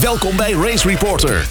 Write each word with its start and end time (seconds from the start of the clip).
Welkom 0.00 0.36
bij 0.36 0.52
Race 0.52 0.88
Reporter, 0.88 1.48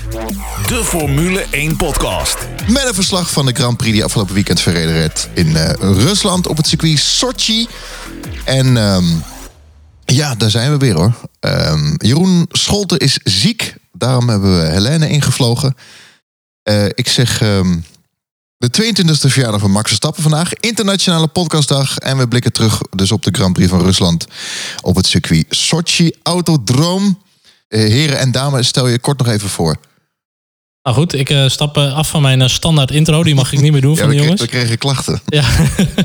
de 0.68 0.82
Formule 0.84 1.46
1 1.52 1.76
podcast. 1.76 2.38
Met 2.68 2.88
een 2.88 2.94
verslag 2.94 3.32
van 3.32 3.46
de 3.46 3.54
Grand 3.54 3.78
Prix 3.78 3.94
die 3.94 4.04
afgelopen 4.04 4.34
weekend 4.34 4.62
verreden 4.62 4.94
werd 4.94 5.30
in 5.34 5.48
uh, 5.48 5.72
Rusland 5.80 6.48
op 6.48 6.58
het 6.58 6.68
circuit 6.68 7.00
Sochi. 7.00 7.68
En 8.46 8.78
um, 8.78 9.24
ja, 10.06 10.36
daar 10.36 10.50
zijn 10.50 10.72
we 10.72 10.78
weer 10.78 10.96
hoor. 10.96 11.14
Um, 11.40 11.94
Jeroen 11.98 12.46
Scholten 12.52 12.98
is 12.98 13.20
ziek, 13.24 13.76
daarom 13.92 14.30
hebben 14.30 14.60
we 14.60 14.66
Helene 14.66 15.10
ingevlogen. 15.10 15.76
Uh, 16.70 16.86
ik 16.86 17.10
zeg 17.10 17.42
um, 17.42 17.86
de 18.58 18.70
22e 18.82 19.30
verjaardag 19.30 19.62
van 19.62 19.72
Max 19.72 19.88
Verstappen 19.88 20.24
vandaag. 20.24 20.54
Internationale 20.54 21.28
podcastdag. 21.28 21.98
En 21.98 22.18
we 22.18 22.28
blikken 22.28 22.52
terug 22.52 22.82
dus 22.96 23.12
op 23.12 23.24
de 23.24 23.32
Grand 23.32 23.54
Prix 23.54 23.70
van 23.70 23.82
Rusland 23.82 24.26
op 24.82 24.96
het 24.96 25.06
circuit 25.06 25.46
Sochi 25.50 26.12
Autodroom. 26.24 27.28
Uh, 27.70 27.82
heren 27.82 28.20
en 28.20 28.32
dames, 28.32 28.68
stel 28.68 28.88
je 28.88 29.00
kort 29.00 29.18
nog 29.18 29.28
even 29.28 29.50
voor. 29.50 29.76
Nou 30.84 30.96
goed, 30.96 31.14
ik 31.14 31.30
uh, 31.30 31.48
stap 31.48 31.78
af 31.78 32.10
van 32.10 32.22
mijn 32.22 32.50
standaard 32.50 32.92
intro. 32.92 33.24
Die 33.24 33.36
mag 33.36 33.54
ik 33.54 33.62
niet 33.62 33.72
meer 33.72 33.82
doen 33.82 33.96
ja, 33.96 34.02
van 34.02 34.10
de 34.10 34.16
jongens. 34.16 34.42
We 34.42 34.48
kregen 34.48 34.78
klachten. 34.78 35.22
Ja, 35.26 35.44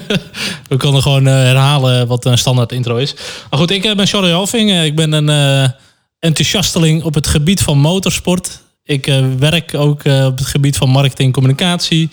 we 0.68 0.76
konden 0.76 1.02
gewoon 1.02 1.26
uh, 1.26 1.32
herhalen 1.32 2.06
wat 2.06 2.24
een 2.24 2.38
standaard 2.38 2.72
intro 2.72 2.96
is. 2.96 3.14
Maar 3.50 3.58
goed, 3.58 3.70
ik 3.70 3.82
ben 3.96 4.06
Charlie 4.06 4.32
Halving. 4.32 4.82
ik 4.82 4.96
ben 4.96 5.12
een 5.12 5.72
enthousiasteling 6.18 7.02
op 7.02 7.14
het 7.14 7.26
gebied 7.26 7.60
van 7.60 7.78
motorsport. 7.78 8.60
Ik 8.82 9.22
werk 9.38 9.74
ook 9.74 10.04
op 10.04 10.38
het 10.38 10.46
gebied 10.46 10.76
van 10.76 10.88
marketing 10.88 11.28
en 11.28 11.34
communicatie. 11.34 12.08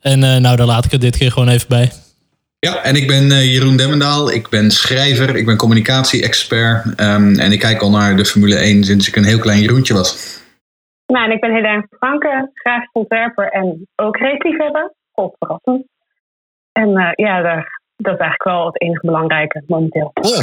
En 0.00 0.18
nou, 0.18 0.56
daar 0.56 0.66
laat 0.66 0.84
ik 0.84 0.90
het 0.90 1.00
dit 1.00 1.16
keer 1.16 1.32
gewoon 1.32 1.48
even 1.48 1.68
bij. 1.68 1.92
Ja, 2.58 2.82
en 2.82 2.96
ik 2.96 3.06
ben 3.06 3.24
uh, 3.24 3.52
Jeroen 3.52 3.76
Demmendaal. 3.76 4.32
Ik 4.32 4.48
ben 4.48 4.70
schrijver, 4.70 5.36
ik 5.36 5.46
ben 5.46 5.56
communicatie-expert. 5.56 6.84
Um, 7.00 7.38
en 7.38 7.52
ik 7.52 7.58
kijk 7.58 7.80
al 7.80 7.90
naar 7.90 8.16
de 8.16 8.24
Formule 8.24 8.56
1 8.56 8.84
sinds 8.84 9.08
ik 9.08 9.16
een 9.16 9.24
heel 9.24 9.38
klein 9.38 9.60
Jeroentje 9.60 9.94
was. 9.94 10.40
Nou, 11.06 11.24
en 11.24 11.32
ik 11.32 11.40
ben 11.40 11.54
Helene 11.54 11.86
Franke, 11.98 12.50
grafisch 12.54 12.90
ontwerper 12.92 13.48
en 13.48 13.88
ook 13.96 14.16
race-liefhebber. 14.16 14.94
God 15.12 15.36
verrassend. 15.38 15.86
En 16.72 16.88
uh, 16.88 17.10
ja, 17.14 17.42
daar, 17.42 17.80
dat 17.96 18.14
is 18.14 18.20
eigenlijk 18.20 18.44
wel 18.44 18.66
het 18.66 18.80
enige 18.80 19.06
belangrijke 19.06 19.62
momenteel. 19.66 20.10
Oh. 20.14 20.40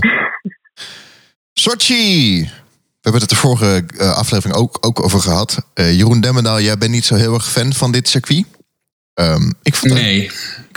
Sochi! 1.54 2.42
We 2.42 3.10
hebben 3.10 3.22
het 3.22 3.30
de 3.30 3.36
vorige 3.36 3.84
uh, 3.94 4.18
aflevering 4.18 4.58
ook, 4.58 4.78
ook 4.82 5.04
over 5.04 5.20
gehad. 5.20 5.70
Uh, 5.76 5.98
Jeroen 5.98 6.22
Demmendaal, 6.22 6.60
jij 6.60 6.78
bent 6.78 6.92
niet 6.92 7.06
zo 7.06 7.16
heel 7.16 7.34
erg 7.34 7.46
fan 7.46 7.74
van 7.74 7.92
dit 7.92 8.08
circuit. 8.08 8.46
Um, 9.16 9.54
ik 9.64 9.76
vond 9.76 9.94
nee. 9.94 10.22
Ik, 10.24 10.32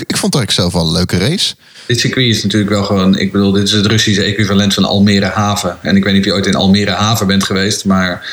ik 0.06 0.16
vond 0.16 0.34
het 0.34 0.42
eigenlijk 0.42 0.50
zelf 0.50 0.72
wel 0.72 0.86
een 0.86 0.92
leuke 0.92 1.18
race. 1.18 1.54
Dit 1.86 2.00
circuit 2.00 2.26
is 2.26 2.42
natuurlijk 2.42 2.70
wel 2.70 2.84
gewoon... 2.84 3.18
Ik 3.18 3.32
bedoel, 3.32 3.52
dit 3.52 3.62
is 3.62 3.72
het 3.72 3.86
Russische 3.86 4.22
equivalent 4.22 4.74
van 4.74 4.84
Almere 4.84 5.26
Haven. 5.26 5.78
En 5.82 5.96
ik 5.96 6.04
weet 6.04 6.12
niet 6.12 6.22
of 6.22 6.28
je 6.28 6.34
ooit 6.34 6.46
in 6.46 6.54
Almere 6.54 6.90
Haven 6.90 7.26
bent 7.26 7.44
geweest, 7.44 7.84
maar... 7.84 8.26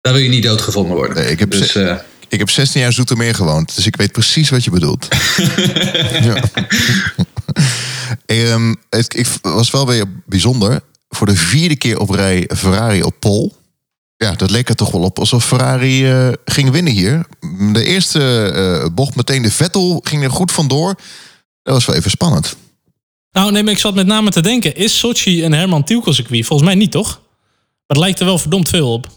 Daar 0.00 0.12
wil 0.12 0.22
je 0.22 0.28
niet 0.28 0.42
doodgevonden 0.42 0.96
worden. 0.96 1.16
Nee, 1.16 1.30
ik, 1.30 1.38
heb 1.38 1.50
dus, 1.50 1.76
uh... 1.76 1.96
ik 2.28 2.38
heb 2.38 2.50
16 2.50 2.80
jaar 2.80 2.92
Zoetermeer 2.92 3.34
gewoond, 3.34 3.76
dus 3.76 3.86
ik 3.86 3.96
weet 3.96 4.12
precies 4.12 4.50
wat 4.50 4.64
je 4.64 4.70
bedoelt. 4.70 5.08
ja. 6.28 6.42
um, 8.26 8.76
het, 8.90 9.16
ik 9.16 9.26
was 9.42 9.70
wel 9.70 9.86
weer 9.86 10.04
bijzonder. 10.26 10.80
Voor 11.08 11.26
de 11.26 11.36
vierde 11.36 11.76
keer 11.76 11.98
op 11.98 12.10
rij 12.10 12.48
Ferrari 12.56 13.02
op 13.02 13.14
pol. 13.18 13.56
Ja, 14.16 14.32
dat 14.32 14.50
leek 14.50 14.68
er 14.68 14.74
toch 14.74 14.90
wel 14.90 15.02
op 15.02 15.18
alsof 15.18 15.44
Ferrari 15.44 16.12
uh, 16.12 16.32
ging 16.44 16.70
winnen 16.70 16.92
hier. 16.92 17.26
De 17.72 17.84
eerste 17.84 18.52
uh, 18.54 18.94
bocht 18.94 19.16
meteen 19.16 19.42
de 19.42 19.50
Vettel 19.50 20.00
ging 20.04 20.22
er 20.22 20.30
goed 20.30 20.52
vandoor. 20.52 20.94
Dat 21.62 21.74
was 21.74 21.86
wel 21.86 21.96
even 21.96 22.10
spannend. 22.10 22.56
Nou, 23.30 23.52
nee, 23.52 23.62
maar 23.62 23.72
ik 23.72 23.78
zat 23.78 23.94
met 23.94 24.06
name 24.06 24.30
te 24.30 24.40
denken: 24.40 24.74
is 24.74 24.98
Sochi 24.98 25.44
een 25.44 25.52
Herman 25.52 25.84
Tielko 25.84 26.12
circuit? 26.12 26.46
Volgens 26.46 26.68
mij 26.68 26.78
niet, 26.78 26.90
toch? 26.90 27.08
Maar 27.08 27.96
het 27.96 27.98
lijkt 27.98 28.20
er 28.20 28.26
wel 28.26 28.38
verdomd 28.38 28.68
veel 28.68 28.92
op. 28.92 29.08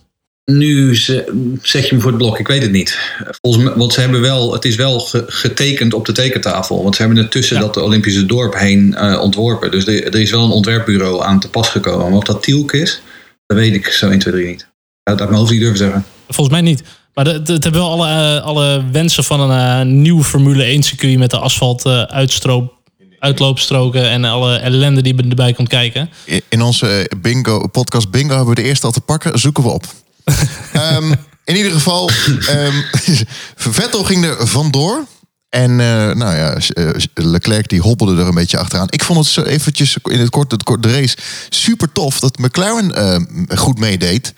Nu 0.46 0.96
zet 1.62 1.88
je 1.88 1.96
me 1.96 2.02
voor 2.02 2.12
het 2.12 2.18
blok, 2.18 2.40
ik 2.40 2.48
weet 2.48 2.62
het 2.62 2.72
niet. 2.72 3.00
Volgens 3.42 3.64
mij, 3.64 3.74
want 3.74 3.94
ze 3.94 4.00
hebben 4.00 4.22
wel, 4.22 4.54
het 4.54 4.66
is 4.66 4.76
wel 4.76 5.00
getekend 5.28 5.94
op 5.94 6.06
de 6.06 6.12
tekentafel. 6.12 6.84
Want 6.84 6.96
ze 6.96 7.02
hebben 7.02 7.20
het 7.20 7.32
tussen 7.32 7.56
ja. 7.56 7.62
dat 7.62 7.78
Olympische 7.78 8.26
dorp 8.26 8.54
heen 8.54 8.96
uh, 8.98 9.22
ontworpen. 9.22 9.72
Dus 9.72 9.88
er, 9.88 10.06
er, 10.06 10.20
is 10.20 10.32
wel 10.32 10.44
een 10.44 10.52
ontwerpbureau 10.52 11.24
aan 11.24 11.40
te 11.40 11.50
pas 11.50 11.70
gekomen. 11.70 12.10
Maar 12.10 12.18
of 12.18 12.24
dat 12.24 12.44
Tielk 12.44 12.72
is, 12.72 13.02
dat 13.46 13.58
weet 13.58 13.74
ik 13.74 13.88
zo 13.88 14.10
1, 14.10 14.20
2, 14.20 14.34
3 14.34 14.48
niet. 14.48 14.69
Dat 15.10 15.20
uit 15.20 15.30
mijn 15.30 15.42
hoofd 15.42 15.52
niet 15.52 15.62
durven 15.62 15.78
zeggen. 15.78 16.06
Volgens 16.28 16.50
mij 16.50 16.62
niet. 16.62 16.84
Maar 17.14 17.26
het 17.26 17.48
hebben 17.48 17.74
wel 17.74 17.92
alle, 17.92 18.38
uh, 18.38 18.44
alle 18.46 18.84
wensen 18.92 19.24
van 19.24 19.40
een 19.40 19.88
uh, 19.88 19.94
nieuw 19.94 20.24
Formule 20.24 20.64
1 20.64 20.84
circuit 20.84 21.18
met 21.18 21.30
de 21.30 21.38
asfalt 21.38 21.86
uh, 21.86 22.02
uitstroop 22.02 22.78
uitloopstroken 23.20 24.10
en 24.10 24.24
alle 24.24 24.58
ellende 24.58 25.02
die 25.02 25.30
erbij 25.30 25.54
komt 25.54 25.68
kijken. 25.68 26.10
In, 26.26 26.42
in 26.50 26.62
onze 26.62 27.12
bingo, 27.22 27.68
podcast 27.68 28.12
bingo 28.12 28.36
hebben 28.36 28.56
we 28.56 28.62
de 28.62 28.68
eerste 28.68 28.86
al 28.86 28.92
te 28.92 29.02
pakken. 29.02 29.40
Zoeken 29.40 29.64
we 29.64 29.70
op. 29.70 29.86
um, 30.76 31.12
in 31.46 31.56
ieder 31.56 31.72
geval, 31.72 32.10
um, 32.50 32.84
Vettel 33.76 34.04
ging 34.04 34.26
er 34.26 34.48
vandoor. 34.48 35.06
En 35.50 35.72
uh, 35.72 35.78
nou 36.14 36.36
ja, 36.36 36.58
Leclerc 37.14 37.70
die 37.70 37.82
hobbelde 37.82 38.22
er 38.22 38.28
een 38.28 38.34
beetje 38.34 38.58
achteraan. 38.58 38.88
Ik 38.90 39.04
vond 39.04 39.20
het 39.20 39.28
zo 39.28 39.42
eventjes 39.42 39.98
in 40.04 40.20
het 40.20 40.30
kort, 40.30 40.52
het 40.52 40.64
kort 40.64 40.84
de 40.84 40.92
race 40.92 41.18
super 41.50 41.92
tof 41.92 42.20
dat 42.20 42.38
McLaren 42.38 42.92
uh, 43.50 43.58
goed 43.58 43.80
meedeed. 43.80 44.34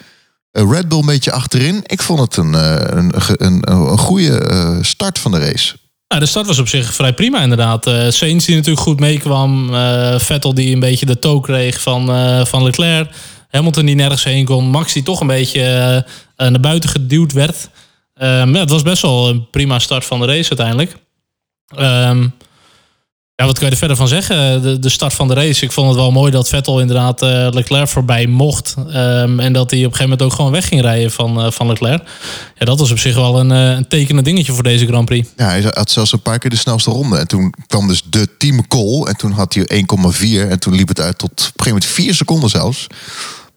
Uh, 0.52 0.72
Red 0.72 0.88
Bull 0.90 1.00
een 1.00 1.06
beetje 1.06 1.32
achterin. 1.32 1.82
Ik 1.86 2.02
vond 2.02 2.20
het 2.20 2.38
een, 2.38 2.54
een, 2.98 3.14
een, 3.28 3.72
een 3.72 3.98
goede 3.98 4.78
start 4.82 5.20
van 5.20 5.32
de 5.32 5.40
race. 5.40 5.76
De 6.08 6.26
start 6.26 6.48
was 6.48 6.60
op 6.60 6.68
zich 6.68 6.94
vrij 6.94 7.14
prima 7.14 7.42
inderdaad. 7.42 7.88
Uh, 7.88 8.10
Sainz 8.10 8.46
die 8.46 8.56
natuurlijk 8.56 8.86
goed 8.86 9.00
meekwam. 9.00 9.70
Vettel 10.18 10.54
die 10.54 10.74
een 10.74 10.80
beetje 10.80 11.06
de 11.06 11.20
toe 11.20 11.42
kreeg 11.42 11.82
van, 11.82 12.06
van 12.48 12.64
Leclerc. 12.64 13.12
Hamilton 13.50 13.86
die 13.86 13.96
nergens 13.96 14.24
heen 14.24 14.46
kon. 14.46 14.66
Max 14.66 14.94
die 14.94 15.04
toch 15.04 15.20
een 15.20 15.28
beetje 15.28 15.62
uh, 16.38 16.48
naar 16.48 16.60
buiten 16.60 16.90
geduwd 16.90 17.32
werd. 17.32 17.70
Um, 18.22 18.56
het 18.56 18.70
was 18.70 18.82
best 18.82 19.02
wel 19.02 19.30
een 19.30 19.50
prima 19.50 19.80
start 19.80 20.06
van 20.06 20.20
de 20.20 20.26
race 20.26 20.50
uiteindelijk. 20.50 20.96
Um, 21.80 22.34
ja, 23.42 23.48
wat 23.48 23.58
kan 23.58 23.66
je 23.66 23.74
er 23.74 23.80
verder 23.80 23.98
van 23.98 24.08
zeggen? 24.08 24.62
De, 24.62 24.80
de, 24.80 24.90
start 24.90 25.14
van 25.14 25.28
de 25.28 25.34
race. 25.34 25.66
Ik 25.66 25.72
vond 25.72 25.88
het 25.88 25.96
wel 25.96 26.12
mooi 26.12 26.32
dat 26.32 26.50
Vettel 26.50 26.80
inderdaad 26.80 27.24
uh, 27.24 27.48
Leclerc 27.52 27.88
voorbij 27.88 28.28
mocht. 28.28 28.76
Um, 28.78 29.40
en 29.40 29.54
dat 29.54 29.72
hij 29.72 29.80
op 29.80 29.86
een 29.86 29.92
gegeven 29.92 30.02
moment 30.02 30.22
ook 30.22 30.34
gewoon 30.34 30.52
weg 30.52 30.68
ging 30.68 30.82
rijden 30.82 31.12
van, 31.12 31.46
uh, 31.46 31.52
van 31.52 31.68
Leclerc. 31.68 32.04
Ja, 32.58 32.66
dat 32.66 32.80
was 32.80 32.92
op 32.92 33.00
zich 33.00 33.16
wel 33.16 33.40
een, 33.40 33.50
een 33.50 33.88
tekenend 33.88 34.26
dingetje 34.26 34.54
voor 34.54 34.64
deze 34.64 34.86
Grand 34.86 35.06
Prix. 35.06 35.28
Ja, 35.36 35.48
hij 35.48 35.62
had 35.74 35.92
zelfs 35.92 36.12
een 36.12 36.22
paar 36.22 36.40
keer 36.40 36.50
de 36.50 36.56
snelste 36.56 36.92
ronde. 36.92 37.18
En 37.18 37.28
toen 37.28 37.54
kwam 37.68 37.88
dus 37.88 38.04
de 38.10 38.28
team 38.38 38.68
call. 38.68 39.04
En 39.04 39.18
toen 39.18 39.32
had 39.32 39.54
hij 39.54 39.84
1,4. 40.46 40.50
En 40.50 40.60
toen 40.60 40.76
liep 40.76 40.88
het 40.88 41.00
uit 41.00 41.18
tot 41.18 41.32
op 41.32 41.38
een 41.38 41.44
gegeven 41.44 41.66
moment 41.66 41.86
4 41.86 42.14
seconden 42.14 42.50
zelfs. 42.50 42.88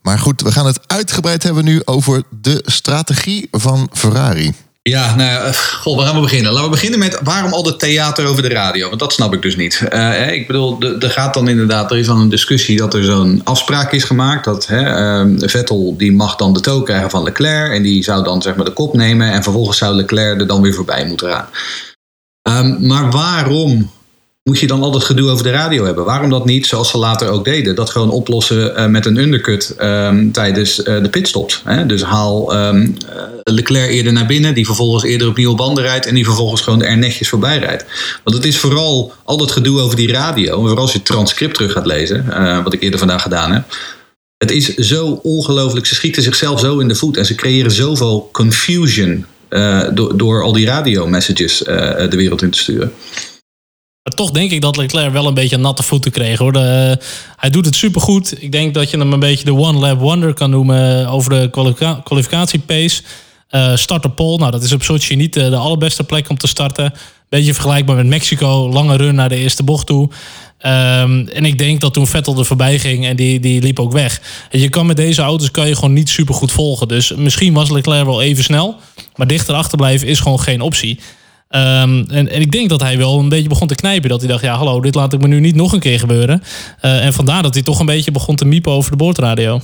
Maar 0.02 0.18
goed, 0.18 0.40
we 0.40 0.52
gaan 0.52 0.66
het 0.66 0.80
uitgebreid 0.86 1.42
hebben 1.42 1.64
nu 1.64 1.82
over 1.84 2.22
de 2.40 2.62
strategie 2.66 3.48
van 3.50 3.88
Ferrari. 3.92 4.52
Ja, 4.90 5.14
nou 5.14 5.30
ja, 5.30 5.52
goh, 5.52 5.96
waar 5.96 6.06
gaan 6.06 6.14
we 6.14 6.20
beginnen? 6.20 6.52
Laten 6.52 6.64
we 6.64 6.74
beginnen 6.74 6.98
met 6.98 7.20
waarom 7.22 7.52
al 7.52 7.62
dat 7.62 7.80
theater 7.80 8.26
over 8.26 8.42
de 8.42 8.48
radio? 8.48 8.88
Want 8.88 9.00
dat 9.00 9.12
snap 9.12 9.34
ik 9.34 9.42
dus 9.42 9.56
niet. 9.56 9.82
Uh, 9.92 10.32
ik 10.32 10.46
bedoel, 10.46 10.82
er 10.82 11.10
gaat 11.10 11.34
dan 11.34 11.48
inderdaad, 11.48 11.90
er 11.90 11.98
is 11.98 12.06
dan 12.06 12.20
een 12.20 12.28
discussie 12.28 12.76
dat 12.76 12.94
er 12.94 13.04
zo'n 13.04 13.40
afspraak 13.44 13.92
is 13.92 14.04
gemaakt. 14.04 14.44
Dat 14.44 14.66
hè, 14.66 15.24
uh, 15.24 15.48
Vettel 15.48 15.96
die 15.96 16.12
mag 16.12 16.36
dan 16.36 16.52
de 16.52 16.60
tow 16.60 16.84
krijgen 16.84 17.10
van 17.10 17.22
Leclerc. 17.22 17.72
En 17.72 17.82
die 17.82 18.02
zou 18.02 18.24
dan 18.24 18.42
zeg 18.42 18.54
maar 18.54 18.64
de 18.64 18.72
kop 18.72 18.94
nemen. 18.94 19.32
En 19.32 19.42
vervolgens 19.42 19.78
zou 19.78 19.94
Leclerc 19.94 20.40
er 20.40 20.46
dan 20.46 20.62
weer 20.62 20.74
voorbij 20.74 21.06
moeten 21.06 21.30
gaan. 21.30 21.48
Um, 22.66 22.86
maar 22.86 23.10
waarom 23.10 23.90
moet 24.44 24.58
je 24.58 24.66
dan 24.66 24.82
al 24.82 24.90
dat 24.90 25.04
gedoe 25.04 25.30
over 25.30 25.44
de 25.44 25.50
radio 25.50 25.84
hebben? 25.84 26.04
Waarom 26.04 26.30
dat 26.30 26.44
niet, 26.44 26.66
zoals 26.66 26.90
ze 26.90 26.98
later 26.98 27.28
ook 27.28 27.44
deden, 27.44 27.74
dat 27.74 27.90
gewoon 27.90 28.10
oplossen 28.10 28.72
uh, 28.76 28.86
met 28.86 29.06
een 29.06 29.16
undercut 29.16 29.74
um, 29.80 30.32
tijdens 30.32 30.78
uh, 30.78 30.84
de 30.84 31.08
pitstops? 31.08 31.62
Hè? 31.64 31.86
Dus 31.86 32.02
haal 32.02 32.56
um, 32.56 32.96
Leclerc 33.42 33.90
eerder 33.90 34.12
naar 34.12 34.26
binnen, 34.26 34.54
die 34.54 34.66
vervolgens 34.66 35.04
eerder 35.04 35.28
op 35.28 35.36
nieuwe 35.36 35.54
banden 35.54 35.84
rijdt 35.84 36.06
en 36.06 36.14
die 36.14 36.24
vervolgens 36.24 36.60
gewoon 36.60 36.82
er 36.82 36.98
netjes 36.98 37.28
voorbij 37.28 37.58
rijdt. 37.58 37.84
Want 38.24 38.36
het 38.36 38.46
is 38.46 38.58
vooral 38.58 39.12
al 39.24 39.36
dat 39.36 39.52
gedoe 39.52 39.80
over 39.80 39.96
die 39.96 40.12
radio, 40.12 40.60
vooral 40.60 40.76
als 40.76 40.92
je 40.92 40.98
het 40.98 41.06
transcript 41.06 41.54
terug 41.54 41.72
gaat 41.72 41.86
lezen, 41.86 42.24
uh, 42.28 42.62
wat 42.64 42.72
ik 42.72 42.82
eerder 42.82 42.98
vandaag 42.98 43.22
gedaan 43.22 43.52
heb. 43.52 43.64
Het 44.36 44.50
is 44.50 44.74
zo 44.74 45.20
ongelooflijk. 45.22 45.86
Ze 45.86 45.94
schieten 45.94 46.22
zichzelf 46.22 46.60
zo 46.60 46.78
in 46.78 46.88
de 46.88 46.94
voet 46.94 47.16
en 47.16 47.26
ze 47.26 47.34
creëren 47.34 47.72
zoveel 47.72 48.28
confusion 48.32 49.26
uh, 49.50 49.82
door, 49.92 50.16
door 50.16 50.42
al 50.42 50.52
die 50.52 50.66
radio-messages 50.66 51.58
de 51.58 52.16
wereld 52.16 52.42
in 52.42 52.50
te 52.50 52.58
sturen. 52.58 52.92
Maar 54.04 54.12
toch 54.12 54.30
denk 54.30 54.50
ik 54.50 54.60
dat 54.60 54.76
Leclerc 54.76 55.12
wel 55.12 55.26
een 55.26 55.34
beetje 55.34 55.56
natte 55.56 55.82
voeten 55.82 56.10
kreeg. 56.10 56.38
Hoor. 56.38 56.52
De, 56.52 56.96
uh, 57.00 57.06
hij 57.36 57.50
doet 57.50 57.66
het 57.66 57.76
supergoed. 57.76 58.42
Ik 58.42 58.52
denk 58.52 58.74
dat 58.74 58.90
je 58.90 58.98
hem 58.98 59.12
een 59.12 59.20
beetje 59.20 59.44
de 59.44 59.54
one 59.54 59.78
lap 59.78 59.98
wonder 59.98 60.34
kan 60.34 60.50
noemen 60.50 61.08
over 61.08 61.30
de 61.30 61.50
kwalifica 61.50 62.00
kwalificatiepace. 62.04 63.02
Uh, 63.50 63.76
start 63.76 64.04
op 64.04 64.16
pole. 64.16 64.38
Nou, 64.38 64.50
dat 64.50 64.62
is 64.62 64.72
op 64.72 64.82
Sochi 64.82 65.16
niet 65.16 65.32
de, 65.32 65.56
allerbeste 65.56 66.04
plek 66.04 66.28
om 66.28 66.38
te 66.38 66.46
starten. 66.46 66.92
Beetje 67.28 67.52
vergelijkbaar 67.52 67.96
met 67.96 68.06
Mexico. 68.06 68.68
Lange 68.68 68.96
run 68.96 69.14
naar 69.14 69.28
de 69.28 69.36
eerste 69.36 69.62
bocht 69.62 69.86
toe. 69.86 70.02
Um, 70.02 71.28
en 71.28 71.44
ik 71.44 71.58
denk 71.58 71.80
dat 71.80 71.92
toen 71.92 72.06
Vettel 72.06 72.38
er 72.38 72.44
voorbij 72.44 72.78
ging 72.78 73.06
en 73.06 73.16
die, 73.16 73.40
die 73.40 73.62
liep 73.62 73.78
ook 73.78 73.92
weg. 73.92 74.20
Je 74.50 74.68
kan 74.68 74.86
met 74.86 74.96
deze 74.96 75.22
auto's 75.22 75.50
kan 75.50 75.68
je 75.68 75.74
gewoon 75.74 75.92
niet 75.92 76.08
super 76.08 76.34
goed 76.34 76.52
volgen. 76.52 76.88
Dus 76.88 77.14
misschien 77.14 77.54
was 77.54 77.70
Leclerc 77.70 78.04
wel 78.04 78.22
even 78.22 78.44
snel. 78.44 78.76
Maar 79.14 79.26
dichter 79.26 79.54
achterblijven 79.54 80.08
is 80.08 80.20
gewoon 80.20 80.40
geen 80.40 80.60
optie. 80.60 80.98
Um, 81.54 82.06
en, 82.10 82.28
en, 82.28 82.40
ik 82.40 82.52
denk 82.52 82.68
dat 82.68 82.80
hij 82.80 82.98
wel 82.98 83.18
een 83.18 83.28
beetje 83.28 83.48
begon 83.48 83.68
te 83.68 83.74
knijpen. 83.74 84.08
Dat 84.08 84.20
hij 84.20 84.28
dacht, 84.28 84.42
ja 84.42 84.56
hallo, 84.56 84.80
dit 84.80 84.94
laat 84.94 85.12
ik 85.12 85.20
me 85.20 85.26
nu 85.26 85.40
niet 85.40 85.54
nog 85.54 85.72
een 85.72 85.80
keer 85.80 85.98
gebeuren. 85.98 86.42
Uh, 86.84 87.04
en 87.04 87.12
vandaar 87.12 87.42
dat 87.42 87.54
hij 87.54 87.62
toch 87.62 87.80
een 87.80 87.86
beetje 87.86 88.10
begon 88.10 88.36
te 88.36 88.44
miepen 88.44 88.72
over 88.72 88.90
de 88.90 88.96
boordradio. 88.96 89.60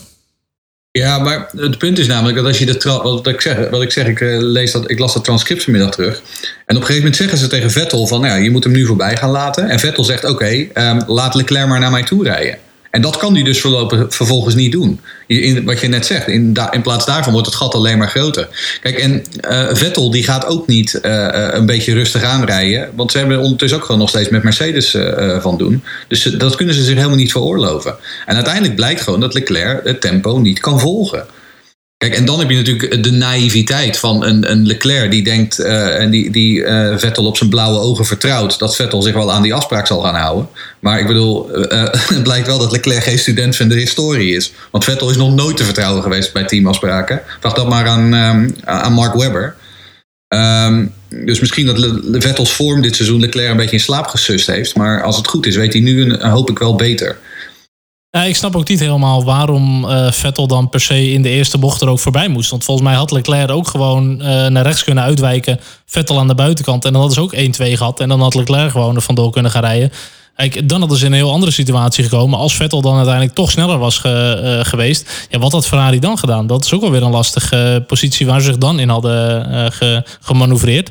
Ja, 0.92 1.19
maar 1.19 1.50
het 1.56 1.78
punt 1.78 1.98
is 1.98 2.06
namelijk 2.06 2.37
dat 2.37 2.46
als 2.46 2.58
je 2.58 2.66
de 2.66 3.00
wat 3.02 3.26
ik 3.26 3.40
zeg, 3.40 3.70
wat 3.70 3.82
ik 3.82 3.90
zeg, 3.90 4.06
ik 4.06 4.20
eh, 4.20 4.38
lees 4.40 4.72
dat 4.72 4.90
ik 4.90 4.98
las 4.98 5.14
dat 5.14 5.25
transcript 5.25 5.62
vanmiddag 5.62 5.90
terug. 5.90 6.16
En 6.16 6.76
op 6.76 6.81
een 6.81 6.87
gegeven 6.87 6.96
moment 6.96 7.16
zeggen 7.16 7.38
ze 7.38 7.46
tegen 7.46 7.70
Vettel 7.70 8.06
van, 8.06 8.20
ja, 8.20 8.34
je 8.34 8.50
moet 8.50 8.64
hem 8.64 8.72
nu 8.72 8.86
voorbij 8.86 9.16
gaan 9.16 9.31
laten. 9.31 9.69
En 9.69 9.78
Vettel 9.78 10.04
zegt, 10.04 10.25
oké, 10.25 10.66
ehm, 10.72 11.00
laat 11.06 11.34
Leclerc 11.34 11.69
maar 11.69 11.81
naar 11.81 11.90
mij 11.90 12.02
toe 12.02 12.25
rijden. 12.25 12.58
En 12.90 13.02
dat 13.02 13.16
kan 13.16 13.34
hij 13.34 13.42
dus 13.42 13.60
vervolgens 14.08 14.54
niet 14.54 14.72
doen. 14.72 15.00
In, 15.26 15.64
wat 15.64 15.81
je 15.81 15.88
net 15.88 16.06
zegt, 16.06 16.28
in, 16.28 16.56
in, 16.70 16.82
plaats 16.82 17.06
daarvan 17.06 17.32
wordt 17.32 17.48
het 17.48 17.56
gat 17.56 17.75
alleen 17.75 17.98
maar 17.98 18.08
groter. 18.08 18.48
Kijk, 18.82 18.98
en 18.98 19.25
uh, 19.50 19.69
Vettel 19.72 20.10
die 20.10 20.25
gaat 20.25 20.46
ook 20.46 20.66
niet 20.66 21.00
uh, 21.02 21.28
een 21.50 21.66
beetje 21.66 21.94
rustig 21.94 22.22
aanrijden. 22.22 22.90
Want 22.94 23.12
ze 23.12 23.19
hebben 23.19 23.40
ondertussen 23.40 23.78
ook 23.78 23.84
gewoon 23.84 24.00
nog 24.00 24.08
steeds 24.08 24.28
met 24.28 24.42
Mercedes 24.42 24.96
van 25.40 25.58
doen. 25.58 25.82
Dus 26.08 26.22
dat 26.22 26.56
kunnen 26.56 26.75
ze 26.75 26.84
zich 26.84 26.96
helemaal 26.96 27.16
niet 27.16 27.32
veroorloven. 27.32 27.94
En 28.26 28.34
uiteindelijk 28.34 28.75
blijkt 28.75 29.00
gewoon 29.00 29.20
dat 29.20 29.34
Leclerc 29.34 29.84
het 29.84 30.00
tempo 30.00 30.38
niet 30.38 30.60
kan 30.60 30.81
volgen. 30.81 31.26
Kijk, 32.00 32.14
en 32.14 32.25
dan 32.25 32.38
heb 32.38 32.50
je 32.50 32.56
natuurlijk 32.56 33.02
de 33.02 33.11
naïviteit 33.11 33.99
van 33.99 34.25
een, 34.25 34.50
een 34.50 34.67
Leclerc 34.67 35.11
die 35.11 35.23
denkt 35.23 35.58
uh, 35.58 36.00
en 36.00 36.11
die, 36.11 36.31
die 36.31 36.58
uh, 36.58 36.99
Vettel 36.99 37.26
op 37.26 37.37
zijn 37.37 37.50
blauwe 37.50 37.79
ogen 37.79 38.05
vertrouwt 38.05 38.58
dat 38.58 38.76
Vettel 38.76 39.02
zich 39.02 39.14
wel 39.14 39.32
aan 39.32 39.43
die 39.43 39.55
afspraak 39.55 39.87
zal 39.87 40.00
gaan 40.00 40.14
houden. 40.14 40.49
Maar 40.79 41.00
ik 41.00 41.06
bedoel, 41.06 41.58
uh, 41.58 41.87
het 42.14 42.23
blijkt 42.23 42.47
wel 42.47 42.58
dat 42.58 42.73
Leclerc 42.73 43.02
geen 43.02 43.19
student 43.19 43.56
van 43.56 43.69
de 43.69 43.75
historie 43.75 44.37
is. 44.37 44.52
Want 44.70 44.85
Vettel 44.85 45.11
is 45.11 45.17
nog 45.17 45.35
nooit 45.35 45.56
te 45.56 45.64
vertrouwen 45.64 46.02
geweest 46.02 46.32
bij 46.32 46.44
teamafspraken. 46.44 47.23
Vraag 47.41 47.52
dat 47.52 47.69
maar 47.69 47.87
aan, 47.87 48.12
um, 48.14 48.56
aan 48.64 48.93
Mark 48.93 49.14
Webber. 49.14 49.56
Um, 50.29 50.93
dus 51.08 51.41
misschien 51.41 51.67
dat 51.67 52.00
Vettels 52.12 52.53
vorm 52.53 52.82
dit 52.82 52.96
seizoen 52.96 53.20
Leclerc 53.20 53.50
een 53.50 53.56
beetje 53.56 53.76
in 53.76 53.82
slaap 53.82 54.06
gesust 54.06 54.46
heeft. 54.46 54.76
Maar 54.76 55.03
als 55.03 55.17
het 55.17 55.29
goed 55.29 55.46
is, 55.46 55.56
weet 55.56 55.73
hij 55.73 55.82
nu 55.82 56.03
een, 56.03 56.31
hoop 56.31 56.50
ik 56.50 56.58
wel 56.58 56.75
beter. 56.75 57.19
Ja, 58.12 58.22
ik 58.22 58.36
snap 58.36 58.56
ook 58.56 58.68
niet 58.68 58.80
helemaal 58.80 59.24
waarom 59.24 59.84
uh, 59.84 60.10
Vettel 60.12 60.46
dan 60.46 60.68
per 60.68 60.80
se 60.80 61.10
in 61.12 61.22
de 61.22 61.28
eerste 61.28 61.58
bocht 61.58 61.80
er 61.80 61.88
ook 61.88 61.98
voorbij 61.98 62.28
moest. 62.28 62.50
Want 62.50 62.64
volgens 62.64 62.86
mij 62.86 62.96
had 62.96 63.10
Leclerc 63.10 63.50
ook 63.50 63.68
gewoon 63.68 64.12
uh, 64.12 64.26
naar 64.46 64.62
rechts 64.62 64.84
kunnen 64.84 65.04
uitwijken. 65.04 65.60
Vettel 65.86 66.18
aan 66.18 66.28
de 66.28 66.34
buitenkant. 66.34 66.84
En 66.84 66.92
dan 66.92 67.00
hadden 67.00 67.30
ze 67.30 67.38
ook 67.60 67.70
1-2 67.70 67.76
gehad. 67.76 68.00
En 68.00 68.08
dan 68.08 68.20
had 68.20 68.34
Leclerc 68.34 68.70
gewoon 68.70 68.96
er 68.96 69.02
vandoor 69.02 69.30
kunnen 69.30 69.50
gaan 69.50 69.62
rijden. 69.62 69.92
Kijk, 70.36 70.68
dan 70.68 70.80
hadden 70.80 70.98
ze 70.98 71.04
in 71.04 71.12
een 71.12 71.18
heel 71.18 71.32
andere 71.32 71.52
situatie 71.52 72.04
gekomen. 72.04 72.38
Als 72.38 72.56
Vettel 72.56 72.80
dan 72.80 72.96
uiteindelijk 72.96 73.34
toch 73.34 73.50
sneller 73.50 73.78
was 73.78 73.98
ge, 73.98 74.60
geweest. 74.62 75.26
Ja, 75.28 75.38
wat 75.38 75.52
had 75.52 75.66
Ferrari 75.66 75.98
dan 75.98 76.18
gedaan? 76.18 76.46
Dat 76.46 76.64
is 76.64 76.72
ook 76.72 76.80
wel 76.80 76.90
weer 76.90 77.02
een 77.02 77.10
lastige 77.10 77.84
positie 77.86 78.26
waar 78.26 78.40
ze 78.40 78.46
zich 78.46 78.58
dan 78.58 78.78
in 78.78 78.88
hadden 78.88 79.72
ge, 79.72 80.04
gemanoeuvreerd. 80.20 80.90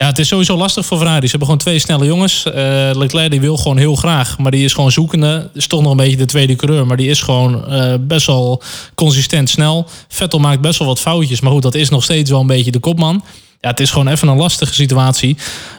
Ja, 0.00 0.06
het 0.06 0.18
is 0.18 0.28
sowieso 0.28 0.56
lastig 0.56 0.86
voor 0.86 0.98
Ferrari. 0.98 1.20
Ze 1.20 1.30
hebben 1.30 1.48
gewoon 1.48 1.62
twee 1.62 1.78
snelle 1.78 2.04
jongens. 2.04 2.44
Uh, 2.46 2.52
Leclerc 2.92 3.30
die 3.30 3.40
wil 3.40 3.56
gewoon 3.56 3.76
heel 3.76 3.94
graag, 3.94 4.38
maar 4.38 4.50
die 4.50 4.64
is 4.64 4.72
gewoon 4.72 4.92
zoekende. 4.92 5.50
Is 5.54 5.66
toch 5.66 5.82
nog 5.82 5.90
een 5.90 5.96
beetje 5.96 6.16
de 6.16 6.24
tweede 6.24 6.56
coureur, 6.56 6.86
maar 6.86 6.96
die 6.96 7.08
is 7.08 7.22
gewoon 7.22 7.64
uh, 7.68 7.94
best 8.00 8.26
wel 8.26 8.62
consistent 8.94 9.50
snel. 9.50 9.86
Vettel 10.08 10.38
maakt 10.38 10.60
best 10.60 10.78
wel 10.78 10.88
wat 10.88 11.00
foutjes, 11.00 11.40
maar 11.40 11.52
goed, 11.52 11.62
dat 11.62 11.74
is 11.74 11.88
nog 11.88 12.04
steeds 12.04 12.30
wel 12.30 12.40
een 12.40 12.46
beetje 12.46 12.70
de 12.70 12.78
kopman. 12.78 13.24
Ja, 13.60 13.68
het 13.68 13.80
is 13.80 13.90
gewoon 13.90 14.08
even 14.08 14.28
een 14.28 14.36
lastige 14.36 14.74
situatie. 14.74 15.36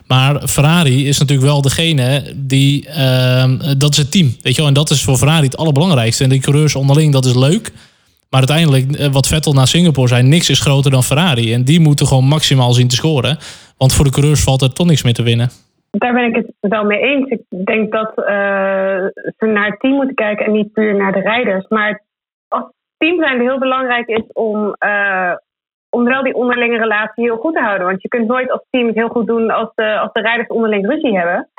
Maar 0.08 0.48
Ferrari 0.48 1.08
is 1.08 1.18
natuurlijk 1.18 1.48
wel 1.48 1.62
degene 1.62 2.34
die. 2.36 2.88
Uh, 2.98 3.44
dat 3.78 3.92
is 3.92 3.98
het 3.98 4.12
team. 4.12 4.36
Weet 4.42 4.54
je 4.54 4.60
wel? 4.60 4.68
En 4.68 4.74
dat 4.74 4.90
is 4.90 5.02
voor 5.02 5.18
Ferrari 5.18 5.46
het 5.46 5.58
allerbelangrijkste. 5.58 6.24
En 6.24 6.30
die 6.30 6.40
coureurs 6.40 6.76
onderling, 6.76 7.14
dat 7.14 7.26
is 7.26 7.34
leuk. 7.34 7.72
Maar 8.30 8.40
uiteindelijk, 8.48 9.12
wat 9.12 9.28
Vettel 9.28 9.54
naar 9.54 9.68
Singapore 9.68 10.08
zei, 10.08 10.24
niks 10.24 10.50
is 10.50 10.60
groter 10.60 10.92
dan 10.92 11.04
Ferrari. 11.04 11.54
En 11.54 11.64
die 11.64 11.80
moeten 11.80 12.08
gewoon 12.08 12.26
maximaal 12.26 12.74
zien 12.74 12.88
te 12.88 12.96
scoren. 12.96 13.40
Want 13.82 13.94
voor 13.94 14.06
de 14.06 14.12
coureurs 14.12 14.44
valt 14.44 14.62
er 14.62 14.74
toch 14.74 14.88
niks 14.88 15.04
meer 15.04 15.14
te 15.14 15.24
winnen. 15.24 15.50
Daar 15.92 16.14
ben 16.14 16.26
ik 16.26 16.36
het 16.36 16.72
wel 16.72 16.86
mee 16.86 17.00
eens. 17.00 17.30
Ik 17.30 17.66
denk 17.66 17.92
dat 17.92 18.12
uh, 18.18 18.26
ze 19.38 19.46
naar 19.46 19.70
het 19.70 19.80
team 19.80 19.94
moeten 19.94 20.16
kijken 20.16 20.46
en 20.46 20.52
niet 20.52 20.74
puur 20.74 20.96
naar 20.96 21.12
de 21.12 21.20
rijders. 21.20 21.68
Maar 21.68 22.02
als 22.48 22.66
team 22.98 23.20
zijn 23.20 23.40
heel 23.42 23.60
belangrijk 23.60 24.08
is 24.08 24.24
om, 24.34 24.76
uh, 24.86 25.34
om 25.90 26.04
wel 26.04 26.24
die 26.24 26.34
onderlinge 26.34 26.78
relatie 26.78 27.24
heel 27.24 27.38
goed 27.38 27.54
te 27.54 27.62
houden. 27.62 27.88
Want 27.88 28.02
je 28.02 28.08
kunt 28.08 28.28
nooit 28.28 28.52
als 28.52 28.66
team 28.70 28.88
het 28.88 28.96
heel 28.96 29.10
goed 29.10 29.28
doen 29.28 29.50
als 29.52 29.72
de, 29.76 30.00
als 30.00 30.12
de 30.14 30.22
rijders 30.22 30.48
onderling 30.48 30.88
ruzie 30.88 31.18
hebben. 31.18 31.50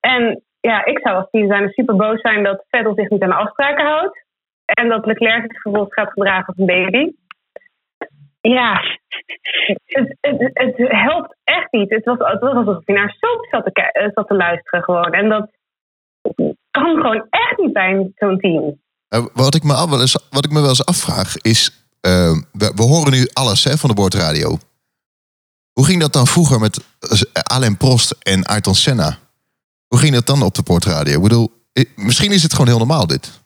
En 0.00 0.42
ja, 0.60 0.84
ik 0.84 0.98
zou 0.98 1.16
als 1.16 1.30
team 1.30 1.46
zijn 1.48 1.68
super 1.68 1.96
boos 1.96 2.20
zijn 2.20 2.44
dat 2.44 2.64
Vettel 2.68 2.94
zich 2.94 3.08
niet 3.08 3.22
aan 3.22 3.28
de 3.28 3.34
afspraken 3.34 3.86
houdt. 3.86 4.24
En 4.64 4.88
dat 4.88 5.06
Leclerc 5.06 5.42
zich 5.42 5.60
vervolgens 5.60 5.94
gaat 5.94 6.12
gedragen 6.12 6.46
als 6.46 6.56
een 6.58 6.66
baby. 6.66 7.12
Ja, 8.40 8.80
het, 9.86 10.16
het, 10.20 10.50
het, 10.52 10.74
helpt 10.76 11.36
echt 11.44 11.72
niet. 11.72 11.90
Het 11.90 12.04
was, 12.04 12.18
het 12.18 12.40
was 12.40 12.54
alsof 12.54 12.86
je 12.86 12.92
naar 12.92 13.16
soap 13.20 13.46
zat 13.50 13.64
te, 13.64 13.72
eh, 13.72 14.24
te 14.24 14.34
luisteren 14.34 14.84
gewoon. 14.84 15.12
En 15.12 15.28
dat 15.28 15.50
kan 16.70 16.96
gewoon 16.96 17.26
echt 17.30 17.58
niet 17.58 17.72
bij 17.72 18.10
zo'n 18.14 18.38
team. 18.38 18.80
Uh, 19.14 19.26
wat, 19.34 19.54
ik 19.54 19.62
me 19.62 19.88
wel 19.88 20.00
eens, 20.00 20.28
wat 20.30 20.44
ik 20.44 20.50
me 20.50 20.60
wel 20.60 20.68
eens 20.68 20.86
afvraag 20.86 21.36
is... 21.36 21.84
We, 22.00 22.72
we, 22.74 22.82
horen 22.82 23.12
nu 23.12 23.28
alles 23.32 23.64
hè, 23.64 23.76
van 23.76 23.88
de 23.88 23.94
boordradio. 23.94 24.58
Hoe 25.72 25.84
ging 25.84 26.00
dat 26.00 26.12
dan 26.12 26.26
vroeger 26.26 26.60
met 26.60 26.84
Alain 27.32 27.76
Prost 27.76 28.16
en 28.22 28.44
Ayrton 28.44 28.74
Senna? 28.74 29.18
Hoe 29.86 29.98
ging 29.98 30.14
dat 30.14 30.26
dan 30.26 30.42
op 30.42 30.54
de 30.54 30.62
boordradio? 30.62 31.16
Ik 31.16 31.22
bedoel, 31.22 31.48
misschien 31.94 32.32
is 32.32 32.42
het 32.42 32.52
gewoon 32.52 32.66
heel 32.66 32.78
normaal 32.78 33.06
dit. 33.06 33.39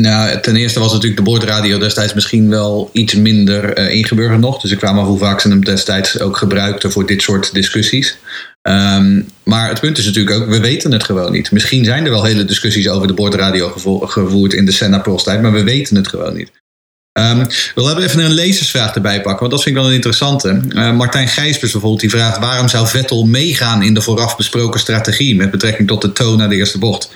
Nou, 0.00 0.40
ten 0.40 0.56
eerste 0.56 0.80
was 0.80 0.92
natuurlijk 0.92 1.16
de 1.16 1.30
boordradio 1.30 1.78
destijds 1.78 2.14
misschien 2.14 2.48
wel 2.48 2.90
iets 2.92 3.14
minder 3.14 3.78
uh, 3.78 3.94
ingeburgerd 3.94 4.40
nog. 4.40 4.60
Dus 4.60 4.70
ik 4.70 4.78
kwam 4.78 4.98
af 4.98 5.06
hoe 5.06 5.18
vaak 5.18 5.40
ze 5.40 5.48
hem 5.48 5.64
destijds 5.64 6.20
ook 6.20 6.36
gebruikten 6.36 6.92
voor 6.92 7.06
dit 7.06 7.22
soort 7.22 7.54
discussies. 7.54 8.16
Um, 8.62 9.28
maar 9.42 9.68
het 9.68 9.80
punt 9.80 9.98
is 9.98 10.04
natuurlijk 10.04 10.36
ook, 10.36 10.48
we 10.48 10.60
weten 10.60 10.92
het 10.92 11.04
gewoon 11.04 11.32
niet. 11.32 11.50
Misschien 11.50 11.84
zijn 11.84 12.04
er 12.04 12.10
wel 12.10 12.24
hele 12.24 12.44
discussies 12.44 12.88
over 12.88 13.06
de 13.06 13.14
boordradio 13.14 13.72
gevoerd 14.00 14.52
in 14.52 14.64
de 14.64 14.72
Senna 14.72 14.98
Prost-tijd, 14.98 15.42
maar 15.42 15.52
we 15.52 15.62
weten 15.62 15.96
het 15.96 16.08
gewoon 16.08 16.36
niet. 16.36 16.50
Um, 17.18 17.46
we 17.74 17.84
hebben 17.84 18.04
even 18.04 18.24
een 18.24 18.32
lezersvraag 18.32 18.94
erbij 18.94 19.20
pakken, 19.20 19.40
want 19.40 19.50
dat 19.50 19.62
vind 19.62 19.74
ik 19.74 19.80
wel 19.80 19.90
een 19.90 19.96
interessante. 19.96 20.60
Uh, 20.68 20.92
Martijn 20.92 21.28
Gijsbers 21.28 21.72
bijvoorbeeld, 21.72 22.00
die 22.00 22.10
vraagt 22.10 22.38
waarom 22.38 22.68
zou 22.68 22.86
Vettel 22.86 23.26
meegaan 23.26 23.82
in 23.82 23.94
de 23.94 24.00
vooraf 24.00 24.36
besproken 24.36 24.80
strategie 24.80 25.36
met 25.36 25.50
betrekking 25.50 25.88
tot 25.88 26.02
de 26.02 26.12
toon 26.12 26.38
naar 26.38 26.48
de 26.48 26.56
eerste 26.56 26.78
bocht? 26.78 27.10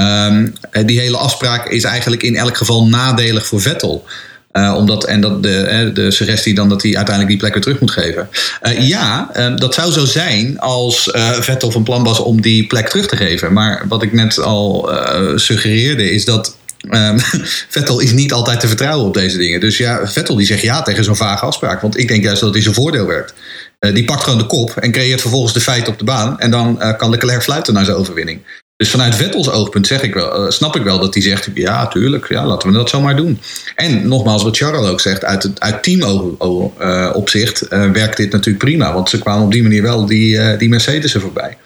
Um, 0.00 0.54
die 0.86 1.00
hele 1.00 1.16
afspraak 1.16 1.68
is 1.68 1.84
eigenlijk 1.84 2.22
in 2.22 2.36
elk 2.36 2.56
geval 2.56 2.86
nadelig 2.86 3.46
voor 3.46 3.60
Vettel. 3.60 4.04
Uh, 4.52 4.74
omdat, 4.76 5.04
en 5.04 5.20
dat 5.20 5.42
de, 5.42 5.90
de 5.94 6.10
suggestie 6.10 6.54
dan 6.54 6.68
dat 6.68 6.82
hij 6.82 6.96
uiteindelijk 6.96 7.28
die 7.28 7.38
plek 7.38 7.52
weer 7.52 7.62
terug 7.62 7.80
moet 7.80 7.90
geven. 7.90 8.28
Uh, 8.62 8.88
ja, 8.88 9.30
uh, 9.36 9.56
dat 9.56 9.74
zou 9.74 9.92
zo 9.92 10.04
zijn 10.04 10.60
als 10.60 11.10
Vettel 11.40 11.70
van 11.70 11.82
plan 11.82 12.04
was 12.04 12.18
om 12.18 12.40
die 12.40 12.66
plek 12.66 12.88
terug 12.88 13.06
te 13.06 13.16
geven. 13.16 13.52
Maar 13.52 13.84
wat 13.88 14.02
ik 14.02 14.12
net 14.12 14.38
al 14.38 14.90
suggereerde 15.34 16.10
is 16.10 16.24
dat 16.24 16.56
um, 16.90 17.18
Vettel 17.74 18.00
is 18.00 18.12
niet 18.12 18.32
altijd 18.32 18.60
te 18.60 18.68
vertrouwen 18.68 19.06
op 19.06 19.14
deze 19.14 19.36
dingen. 19.36 19.60
Dus 19.60 19.78
ja, 19.78 20.06
Vettel 20.06 20.36
die 20.36 20.46
zegt 20.46 20.62
ja 20.62 20.82
tegen 20.82 21.04
zo'n 21.04 21.16
vage 21.16 21.44
afspraak. 21.44 21.80
Want 21.80 21.98
ik 21.98 22.08
denk 22.08 22.22
juist 22.22 22.40
dat 22.40 22.48
het 22.48 22.58
in 22.58 22.64
zijn 22.64 22.74
voordeel 22.74 23.06
werkt. 23.06 23.34
die 23.78 24.04
pakt 24.04 24.22
gewoon 24.22 24.38
de 24.38 24.46
kop 24.46 24.76
en 24.76 24.92
creëert 24.92 25.20
vervolgens 25.20 25.52
de 25.52 25.60
feiten 25.60 25.92
op 25.92 25.98
de 25.98 26.04
baan. 26.04 26.38
En 26.40 26.50
dan 26.50 26.96
kan 26.96 27.10
Leclerc 27.10 27.42
fluiten 27.42 27.74
naar 27.74 27.84
zijn 27.84 27.96
overwinning. 27.96 28.40
Dus 28.76 28.90
vanuit 28.90 29.14
Vettels 29.14 29.50
oogpunt 29.50 29.86
zeg 29.86 30.02
ik 30.02 30.14
wel, 30.14 30.44
uh, 30.44 30.50
snap 30.50 30.76
ik 30.76 30.82
wel 30.82 30.98
dat 30.98 31.14
hij 31.14 31.22
zegt: 31.22 31.48
ja, 31.54 31.86
tuurlijk, 31.86 32.28
ja, 32.28 32.46
laten 32.46 32.68
we 32.68 32.74
dat 32.74 32.88
zomaar 32.88 33.16
doen. 33.16 33.40
En 33.74 34.08
nogmaals, 34.08 34.42
wat 34.42 34.56
Charles 34.56 34.88
ook 34.88 35.00
zegt, 35.00 35.24
uit, 35.24 35.42
het, 35.42 35.60
uit 35.60 35.82
teamopzicht 35.82 37.72
uh, 37.72 37.84
uh, 37.84 37.90
werkt 37.90 38.16
dit 38.16 38.32
natuurlijk 38.32 38.64
prima. 38.64 38.92
Want 38.92 39.08
ze 39.08 39.18
kwamen 39.18 39.44
op 39.44 39.52
die 39.52 39.62
manier 39.62 39.82
wel 39.82 40.06
die, 40.06 40.56
die 40.56 40.68
Mercedes 40.68 41.14
er 41.14 41.20
voorbij. 41.20 41.58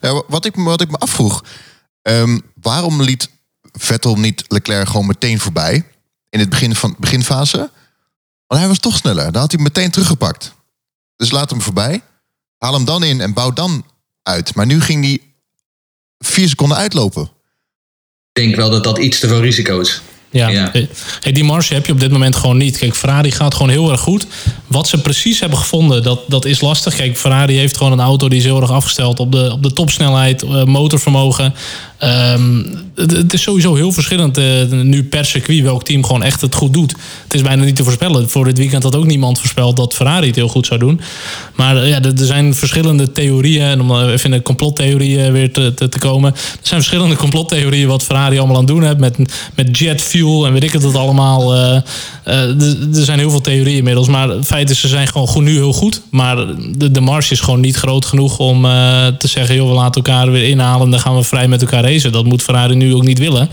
Ja, 0.00 0.22
wat, 0.28 0.44
ik, 0.44 0.54
wat 0.54 0.80
ik 0.80 0.90
me 0.90 0.96
afvroeg, 0.96 1.44
um, 2.02 2.42
waarom 2.60 3.02
liet 3.02 3.28
Vettel 3.72 4.16
niet 4.16 4.44
Leclerc 4.48 4.88
gewoon 4.88 5.06
meteen 5.06 5.40
voorbij 5.40 5.84
in 6.30 6.38
het 6.38 6.48
begin 6.48 6.74
van 6.74 6.94
beginfase? 6.98 7.70
Want 8.46 8.60
hij 8.60 8.68
was 8.68 8.78
toch 8.78 8.96
sneller. 8.96 9.32
Dan 9.32 9.40
had 9.40 9.52
hij 9.52 9.62
meteen 9.62 9.90
teruggepakt. 9.90 10.54
Dus 11.16 11.30
laat 11.30 11.50
hem 11.50 11.60
voorbij, 11.60 12.02
haal 12.58 12.74
hem 12.74 12.84
dan 12.84 13.04
in 13.04 13.20
en 13.20 13.32
bouw 13.32 13.52
dan 13.52 13.84
uit. 14.22 14.54
Maar 14.54 14.66
nu 14.66 14.80
ging 14.80 15.04
hij 15.04 15.20
vier 16.18 16.48
seconden 16.48 16.76
uitlopen. 16.76 17.22
Ik 17.22 18.42
denk 18.42 18.56
wel 18.56 18.70
dat 18.70 18.84
dat 18.84 18.98
iets 18.98 19.18
te 19.18 19.28
veel 19.28 19.40
risico 19.40 19.80
is. 19.80 20.00
Ja, 20.30 20.48
ja. 20.48 20.70
Hey, 21.20 21.32
die 21.32 21.44
marge 21.44 21.74
heb 21.74 21.86
je 21.86 21.92
op 21.92 22.00
dit 22.00 22.10
moment 22.10 22.36
gewoon 22.36 22.56
niet. 22.56 22.78
Kijk, 22.78 22.94
Ferrari 22.94 23.30
gaat 23.30 23.54
gewoon 23.54 23.70
heel 23.70 23.90
erg 23.90 24.00
goed. 24.00 24.26
Wat 24.66 24.88
ze 24.88 25.00
precies 25.00 25.40
hebben 25.40 25.58
gevonden, 25.58 26.02
dat, 26.02 26.20
dat 26.28 26.44
is 26.44 26.60
lastig. 26.60 26.96
Kijk, 26.96 27.18
Ferrari 27.18 27.56
heeft 27.56 27.76
gewoon 27.76 27.92
een 27.92 28.00
auto 28.00 28.28
die 28.28 28.38
is 28.38 28.44
heel 28.44 28.60
erg 28.60 28.70
afgesteld 28.70 29.20
op 29.20 29.32
de, 29.32 29.52
op 29.52 29.62
de 29.62 29.72
topsnelheid, 29.72 30.42
uh, 30.42 30.64
motorvermogen. 30.64 31.54
Um, 32.02 32.66
het, 32.94 33.32
is 33.32 33.42
sowieso 33.42 33.74
heel 33.74 33.92
verschillend 33.92 34.38
uh, 34.38 34.44
nu 34.70 35.04
per 35.04 35.24
circuit 35.24 35.62
welk 35.62 35.84
team 35.84 36.04
gewoon 36.04 36.22
echt 36.22 36.40
het 36.40 36.54
goed 36.54 36.72
doet. 36.72 36.94
Het 37.22 37.34
is 37.34 37.42
bijna 37.42 37.64
niet 37.64 37.76
te 37.76 37.84
voorspellen. 37.84 38.30
Voor 38.30 38.44
dit 38.44 38.58
weekend 38.58 38.82
had 38.82 38.96
ook 38.96 39.06
niemand 39.06 39.38
voorspeld 39.38 39.76
dat 39.76 39.94
Ferrari 39.94 40.26
het 40.26 40.36
heel 40.36 40.48
goed 40.48 40.66
zou 40.66 40.80
doen. 40.80 41.00
Maar 41.54 41.76
uh, 41.76 41.88
ja, 41.88 42.02
er, 42.02 42.12
zijn 42.16 42.54
verschillende 42.54 43.12
theorieën. 43.12 43.62
En 43.62 43.80
om 43.80 44.00
even 44.00 44.30
in 44.30 44.36
de 44.36 44.42
complottheorieën 44.42 45.32
weer 45.32 45.52
te, 45.52 45.74
te, 45.74 45.98
komen. 45.98 46.32
Er 46.32 46.38
zijn 46.62 46.80
verschillende 46.80 47.16
complottheorieën 47.16 47.88
wat 47.88 48.02
Ferrari 48.02 48.38
allemaal 48.38 48.56
aan 48.56 48.64
het 48.64 48.72
doen 48.72 48.82
heeft. 48.82 48.98
Met, 48.98 49.16
met 49.54 49.78
jet 49.78 50.02
fuel 50.02 50.46
en 50.46 50.52
weet 50.52 50.64
ik 50.64 50.72
het 50.72 50.94
allemaal. 50.94 51.54
Uh, 51.54 51.80
er 52.24 53.04
zijn 53.04 53.18
heel 53.18 53.30
veel 53.30 53.40
theorieën 53.40 53.78
inmiddels. 53.78 54.08
Maar 54.08 54.28
het 54.28 54.46
feit 54.46 54.70
is, 54.70 54.80
ze 54.80 54.88
zijn 54.88 55.06
gewoon 55.06 55.26
goed, 55.26 55.42
nu 55.42 55.54
heel 55.54 55.72
goed. 55.72 56.00
Maar 56.10 56.36
de, 56.76 56.90
de 56.90 57.00
marge 57.00 57.32
is 57.32 57.40
gewoon 57.40 57.60
niet 57.60 57.76
groot 57.76 58.04
genoeg 58.04 58.38
om 58.38 58.62
te 59.18 59.28
zeggen... 59.28 59.54
joh, 59.54 59.68
we 59.68 59.74
laten 59.74 60.02
elkaar 60.02 60.30
weer 60.30 60.48
inhalen. 60.48 60.90
Dan 60.90 61.00
gaan 61.00 61.16
we 61.16 61.22
vrij 61.22 61.48
met 61.48 61.60
elkaar 61.60 61.84
Dat 61.94 62.24
moet 62.24 62.42
Ferrari 62.42 62.74
nu 62.74 62.94
ook 62.94 63.04
niet 63.04 63.18
willen. 63.18 63.48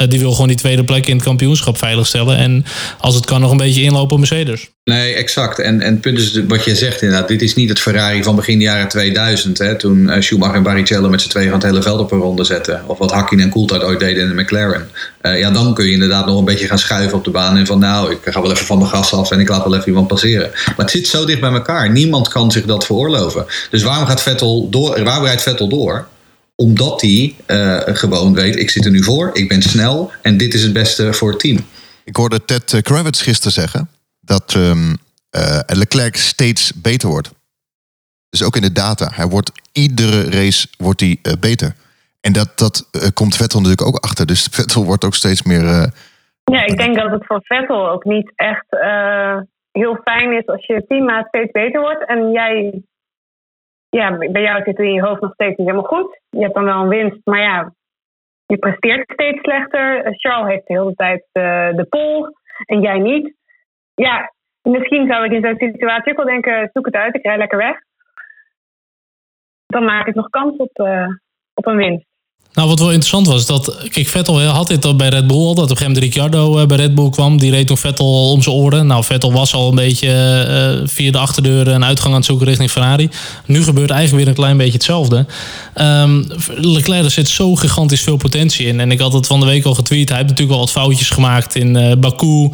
Uh, 0.00 0.08
die 0.08 0.18
wil 0.18 0.32
gewoon 0.32 0.48
die 0.48 0.56
tweede 0.56 0.84
plek 0.84 1.06
in 1.06 1.16
het 1.16 1.24
kampioenschap 1.24 1.78
veiligstellen. 1.78 2.36
En 2.36 2.64
als 2.98 3.14
het 3.14 3.24
kan 3.24 3.40
nog 3.40 3.50
een 3.50 3.56
beetje 3.56 3.82
inlopen 3.82 4.12
op 4.12 4.18
Mercedes. 4.18 4.68
Nee, 4.84 5.14
exact. 5.14 5.58
En, 5.58 5.80
en 5.80 5.92
het 5.92 6.00
punt 6.00 6.18
is 6.18 6.40
wat 6.48 6.64
je 6.64 6.74
zegt 6.74 7.02
inderdaad. 7.02 7.28
Dit 7.28 7.42
is 7.42 7.54
niet 7.54 7.68
het 7.68 7.80
Ferrari 7.80 8.22
van 8.22 8.36
begin 8.36 8.60
jaren 8.60 8.88
2000. 8.88 9.58
Hè, 9.58 9.76
toen 9.76 9.98
uh, 9.98 10.20
Schumacher 10.20 10.56
en 10.56 10.62
Barrichello 10.62 11.08
met 11.08 11.22
z'n 11.22 11.28
tweeën 11.28 11.52
het 11.52 11.62
hele 11.62 11.82
veld 11.82 12.00
op 12.00 12.12
een 12.12 12.18
ronde 12.18 12.44
zetten. 12.44 12.82
Of 12.86 12.98
wat 12.98 13.10
Hakkinen 13.10 13.44
en 13.44 13.50
Coulthard 13.50 13.82
ooit 13.82 14.00
deden 14.00 14.22
in 14.22 14.36
de 14.36 14.42
McLaren. 14.42 14.88
Uh, 15.22 15.38
ja, 15.38 15.50
dan 15.50 15.74
kun 15.74 15.84
je 15.84 15.92
inderdaad 15.92 16.26
nog 16.26 16.38
een 16.38 16.44
beetje 16.44 16.66
gaan 16.66 16.78
schuiven 16.78 17.18
op 17.18 17.24
de 17.24 17.30
baan. 17.30 17.56
En 17.56 17.66
van 17.66 17.78
nou, 17.78 18.12
ik 18.12 18.18
ga 18.24 18.42
wel 18.42 18.50
even 18.50 18.66
van 18.66 18.78
mijn 18.78 18.90
gas 18.90 19.12
af 19.12 19.30
en 19.30 19.40
ik 19.40 19.48
laat 19.48 19.64
wel 19.64 19.74
even 19.74 19.88
iemand 19.88 20.06
passeren. 20.06 20.50
Maar 20.64 20.74
het 20.76 20.90
zit 20.90 21.06
zo 21.06 21.24
dicht 21.24 21.40
bij 21.40 21.52
elkaar. 21.52 21.90
Niemand 21.90 22.28
kan 22.28 22.52
zich 22.52 22.64
dat 22.64 22.86
veroorloven. 22.86 23.46
Dus 23.70 23.82
waarom 23.82 24.06
gaat 24.06 24.22
Vettel 24.22 24.68
door? 24.70 25.04
Waarom 25.04 25.24
rijdt 25.24 25.42
Vettel 25.42 25.68
door? 25.68 26.06
Omdat 26.60 27.00
hij 27.00 27.34
uh, 27.46 27.80
gewoon 27.96 28.34
weet, 28.34 28.56
ik 28.56 28.70
zit 28.70 28.84
er 28.84 28.90
nu 28.90 29.02
voor, 29.02 29.30
ik 29.32 29.48
ben 29.48 29.62
snel 29.62 30.12
en 30.22 30.36
dit 30.36 30.54
is 30.54 30.62
het 30.62 30.72
beste 30.72 31.12
voor 31.12 31.30
het 31.30 31.40
team. 31.40 31.58
Ik 32.04 32.16
hoorde 32.16 32.44
Ted 32.44 32.80
Kravitz 32.82 33.22
gisteren 33.22 33.52
zeggen 33.52 33.88
dat 34.20 34.54
um, 34.54 34.88
uh, 34.90 35.60
Leclerc 35.66 36.16
steeds 36.16 36.72
beter 36.72 37.08
wordt. 37.08 37.30
Dus 38.30 38.44
ook 38.44 38.56
in 38.56 38.62
de 38.62 38.72
data. 38.72 39.10
Hij 39.14 39.26
wordt 39.26 39.52
iedere 39.72 40.30
race 40.30 40.68
wordt 40.78 41.00
hij 41.00 41.16
uh, 41.22 41.32
beter. 41.40 41.74
En 42.20 42.32
dat, 42.32 42.58
dat 42.58 42.88
uh, 42.92 43.02
komt 43.14 43.36
Vettel 43.36 43.60
natuurlijk 43.60 43.88
ook 43.88 44.04
achter. 44.04 44.26
Dus 44.26 44.48
Vettel 44.56 44.84
wordt 44.84 45.04
ook 45.04 45.14
steeds 45.14 45.42
meer. 45.42 45.64
ja, 46.44 46.64
ik 46.64 46.76
denk 46.76 46.96
dat 46.96 47.10
het 47.10 47.26
voor 47.26 47.40
Vettel 47.42 47.90
ook 47.90 48.04
niet 48.04 48.32
echt 48.36 48.66
heel 49.72 50.00
fijn 50.04 50.32
is 50.32 50.46
als 50.46 50.66
je 50.66 50.84
teammaat 50.88 51.26
steeds 51.26 51.50
beter 51.50 51.80
wordt. 51.80 52.08
En 52.08 52.30
jij, 52.30 52.82
ja, 53.90 54.16
bij 54.16 54.42
jou 54.42 54.62
zit 54.62 54.78
in 54.78 54.92
je 54.92 55.02
hoofd 55.02 55.20
nog 55.20 55.32
steeds 55.32 55.56
niet 55.56 55.68
helemaal 55.68 55.98
goed. 55.98 56.20
Je 56.30 56.42
hebt 56.42 56.54
dan 56.54 56.64
wel 56.64 56.82
een 56.82 56.88
winst, 56.88 57.20
maar 57.24 57.40
ja, 57.40 57.72
je 58.46 58.58
presteert 58.58 59.12
steeds 59.12 59.40
slechter. 59.40 60.16
Charles 60.16 60.52
heeft 60.52 60.66
de 60.66 60.74
hele 60.74 60.94
tijd 60.94 61.24
de 61.76 61.86
pol 61.88 62.28
en 62.66 62.80
jij 62.80 62.98
niet. 62.98 63.34
Ja, 63.94 64.30
Misschien 64.62 65.06
zou 65.06 65.24
ik 65.24 65.32
in 65.32 65.42
zo'n 65.42 65.70
situatie 65.70 66.10
ook 66.10 66.16
wel 66.16 66.26
denken: 66.26 66.70
zoek 66.72 66.86
het 66.86 66.94
uit, 66.94 67.14
ik 67.14 67.22
rij 67.22 67.38
lekker 67.38 67.58
weg. 67.58 67.76
Dan 69.66 69.84
maak 69.84 70.06
ik 70.06 70.14
nog 70.14 70.28
kans 70.28 70.56
op, 70.56 70.78
uh, 70.78 71.08
op 71.54 71.66
een 71.66 71.76
winst. 71.76 72.06
Nou, 72.52 72.68
wat 72.68 72.78
wel 72.78 72.88
interessant 72.88 73.26
was, 73.26 73.46
dat. 73.46 73.76
Kijk, 73.88 74.08
Vettel 74.08 74.42
had 74.42 74.68
dit 74.68 74.84
al 74.84 74.96
bij 74.96 75.08
Red 75.08 75.26
Bull. 75.26 75.38
Dat 75.38 75.48
op 75.48 75.58
een 75.58 75.76
gegeven 75.76 75.86
moment 75.86 76.04
Ricciardo 76.04 76.66
bij 76.66 76.76
Red 76.76 76.94
Bull 76.94 77.10
kwam. 77.10 77.38
Die 77.38 77.50
reed 77.50 77.66
toen 77.66 77.76
Vettel 77.76 78.30
om 78.30 78.42
zijn 78.42 78.54
oren. 78.54 78.86
Nou, 78.86 79.04
Vettel 79.04 79.32
was 79.32 79.54
al 79.54 79.68
een 79.68 79.74
beetje 79.74 80.08
uh, 80.80 80.88
via 80.88 81.10
de 81.10 81.18
achterdeur 81.18 81.68
een 81.68 81.84
uitgang 81.84 82.10
aan 82.10 82.18
het 82.18 82.24
zoeken 82.24 82.46
richting 82.46 82.70
Ferrari. 82.70 83.08
Nu 83.46 83.62
gebeurt 83.62 83.90
eigenlijk 83.90 84.24
weer 84.24 84.34
een 84.34 84.40
klein 84.40 84.56
beetje 84.56 84.72
hetzelfde. 84.72 85.26
Um, 85.80 86.26
Leclerc 86.54 87.04
er 87.04 87.10
zit 87.10 87.28
zo 87.28 87.54
gigantisch 87.54 88.00
veel 88.00 88.16
potentie 88.16 88.66
in. 88.66 88.80
En 88.80 88.90
ik 88.90 89.00
had 89.00 89.12
het 89.12 89.26
van 89.26 89.40
de 89.40 89.46
week 89.46 89.64
al 89.64 89.74
getweet. 89.74 90.08
Hij 90.08 90.18
heeft 90.18 90.30
natuurlijk 90.30 90.58
al 90.58 90.64
wat 90.64 90.74
foutjes 90.74 91.10
gemaakt 91.10 91.54
in 91.54 91.76
uh, 91.76 91.92
Baku, 91.98 92.50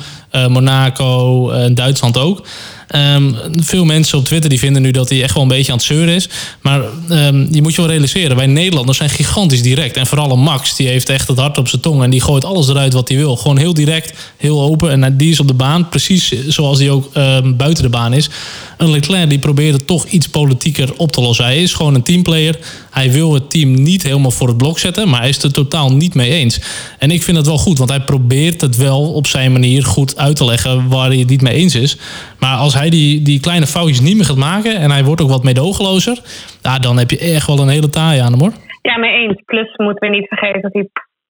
Monaco 0.48 1.50
en 1.50 1.74
Duitsland 1.74 2.18
ook. 2.18 2.46
Um, 2.94 3.36
veel 3.52 3.84
mensen 3.84 4.18
op 4.18 4.24
Twitter 4.24 4.50
die 4.50 4.58
vinden 4.58 4.82
nu 4.82 4.90
dat 4.90 5.08
hij 5.08 5.22
echt 5.22 5.34
wel 5.34 5.42
een 5.42 5.48
beetje 5.48 5.72
aan 5.72 5.78
het 5.78 5.86
zeuren 5.86 6.14
is. 6.14 6.28
Maar 6.60 6.80
um, 7.10 7.48
je 7.50 7.62
moet 7.62 7.74
je 7.74 7.80
wel 7.80 7.90
realiseren, 7.90 8.36
wij 8.36 8.46
Nederlanders 8.46 8.98
zijn 8.98 9.10
gigantisch 9.10 9.62
direct. 9.62 9.96
En 9.96 10.06
vooral 10.06 10.36
Max, 10.36 10.76
die 10.76 10.88
heeft 10.88 11.08
echt 11.08 11.28
het 11.28 11.38
hart 11.38 11.58
op 11.58 11.68
zijn 11.68 11.82
tong. 11.82 12.02
En 12.02 12.10
die 12.10 12.20
gooit 12.20 12.44
alles 12.44 12.68
eruit 12.68 12.92
wat 12.92 13.08
hij 13.08 13.16
wil. 13.16 13.36
Gewoon 13.36 13.56
heel 13.56 13.74
direct, 13.74 14.18
heel 14.36 14.62
open. 14.62 15.02
En 15.02 15.16
die 15.16 15.30
is 15.30 15.40
op 15.40 15.48
de 15.48 15.54
baan, 15.54 15.88
precies 15.88 16.32
zoals 16.48 16.78
die 16.78 16.90
ook 16.90 17.10
um, 17.16 17.56
buiten 17.56 17.82
de 17.82 17.88
baan 17.88 18.12
is. 18.12 18.28
Een 18.76 18.90
Leclerc 18.90 19.28
die 19.28 19.38
probeert 19.38 19.74
het 19.74 19.86
toch 19.86 20.06
iets 20.06 20.28
politieker 20.28 20.92
op 20.96 21.12
te 21.12 21.20
lossen. 21.20 21.44
Hij 21.44 21.62
is 21.62 21.72
gewoon 21.72 21.94
een 21.94 22.02
teamplayer. 22.02 22.58
Hij 22.90 23.10
wil 23.10 23.34
het 23.34 23.50
team 23.50 23.82
niet 23.82 24.02
helemaal 24.02 24.30
voor 24.30 24.48
het 24.48 24.56
blok 24.56 24.78
zetten, 24.78 25.08
maar 25.08 25.20
hij 25.20 25.28
is 25.28 25.42
er 25.42 25.52
totaal 25.52 25.92
niet 25.92 26.14
mee 26.14 26.30
eens. 26.30 26.58
En 26.98 27.10
ik 27.10 27.22
vind 27.22 27.36
het 27.36 27.46
wel 27.46 27.58
goed, 27.58 27.78
want 27.78 27.90
hij 27.90 28.00
probeert 28.00 28.60
het 28.60 28.76
wel 28.76 29.12
op 29.12 29.26
zijn 29.26 29.52
manier 29.52 29.84
goed 29.84 30.16
uit 30.16 30.36
te 30.36 30.44
leggen 30.44 30.88
waar 30.88 31.08
hij 31.08 31.18
het 31.18 31.28
niet 31.28 31.42
mee 31.42 31.54
eens 31.54 31.74
is. 31.74 31.96
Maar 32.38 32.56
als 32.56 32.74
hij 32.76 32.90
die, 32.90 33.22
die 33.22 33.40
kleine 33.40 33.66
foutjes 33.66 34.00
niet 34.00 34.16
meer 34.16 34.30
gaat 34.30 34.46
maken 34.52 34.74
en 34.76 34.90
hij 34.90 35.04
wordt 35.04 35.22
ook 35.22 35.34
wat 35.36 35.44
meedogenlozer, 35.48 36.16
ja, 36.62 36.78
dan 36.78 36.98
heb 36.98 37.10
je 37.10 37.18
echt 37.34 37.46
wel 37.46 37.58
een 37.58 37.76
hele 37.76 37.90
taai 37.90 38.20
aan 38.20 38.32
hem 38.32 38.40
hoor. 38.40 38.54
Ja, 38.82 38.98
mee 38.98 39.14
eens. 39.22 39.42
Plus 39.44 39.76
moeten 39.76 40.08
we 40.08 40.16
niet 40.16 40.28
vergeten 40.28 40.60
dat 40.60 40.72
hij 40.72 40.88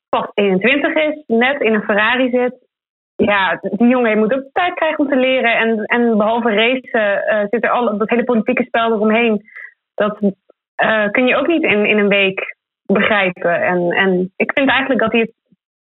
pas 0.09 0.31
21 0.35 0.95
is, 0.95 1.23
net 1.27 1.61
in 1.61 1.75
een 1.75 1.83
Ferrari 1.83 2.31
zit. 2.31 2.55
Ja, 3.17 3.59
die 3.61 3.89
jongen 3.89 4.19
moet 4.19 4.35
ook 4.35 4.49
tijd 4.53 4.75
krijgen 4.75 4.99
om 4.99 5.09
te 5.09 5.17
leren. 5.17 5.57
En, 5.59 5.85
en 5.85 6.17
behalve 6.17 6.51
racen 6.51 7.35
uh, 7.35 7.47
zit 7.51 7.65
er 7.65 7.71
al 7.71 7.99
dat 7.99 8.11
hele 8.11 8.25
politieke 8.25 8.65
spel 8.65 8.93
eromheen. 8.93 9.43
Dat 9.95 10.19
uh, 10.23 11.11
kun 11.11 11.27
je 11.27 11.37
ook 11.37 11.47
niet 11.47 11.63
in, 11.63 11.87
in 11.87 11.99
een 11.99 12.09
week 12.09 12.57
begrijpen. 12.87 13.63
En, 13.63 13.91
en 13.91 14.33
ik 14.37 14.53
vind 14.53 14.69
eigenlijk 14.69 15.01
dat 15.01 15.13
hij 15.13 15.21
het 15.21 15.35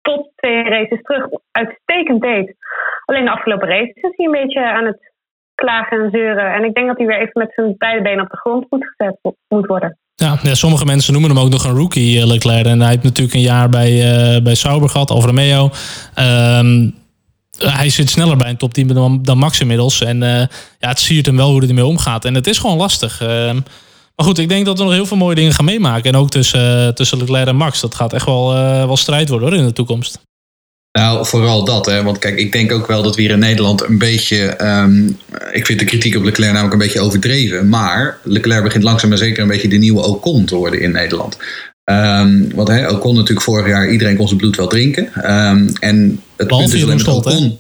tot 0.00 0.30
twee 0.36 0.62
races 0.62 1.02
terug 1.02 1.28
uitstekend 1.50 2.20
deed. 2.20 2.56
Alleen 3.04 3.24
de 3.24 3.30
afgelopen 3.30 3.68
races 3.68 3.94
is 3.94 4.16
hij 4.16 4.26
een 4.26 4.40
beetje 4.42 4.64
aan 4.64 4.86
het 4.86 5.13
klagen 5.54 6.04
en 6.04 6.10
zeuren. 6.10 6.54
En 6.54 6.64
ik 6.64 6.74
denk 6.74 6.86
dat 6.86 6.96
hij 6.96 7.06
weer 7.06 7.20
even 7.20 7.32
met 7.32 7.52
zijn 7.54 7.74
beide 7.78 8.02
benen 8.02 8.24
op 8.24 8.30
de 8.30 8.36
grond 8.36 8.66
moet 8.70 8.84
gezet 8.96 9.18
moet 9.48 9.66
worden. 9.66 9.98
Ja, 10.14 10.38
ja, 10.42 10.54
sommige 10.54 10.84
mensen 10.84 11.12
noemen 11.12 11.30
hem 11.30 11.38
ook 11.38 11.50
nog 11.50 11.64
een 11.64 11.76
rookie, 11.76 12.26
Leclerc. 12.26 12.66
En 12.66 12.80
hij 12.80 12.90
heeft 12.90 13.02
natuurlijk 13.02 13.34
een 13.34 13.40
jaar 13.40 13.68
bij, 13.68 13.92
uh, 13.92 14.42
bij 14.42 14.54
Sauber 14.54 14.88
gehad, 14.88 15.10
Alfa 15.10 15.26
Romeo. 15.26 15.70
Um, 16.18 16.94
hij 17.58 17.88
zit 17.88 18.10
sneller 18.10 18.36
bij 18.36 18.48
een 18.48 18.56
topteam 18.56 18.94
dan, 18.94 19.22
dan 19.22 19.38
Max 19.38 19.60
inmiddels. 19.60 20.00
En 20.00 20.22
uh, 20.22 20.38
ja, 20.78 20.88
het 20.88 20.98
siert 20.98 21.26
hem 21.26 21.36
wel 21.36 21.50
hoe 21.50 21.58
hij 21.58 21.68
ermee 21.68 21.86
omgaat. 21.86 22.24
En 22.24 22.34
het 22.34 22.46
is 22.46 22.58
gewoon 22.58 22.76
lastig. 22.76 23.22
Uh, 23.22 23.28
maar 24.16 24.26
goed, 24.26 24.38
ik 24.38 24.48
denk 24.48 24.66
dat 24.66 24.78
we 24.78 24.84
nog 24.84 24.92
heel 24.92 25.06
veel 25.06 25.16
mooie 25.16 25.34
dingen 25.34 25.52
gaan 25.52 25.64
meemaken. 25.64 26.12
En 26.12 26.16
ook 26.16 26.30
tussen, 26.30 26.94
tussen 26.94 27.18
Leclerc 27.18 27.46
en 27.46 27.56
Max. 27.56 27.80
Dat 27.80 27.94
gaat 27.94 28.12
echt 28.12 28.26
wel, 28.26 28.52
wel 28.86 28.96
strijd 28.96 29.28
worden 29.28 29.48
hoor, 29.48 29.58
in 29.58 29.64
de 29.64 29.72
toekomst. 29.72 30.20
Nou, 30.98 31.26
vooral 31.26 31.64
dat. 31.64 31.86
Hè? 31.86 32.02
Want 32.02 32.18
kijk, 32.18 32.38
ik 32.38 32.52
denk 32.52 32.72
ook 32.72 32.86
wel 32.86 33.02
dat 33.02 33.14
we 33.16 33.22
hier 33.22 33.30
in 33.30 33.38
Nederland 33.38 33.82
een 33.82 33.98
beetje... 33.98 34.56
Um, 34.62 35.18
ik 35.52 35.66
vind 35.66 35.78
de 35.78 35.84
kritiek 35.84 36.16
op 36.16 36.22
Leclerc 36.24 36.52
namelijk 36.52 36.72
een 36.72 36.86
beetje 36.86 37.00
overdreven. 37.00 37.68
Maar 37.68 38.18
Leclerc 38.22 38.62
begint 38.62 38.84
langzaam 38.84 39.08
maar 39.08 39.18
zeker 39.18 39.42
een 39.42 39.48
beetje 39.48 39.68
de 39.68 39.76
nieuwe 39.76 40.02
Ocon 40.02 40.44
te 40.44 40.54
worden 40.54 40.80
in 40.80 40.92
Nederland. 40.92 41.36
Um, 41.84 42.54
want 42.54 42.68
hij 42.68 42.90
Ocon 42.90 43.14
natuurlijk 43.14 43.42
vorig 43.42 43.66
jaar, 43.66 43.90
iedereen 43.90 44.16
kon 44.16 44.26
zijn 44.26 44.40
bloed 44.40 44.56
wel 44.56 44.66
drinken. 44.66 45.04
Um, 45.04 45.72
en 45.80 46.20
het 46.36 46.48
Behalve 46.48 46.68
punt 46.68 46.78
is 46.78 46.82
alleen 46.82 46.96
met 46.96 47.08
Ocon. 47.08 47.58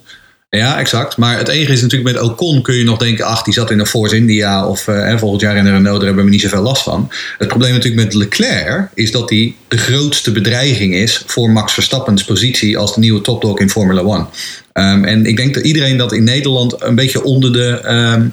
Ja, 0.56 0.78
exact. 0.78 1.16
Maar 1.16 1.38
het 1.38 1.48
enige 1.48 1.72
is 1.72 1.82
natuurlijk 1.82 2.12
met 2.12 2.22
Ocon 2.22 2.62
kun 2.62 2.74
je 2.74 2.84
nog 2.84 2.98
denken... 2.98 3.24
ach, 3.24 3.42
die 3.42 3.54
zat 3.54 3.70
in 3.70 3.78
de 3.78 3.86
Force 3.86 4.16
India 4.16 4.68
of 4.68 4.86
uh, 4.86 5.18
volgend 5.18 5.40
jaar 5.40 5.56
in 5.56 5.64
de 5.64 5.70
Renault... 5.70 5.96
daar 5.96 6.06
hebben 6.06 6.24
we 6.24 6.30
niet 6.30 6.40
zoveel 6.40 6.62
last 6.62 6.82
van. 6.82 7.10
Het 7.38 7.48
probleem 7.48 7.72
natuurlijk 7.72 8.04
met 8.04 8.14
Leclerc... 8.14 8.88
is 8.94 9.10
dat 9.10 9.30
hij 9.30 9.54
de 9.68 9.78
grootste 9.78 10.32
bedreiging 10.32 10.94
is... 10.94 11.22
voor 11.26 11.50
Max 11.50 11.72
Verstappen's 11.72 12.24
positie 12.24 12.78
als 12.78 12.94
de 12.94 13.00
nieuwe 13.00 13.20
topdog 13.20 13.58
in 13.58 13.70
Formula 13.70 14.26
1. 14.72 14.86
Um, 14.92 15.04
en 15.04 15.26
ik 15.26 15.36
denk 15.36 15.54
dat 15.54 15.64
iedereen 15.64 15.96
dat 15.96 16.12
in 16.12 16.24
Nederland... 16.24 16.82
een 16.82 16.94
beetje 16.94 17.22
onder 17.22 17.52
de... 17.52 17.80
Um, 17.88 18.32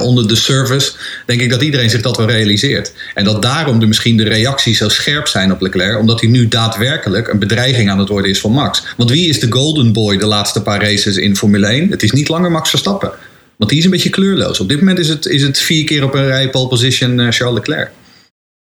Onder 0.00 0.28
de 0.28 0.36
service, 0.36 0.92
denk 1.26 1.40
ik 1.40 1.50
dat 1.50 1.62
iedereen 1.62 1.90
zich 1.90 2.00
dat 2.00 2.16
wel 2.16 2.26
realiseert. 2.26 2.92
En 3.14 3.24
dat 3.24 3.42
daarom 3.42 3.80
de, 3.80 3.86
misschien 3.86 4.16
de 4.16 4.24
reacties 4.24 4.78
zo 4.78 4.88
scherp 4.88 5.26
zijn 5.26 5.52
op 5.52 5.60
Leclerc, 5.60 5.98
omdat 5.98 6.20
hij 6.20 6.30
nu 6.30 6.48
daadwerkelijk 6.48 7.28
een 7.28 7.38
bedreiging 7.38 7.90
aan 7.90 7.98
het 7.98 8.08
worden 8.08 8.30
is 8.30 8.40
voor 8.40 8.50
Max. 8.50 8.82
Want 8.96 9.10
wie 9.10 9.28
is 9.28 9.40
de 9.40 9.52
golden 9.52 9.92
boy 9.92 10.16
de 10.16 10.26
laatste 10.26 10.62
paar 10.62 10.82
races 10.82 11.16
in 11.16 11.36
Formule 11.36 11.66
1? 11.66 11.90
Het 11.90 12.02
is 12.02 12.12
niet 12.12 12.28
langer 12.28 12.50
Max 12.50 12.70
Verstappen. 12.70 13.12
Want 13.56 13.70
die 13.70 13.78
is 13.78 13.84
een 13.84 13.90
beetje 13.90 14.10
kleurloos. 14.10 14.60
Op 14.60 14.68
dit 14.68 14.78
moment 14.78 14.98
is 14.98 15.08
het, 15.08 15.26
is 15.26 15.42
het 15.42 15.58
vier 15.58 15.84
keer 15.84 16.04
op 16.04 16.14
een 16.14 16.26
rij 16.26 16.50
pole 16.50 16.68
position 16.68 17.18
uh, 17.18 17.30
Charles 17.30 17.54
Leclerc. 17.54 17.90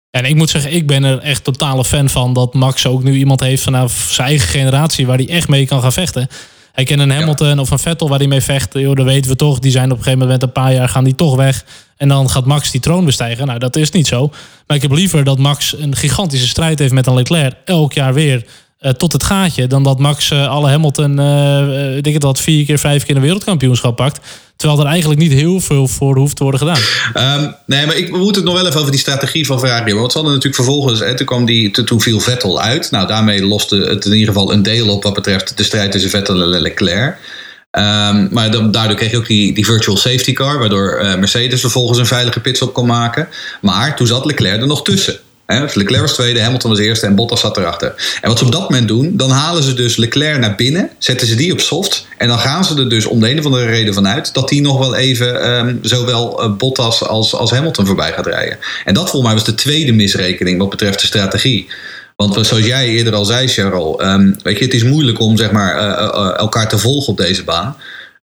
En 0.09 0.25
ik 0.25 0.35
moet 0.35 0.49
zeggen, 0.49 0.73
ik 0.73 0.87
ben 0.87 1.03
er 1.03 1.19
echt 1.19 1.43
totale 1.43 1.85
fan 1.85 2.09
van 2.09 2.33
dat 2.33 2.53
Max 2.53 2.87
ook 2.87 3.03
nu 3.03 3.13
iemand 3.13 3.39
heeft 3.39 3.63
vanaf 3.63 4.07
zijn 4.11 4.27
eigen 4.27 4.47
generatie 4.47 5.05
waar 5.05 5.17
hij 5.17 5.29
echt 5.29 5.47
mee 5.47 5.67
kan 5.67 5.81
gaan 5.81 5.93
vechten. 5.93 6.27
Hij 6.75 6.83
kent 6.83 6.99
een 6.99 7.11
Hamilton 7.11 7.47
ja. 7.47 7.59
of 7.59 7.71
een 7.71 7.79
Vettel 7.79 8.09
waar 8.09 8.17
hij 8.17 8.27
mee 8.27 8.41
vecht. 8.41 8.73
Joh, 8.73 8.95
dat 8.95 9.05
weten 9.05 9.31
we 9.31 9.37
toch. 9.37 9.59
Die 9.59 9.71
zijn 9.71 9.91
op 9.91 9.97
een 9.97 10.03
gegeven 10.03 10.19
moment 10.19 10.43
een 10.43 10.51
paar 10.51 10.73
jaar 10.73 10.89
gaan 10.89 11.03
die 11.03 11.15
toch 11.15 11.35
weg. 11.35 11.65
En 11.97 12.07
dan 12.07 12.29
gaat 12.29 12.45
Max 12.45 12.71
die 12.71 12.81
troon 12.81 13.05
bestijgen. 13.05 13.47
Nou, 13.47 13.59
dat 13.59 13.75
is 13.75 13.91
niet 13.91 14.07
zo. 14.07 14.29
Maar 14.67 14.75
ik 14.77 14.81
heb 14.81 14.91
liever 14.91 15.23
dat 15.23 15.39
Max 15.39 15.77
een 15.77 15.95
gigantische 15.95 16.47
strijd 16.47 16.79
heeft 16.79 16.93
met 16.93 17.07
een 17.07 17.13
Leclerc. 17.13 17.55
Elk 17.65 17.93
jaar 17.93 18.13
weer. 18.13 18.45
Uh, 18.85 18.91
tot 18.91 19.13
het 19.13 19.23
gaatje. 19.23 19.67
Dan 19.67 19.83
dat 19.83 19.99
Max 19.99 20.31
uh, 20.31 20.47
alle 20.47 20.69
Hamilton, 20.69 21.19
uh, 21.19 21.97
ik 21.97 22.19
dat 22.19 22.39
vier 22.39 22.65
keer, 22.65 22.79
vijf 22.79 23.05
keer 23.05 23.15
een 23.15 23.21
wereldkampioenschap 23.21 23.95
pakt. 23.95 24.19
Terwijl 24.55 24.79
er 24.79 24.85
eigenlijk 24.87 25.19
niet 25.19 25.31
heel 25.31 25.59
veel 25.59 25.87
voor 25.87 26.17
hoeft 26.17 26.35
te 26.35 26.43
worden 26.43 26.59
gedaan. 26.59 27.41
Um, 27.41 27.55
nee, 27.65 27.85
maar 27.85 27.95
ik, 27.95 28.11
we 28.11 28.17
het 28.25 28.43
nog 28.43 28.53
wel 28.53 28.67
even 28.67 28.79
over 28.79 28.91
die 28.91 28.99
strategie 28.99 29.45
van 29.45 29.59
Ferrari. 29.59 29.93
Want 29.93 30.11
ze 30.11 30.17
hadden 30.17 30.35
natuurlijk 30.35 30.63
vervolgens, 30.63 30.99
hè, 30.99 31.15
toen, 31.15 31.25
kwam 31.25 31.45
die, 31.45 31.71
toen 31.71 32.01
viel 32.01 32.19
Vettel 32.19 32.61
uit. 32.61 32.91
Nou, 32.91 33.07
daarmee 33.07 33.45
loste 33.45 33.75
het 33.75 34.05
in 34.05 34.11
ieder 34.11 34.33
geval 34.33 34.51
een 34.51 34.63
deel 34.63 34.89
op 34.89 35.03
wat 35.03 35.13
betreft 35.13 35.57
de 35.57 35.63
strijd 35.63 35.91
tussen 35.91 36.09
Vettel 36.09 36.41
en 36.41 36.61
Leclerc. 36.61 37.17
Um, 37.71 38.27
maar 38.31 38.51
daardoor 38.51 38.95
kreeg 38.95 39.11
je 39.11 39.17
ook 39.17 39.27
die, 39.27 39.53
die 39.53 39.65
virtual 39.65 39.97
safety 39.97 40.33
car, 40.33 40.59
waardoor 40.59 41.15
Mercedes 41.19 41.61
vervolgens 41.61 41.99
een 41.99 42.05
veilige 42.05 42.39
pitstop 42.39 42.73
kon 42.73 42.85
maken. 42.85 43.27
Maar 43.61 43.95
toen 43.95 44.07
zat 44.07 44.25
Leclerc 44.25 44.61
er 44.61 44.67
nog 44.67 44.83
tussen. 44.83 45.19
Leclerc 45.47 46.01
was 46.01 46.13
tweede, 46.13 46.41
Hamilton 46.41 46.69
was 46.69 46.79
eerste 46.79 47.05
en 47.05 47.15
Bottas 47.15 47.39
zat 47.39 47.57
erachter. 47.57 48.17
En 48.21 48.29
wat 48.29 48.37
ze 48.37 48.45
op 48.45 48.51
dat 48.51 48.69
moment 48.69 48.87
doen, 48.87 49.17
dan 49.17 49.29
halen 49.29 49.63
ze 49.63 49.73
dus 49.73 49.95
Leclerc 49.95 50.39
naar 50.39 50.55
binnen, 50.55 50.89
zetten 50.97 51.27
ze 51.27 51.35
die 51.35 51.51
op 51.51 51.59
soft. 51.59 52.07
En 52.17 52.27
dan 52.27 52.39
gaan 52.39 52.65
ze 52.65 52.77
er 52.77 52.89
dus 52.89 53.05
om 53.05 53.19
de 53.19 53.29
een 53.29 53.39
of 53.39 53.45
andere 53.45 53.65
reden 53.65 53.93
vanuit 53.93 54.33
dat 54.33 54.49
die 54.49 54.61
nog 54.61 54.77
wel 54.77 54.95
even 54.95 55.51
um, 55.51 55.79
zowel 55.81 56.43
uh, 56.43 56.55
Bottas 56.55 57.03
als, 57.03 57.35
als 57.35 57.51
Hamilton 57.51 57.85
voorbij 57.85 58.13
gaat 58.13 58.25
rijden. 58.25 58.57
En 58.85 58.93
dat 58.93 59.09
volgens 59.09 59.23
mij 59.23 59.33
was 59.33 59.43
de 59.43 59.55
tweede 59.55 59.91
misrekening 59.91 60.59
wat 60.59 60.69
betreft 60.69 60.99
de 60.99 61.05
strategie. 61.05 61.67
Want 62.15 62.47
zoals 62.47 62.65
jij 62.65 62.87
eerder 62.87 63.13
al 63.13 63.25
zei, 63.25 63.47
Cheryl, 63.47 64.01
ehm, 64.01 64.31
weet 64.43 64.57
je, 64.57 64.65
het 64.65 64.73
is 64.73 64.83
moeilijk 64.83 65.19
om 65.19 65.37
zeg 65.37 65.51
maar, 65.51 65.77
elkaar 66.35 66.69
te 66.69 66.77
volgen 66.77 67.07
op 67.11 67.17
deze 67.17 67.43
baan. 67.43 67.75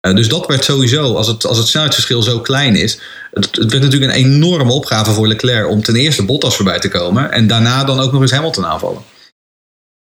Dus 0.01 0.27
dat 0.27 0.47
werd 0.47 0.63
sowieso, 0.63 1.15
als 1.15 1.27
het, 1.27 1.45
als 1.45 1.57
het 1.57 1.67
snelheidsverschil 1.67 2.21
zo 2.21 2.39
klein 2.39 2.75
is, 2.75 2.99
het, 3.31 3.45
het, 3.55 3.71
werd 3.71 3.83
natuurlijk 3.83 4.11
een 4.11 4.25
enorme 4.25 4.71
opgave 4.71 5.11
voor 5.11 5.27
Leclerc 5.27 5.69
om 5.69 5.83
ten 5.83 5.95
eerste 5.95 6.25
Bottas 6.25 6.55
voorbij 6.55 6.79
te 6.79 6.89
komen 6.89 7.31
en 7.31 7.47
daarna 7.47 7.83
dan 7.83 7.99
ook 7.99 8.11
nog 8.11 8.21
eens 8.21 8.31
Hamilton 8.31 8.65
aanvallen. 8.65 9.01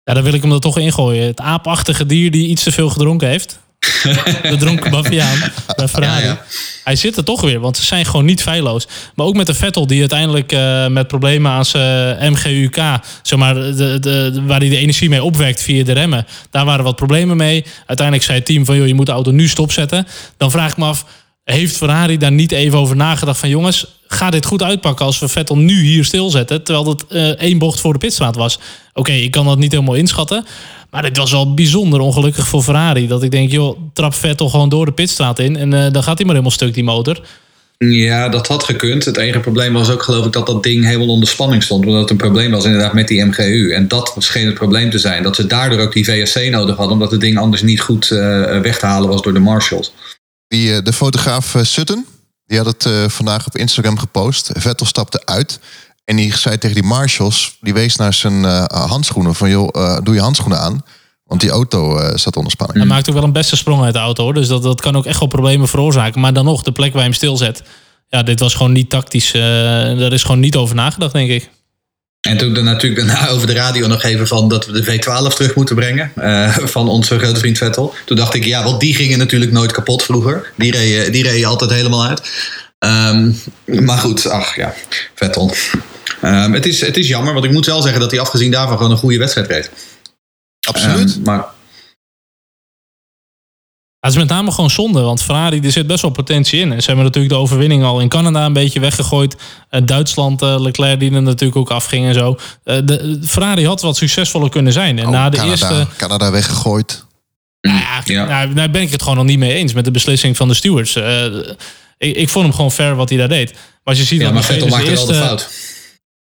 Ja, 0.03 0.15
daar 0.15 0.23
wil 0.23 0.33
ik 0.33 0.43
hem 0.43 0.53
er 0.53 0.61
toch 0.61 0.79
ingooien. 0.79 1.27
Het 1.27 1.41
aapachtige 1.41 2.07
dier 2.07 2.31
die 2.31 2.49
iets 2.49 2.63
te 2.63 2.73
veel 2.73 2.91
gedronken 2.91 3.29
heeft. 3.29 3.59
de 4.50 4.57
dronken 4.59 4.91
Baviaan 4.91 5.38
bij 5.76 5.88
Ferrari. 5.88 6.37
Hij 6.85 6.97
zit 6.97 7.17
er 7.17 7.25
toch 7.25 7.41
weer, 7.41 7.61
want 7.61 7.76
ze 7.76 7.85
zijn 7.85 8.07
gewoon 8.07 8.25
niet 8.25 8.43
feilloos. 8.43 8.87
Maar 9.14 9.26
ook 9.26 9.35
met 9.35 9.47
de 9.47 9.55
Vettel, 9.55 9.87
die 9.87 10.00
uiteindelijk 10.00 10.53
uh, 10.53 10.87
met 10.87 11.09
problemen 11.09 11.50
aan 11.50 11.64
zijn 11.64 12.33
MGUK, 12.33 12.76
zeg 13.23 13.38
maar, 13.38 13.55
de, 13.55 13.99
de, 14.00 14.43
waar 14.47 14.61
hij 14.61 14.69
de 14.69 14.76
energie 14.76 15.09
mee 15.09 15.23
opwekt 15.23 15.62
via 15.62 15.85
de 15.85 15.93
remmen, 15.93 16.26
daar 16.50 16.64
waren 16.64 16.85
wat 16.85 16.97
problemen 16.97 17.37
mee. 17.37 17.64
Uiteindelijk 17.87 18.26
zei 18.26 18.38
het 18.38 18.47
team 18.47 18.64
van, 18.64 18.76
joh, 18.76 18.87
je 18.87 18.95
moet 18.95 19.07
de 19.07 19.12
auto 19.12 19.31
nu 19.31 19.49
stopzetten. 19.49 20.07
Dan 20.37 20.50
vraag 20.50 20.71
ik 20.71 20.76
me 20.76 20.85
af, 20.85 21.05
heeft 21.45 21.76
Ferrari 21.76 22.19
daar 22.19 22.33
niet 22.33 22.53
even 22.53 22.79
over 22.79 22.97
nagedacht 22.97 23.38
van 23.38 23.49
jongens, 23.49 23.87
ga 24.09 24.31
dit 24.31 24.47
goed 24.47 24.62
uitpakken 24.62 25.07
als 25.07 25.19
we 25.19 25.29
Vettel 25.29 25.57
nu 25.57 25.83
hier 25.83 26.05
stilzetten, 26.05 26.64
terwijl 26.64 26.88
het 26.88 27.05
uh, 27.09 27.29
één 27.29 27.59
bocht 27.59 27.81
voor 27.81 27.93
de 27.93 27.99
pitstraat 27.99 28.37
was. 28.37 28.59
Oké, 28.93 29.12
ik 29.12 29.31
kan 29.31 29.45
dat 29.45 29.59
niet 29.59 29.73
helemaal 29.73 29.95
inschatten, 29.95 30.47
maar 30.95 31.03
dit 31.03 31.17
was 31.17 31.31
wel 31.31 31.55
bijzonder 31.55 32.01
ongelukkig 32.01 32.49
voor 32.49 32.63
Ferrari. 32.63 33.07
Dat 33.07 33.23
ik 33.23 33.31
denk, 33.31 33.51
joh, 33.51 33.79
trap 33.93 34.15
Vettel 34.15 34.49
gewoon 34.49 34.69
door 34.69 34.87
de 34.87 34.93
pitstraat 34.93 35.39
in 35.39 35.57
en 35.57 35.73
uh, 35.73 35.81
dan 35.81 36.03
gaat 36.03 36.17
hij 36.17 36.27
maar 36.27 36.35
helemaal 36.35 36.51
stuk, 36.51 36.75
die 36.75 36.85
motor. 36.85 37.27
Ja, 37.79 38.29
dat 38.29 38.47
had 38.47 38.65
gekund. 38.65 39.05
Het 39.05 39.17
enige 39.17 39.41
probleem 39.41 39.73
was 39.73 39.91
ook 39.91 40.03
geloof 40.03 40.27
ik 40.27 40.33
dat 40.33 40.47
dat 40.47 40.63
ding 40.63 40.85
helemaal 40.85 41.09
onder 41.09 41.29
spanning 41.29 41.63
stond. 41.63 41.87
Omdat 41.87 42.01
het 42.01 42.11
een 42.11 42.17
probleem 42.17 42.51
was 42.51 42.65
inderdaad 42.65 42.93
met 42.93 43.09
die 43.09 43.25
MGU. 43.25 43.73
En 43.73 43.89
dat 43.89 44.15
scheen 44.19 44.47
het 44.47 44.55
probleem 44.55 44.91
te 44.91 44.99
zijn. 44.99 45.23
Dat 45.23 45.37
ze 45.37 45.47
daardoor 45.47 45.81
ook 45.81 45.93
die 45.93 46.05
VSC 46.05 46.51
nodig 46.51 46.77
hadden. 46.77 46.95
Omdat 46.95 47.11
het 47.11 47.21
ding 47.21 47.39
anders 47.39 47.63
niet 47.63 47.81
goed 47.81 48.11
uh, 48.11 48.19
weg 48.61 48.79
te 48.79 48.87
halen 48.87 49.09
was 49.09 49.23
door 49.23 49.33
de 49.33 49.39
marshals. 49.39 49.93
Die, 50.49 50.83
de 50.83 50.93
fotograaf 50.93 51.57
Sutton, 51.63 52.07
die 52.47 52.59
had 52.59 52.67
het 52.67 52.85
uh, 52.85 53.09
vandaag 53.09 53.47
op 53.47 53.57
Instagram 53.57 53.99
gepost. 53.99 54.51
Vettel 54.53 54.87
stapte 54.87 55.27
uit. 55.27 55.59
En 56.04 56.16
die 56.16 56.37
zei 56.37 56.58
tegen 56.58 56.76
die 56.76 56.84
marshals, 56.84 57.56
die 57.61 57.75
wees 57.75 57.96
naar 57.96 58.14
zijn 58.14 58.42
uh, 58.42 58.64
handschoenen. 58.64 59.34
Van 59.34 59.50
joh, 59.50 59.68
uh, 59.76 59.99
doe 60.02 60.14
je 60.14 60.20
handschoenen 60.20 60.58
aan. 60.58 60.84
Want 61.25 61.40
die 61.40 61.50
auto 61.50 61.99
staat 62.14 62.37
onder 62.37 62.52
spanning. 62.52 62.78
Hij 62.78 62.88
maakt 62.88 63.08
ook 63.08 63.14
wel 63.14 63.25
een 63.25 63.32
beste 63.32 63.56
sprong 63.56 63.84
uit 63.84 63.92
de 63.94 63.99
auto. 63.99 64.23
Hoor. 64.23 64.34
Dus 64.34 64.49
dat, 64.49 64.62
dat 64.62 64.80
kan 64.80 64.96
ook 64.96 65.06
echt 65.06 65.18
wel 65.18 65.28
problemen 65.28 65.68
veroorzaken. 65.68 66.20
Maar 66.20 66.32
dan 66.32 66.44
nog, 66.44 66.62
de 66.62 66.73
plek 66.73 66.92
waar 66.92 67.02
je 67.02 67.08
hem 67.08 67.16
stilzet. 67.16 67.62
Ja, 68.08 68.23
dit 68.23 68.40
was 68.40 68.54
gewoon 68.54 68.73
niet 68.73 68.90
tactisch. 68.90 69.32
daar 69.32 70.12
is 70.12 70.23
gewoon 70.23 70.40
niet 70.40 70.56
over 70.56 70.75
nagedacht, 70.75 71.12
denk 71.12 71.30
ik. 71.30 71.50
En 72.25 72.37
toen 72.37 72.54
dan 72.54 72.64
natuurlijk 72.64 73.06
daarna 73.06 73.28
over 73.34 73.46
de 73.46 73.52
radio 73.52 73.87
nog 73.87 74.02
even 74.02 74.26
van 74.26 74.49
dat 74.49 74.66
we 74.66 74.73
de 74.73 74.84
V12 74.84 75.34
terug 75.34 75.54
moeten 75.54 75.75
brengen. 75.75 76.12
Uh, 76.16 76.56
van 76.58 76.88
onze 76.88 77.18
grote 77.18 77.38
vriend 77.38 77.58
Vettel. 77.58 77.94
Toen 78.04 78.16
dacht 78.16 78.34
ik, 78.34 78.44
ja, 78.44 78.64
want 78.64 78.80
die 78.80 78.94
gingen 78.94 79.18
natuurlijk 79.18 79.52
nooit 79.52 79.73
kapot 79.73 80.02
vroeger. 80.02 80.52
Die 80.56 80.70
reden, 80.70 81.12
die 81.12 81.23
reden 81.23 81.49
altijd 81.49 81.70
helemaal 81.70 82.04
uit. 82.04 82.23
Um, 82.85 83.38
maar 83.85 83.99
goed, 83.99 84.29
ach 84.29 84.57
ja, 84.57 84.75
Vettel. 85.14 85.55
Um, 86.23 86.53
het, 86.53 86.67
is, 86.67 86.81
het 86.81 86.97
is 86.97 87.09
jammer, 87.09 87.33
want 87.33 87.45
ik 87.45 87.50
moet 87.50 87.67
wel 87.67 87.83
zeggen 87.83 88.00
dat 88.00 88.11
hij 88.11 88.21
afgezien 88.21 88.50
daarvan 88.50 88.76
gewoon 88.76 88.93
een 88.93 88.99
goede 88.99 89.19
wedstrijd 89.19 89.49
reed. 89.49 89.71
Absoluut. 90.69 91.14
Um, 91.14 91.23
maar 91.23 91.45
het 94.00 94.12
is 94.12 94.19
met 94.19 94.29
name 94.29 94.50
gewoon 94.50 94.71
zonde, 94.71 95.00
want 95.00 95.23
Ferrari 95.23 95.61
er 95.61 95.73
zit 95.73 95.87
best 95.87 96.03
wel 96.03 96.11
potentie 96.11 96.61
in. 96.61 96.73
En 96.73 96.81
ze 96.81 96.87
hebben 96.87 97.05
natuurlijk 97.05 97.35
de 97.35 97.41
overwinning 97.41 97.85
al 97.85 98.00
in 98.00 98.09
Canada 98.09 98.45
een 98.45 98.53
beetje 98.53 98.81
weggegooid. 98.81 99.37
Uh, 99.71 99.81
Duitsland, 99.85 100.43
uh, 100.43 100.61
Leclerc 100.61 101.00
die 101.00 101.14
er 101.14 101.23
natuurlijk 101.23 101.57
ook 101.57 101.71
afging 101.71 102.07
en 102.07 102.14
zo. 102.14 102.38
Uh, 102.64 102.76
de, 102.85 103.19
Ferrari 103.26 103.67
had 103.67 103.81
wat 103.81 103.97
succesvoller 103.97 104.50
kunnen 104.50 104.73
zijn. 104.73 104.99
En 104.99 105.07
oh, 105.07 105.11
na 105.11 105.29
de 105.29 105.37
Canada, 105.37 105.53
eerste. 105.53 105.87
Canada 105.97 106.31
weggegooid. 106.31 107.05
Nou 107.61 107.79
ja, 107.79 108.03
ja. 108.05 108.25
Nou, 108.26 108.55
daar 108.55 108.71
ben 108.71 108.83
ik 108.83 108.91
het 108.91 109.03
gewoon 109.03 109.17
nog 109.17 109.26
niet 109.26 109.38
mee 109.38 109.53
eens 109.53 109.73
met 109.73 109.85
de 109.85 109.91
beslissing 109.91 110.37
van 110.37 110.49
de 110.49 110.55
stewards. 110.55 110.99
Ik, 111.99 112.17
ik 112.17 112.28
vond 112.28 112.45
hem 112.45 112.54
gewoon 112.54 112.73
fair 112.73 112.95
wat 112.97 113.09
hij 113.09 113.19
daar 113.19 113.28
deed. 113.28 113.52
Maar 113.52 113.63
als 113.85 113.99
je 113.99 114.04
ziet 114.04 114.19
ja, 114.19 114.25
dat 114.25 114.35
maar 114.35 114.43
Vettel 114.43 114.69
maakte 114.69 114.91
eerste, 114.91 115.13
wel 115.13 115.21
de 115.21 115.26
fout. 115.26 115.73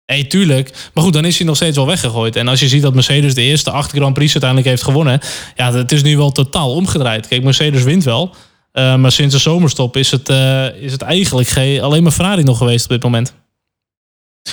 Nee, 0.06 0.28
tuurlijk. 0.28 0.90
Maar 0.94 1.04
goed, 1.04 1.14
dan 1.14 1.26
is 1.26 1.38
hij 1.38 1.48
nog 1.48 1.56
steeds 1.56 1.76
wel 1.76 1.88
weggegooid. 1.88 2.36
En 2.36 2.48
als 2.48 2.60
je 2.60 2.68
ziet 2.68 2.82
dat 2.82 2.94
Mercedes 2.94 3.34
de 3.34 3.42
eerste 3.42 3.72
acht 3.72 3.92
Grand 3.92 4.14
Prix 4.14 4.32
uiteindelijk 4.32 4.70
heeft 4.70 4.84
gewonnen. 4.84 5.20
Ja, 5.56 5.74
het 5.74 5.92
is 5.92 6.04
nu 6.04 6.18
wel 6.18 6.32
totaal 6.32 6.74
omgedraaid. 6.74 7.28
Kijk, 7.28 7.44
Mercedes 7.44 7.84
wint 7.84 8.04
wel. 8.04 8.36
Uh, 8.74 8.96
maar 8.96 9.12
sinds 9.12 9.34
de 9.34 9.40
zomerstop 9.40 9.98
is 9.98 10.12
het, 10.12 10.30
uh, 10.30 10.76
is 10.76 10.92
het 10.92 11.02
eigenlijk 11.02 11.48
geen, 11.48 11.82
alleen 11.82 12.04
maar 12.04 12.12
Ferrari 12.12 12.44
nog 12.44 12.58
geweest 12.58 12.84
op 12.84 12.90
dit 12.90 13.04
moment. 13.04 13.34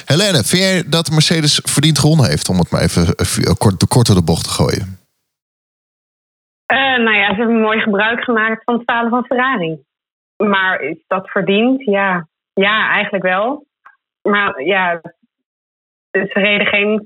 Helene, 0.04 0.44
vind 0.44 0.62
jij 0.62 0.82
dat 0.86 1.10
Mercedes 1.10 1.60
verdiend 1.62 1.98
gewonnen 1.98 2.28
heeft? 2.28 2.48
Om 2.48 2.58
het 2.58 2.70
maar 2.70 2.80
even 2.80 3.14
kort, 3.58 3.86
kort 3.88 4.06
door 4.06 4.16
de 4.16 4.22
bocht 4.22 4.44
te 4.44 4.50
gooien. 4.50 4.98
Uh, 6.72 7.04
nou 7.04 7.16
ja, 7.16 7.28
ze 7.28 7.36
hebben 7.36 7.60
mooi 7.60 7.80
gebruik 7.80 8.20
gemaakt 8.20 8.64
van 8.64 8.74
het 8.74 8.82
falen 8.84 9.10
van 9.10 9.24
Ferrari. 9.24 9.78
Maar 10.48 10.80
is 10.80 10.96
dat 11.06 11.30
verdiend? 11.30 11.84
Ja, 11.84 12.28
ja 12.52 12.90
eigenlijk 12.90 13.24
wel. 13.24 13.66
Maar 14.22 14.62
ja, 14.62 15.00
ze 16.10 16.30
reden 16.32 16.66
geen 16.66 17.02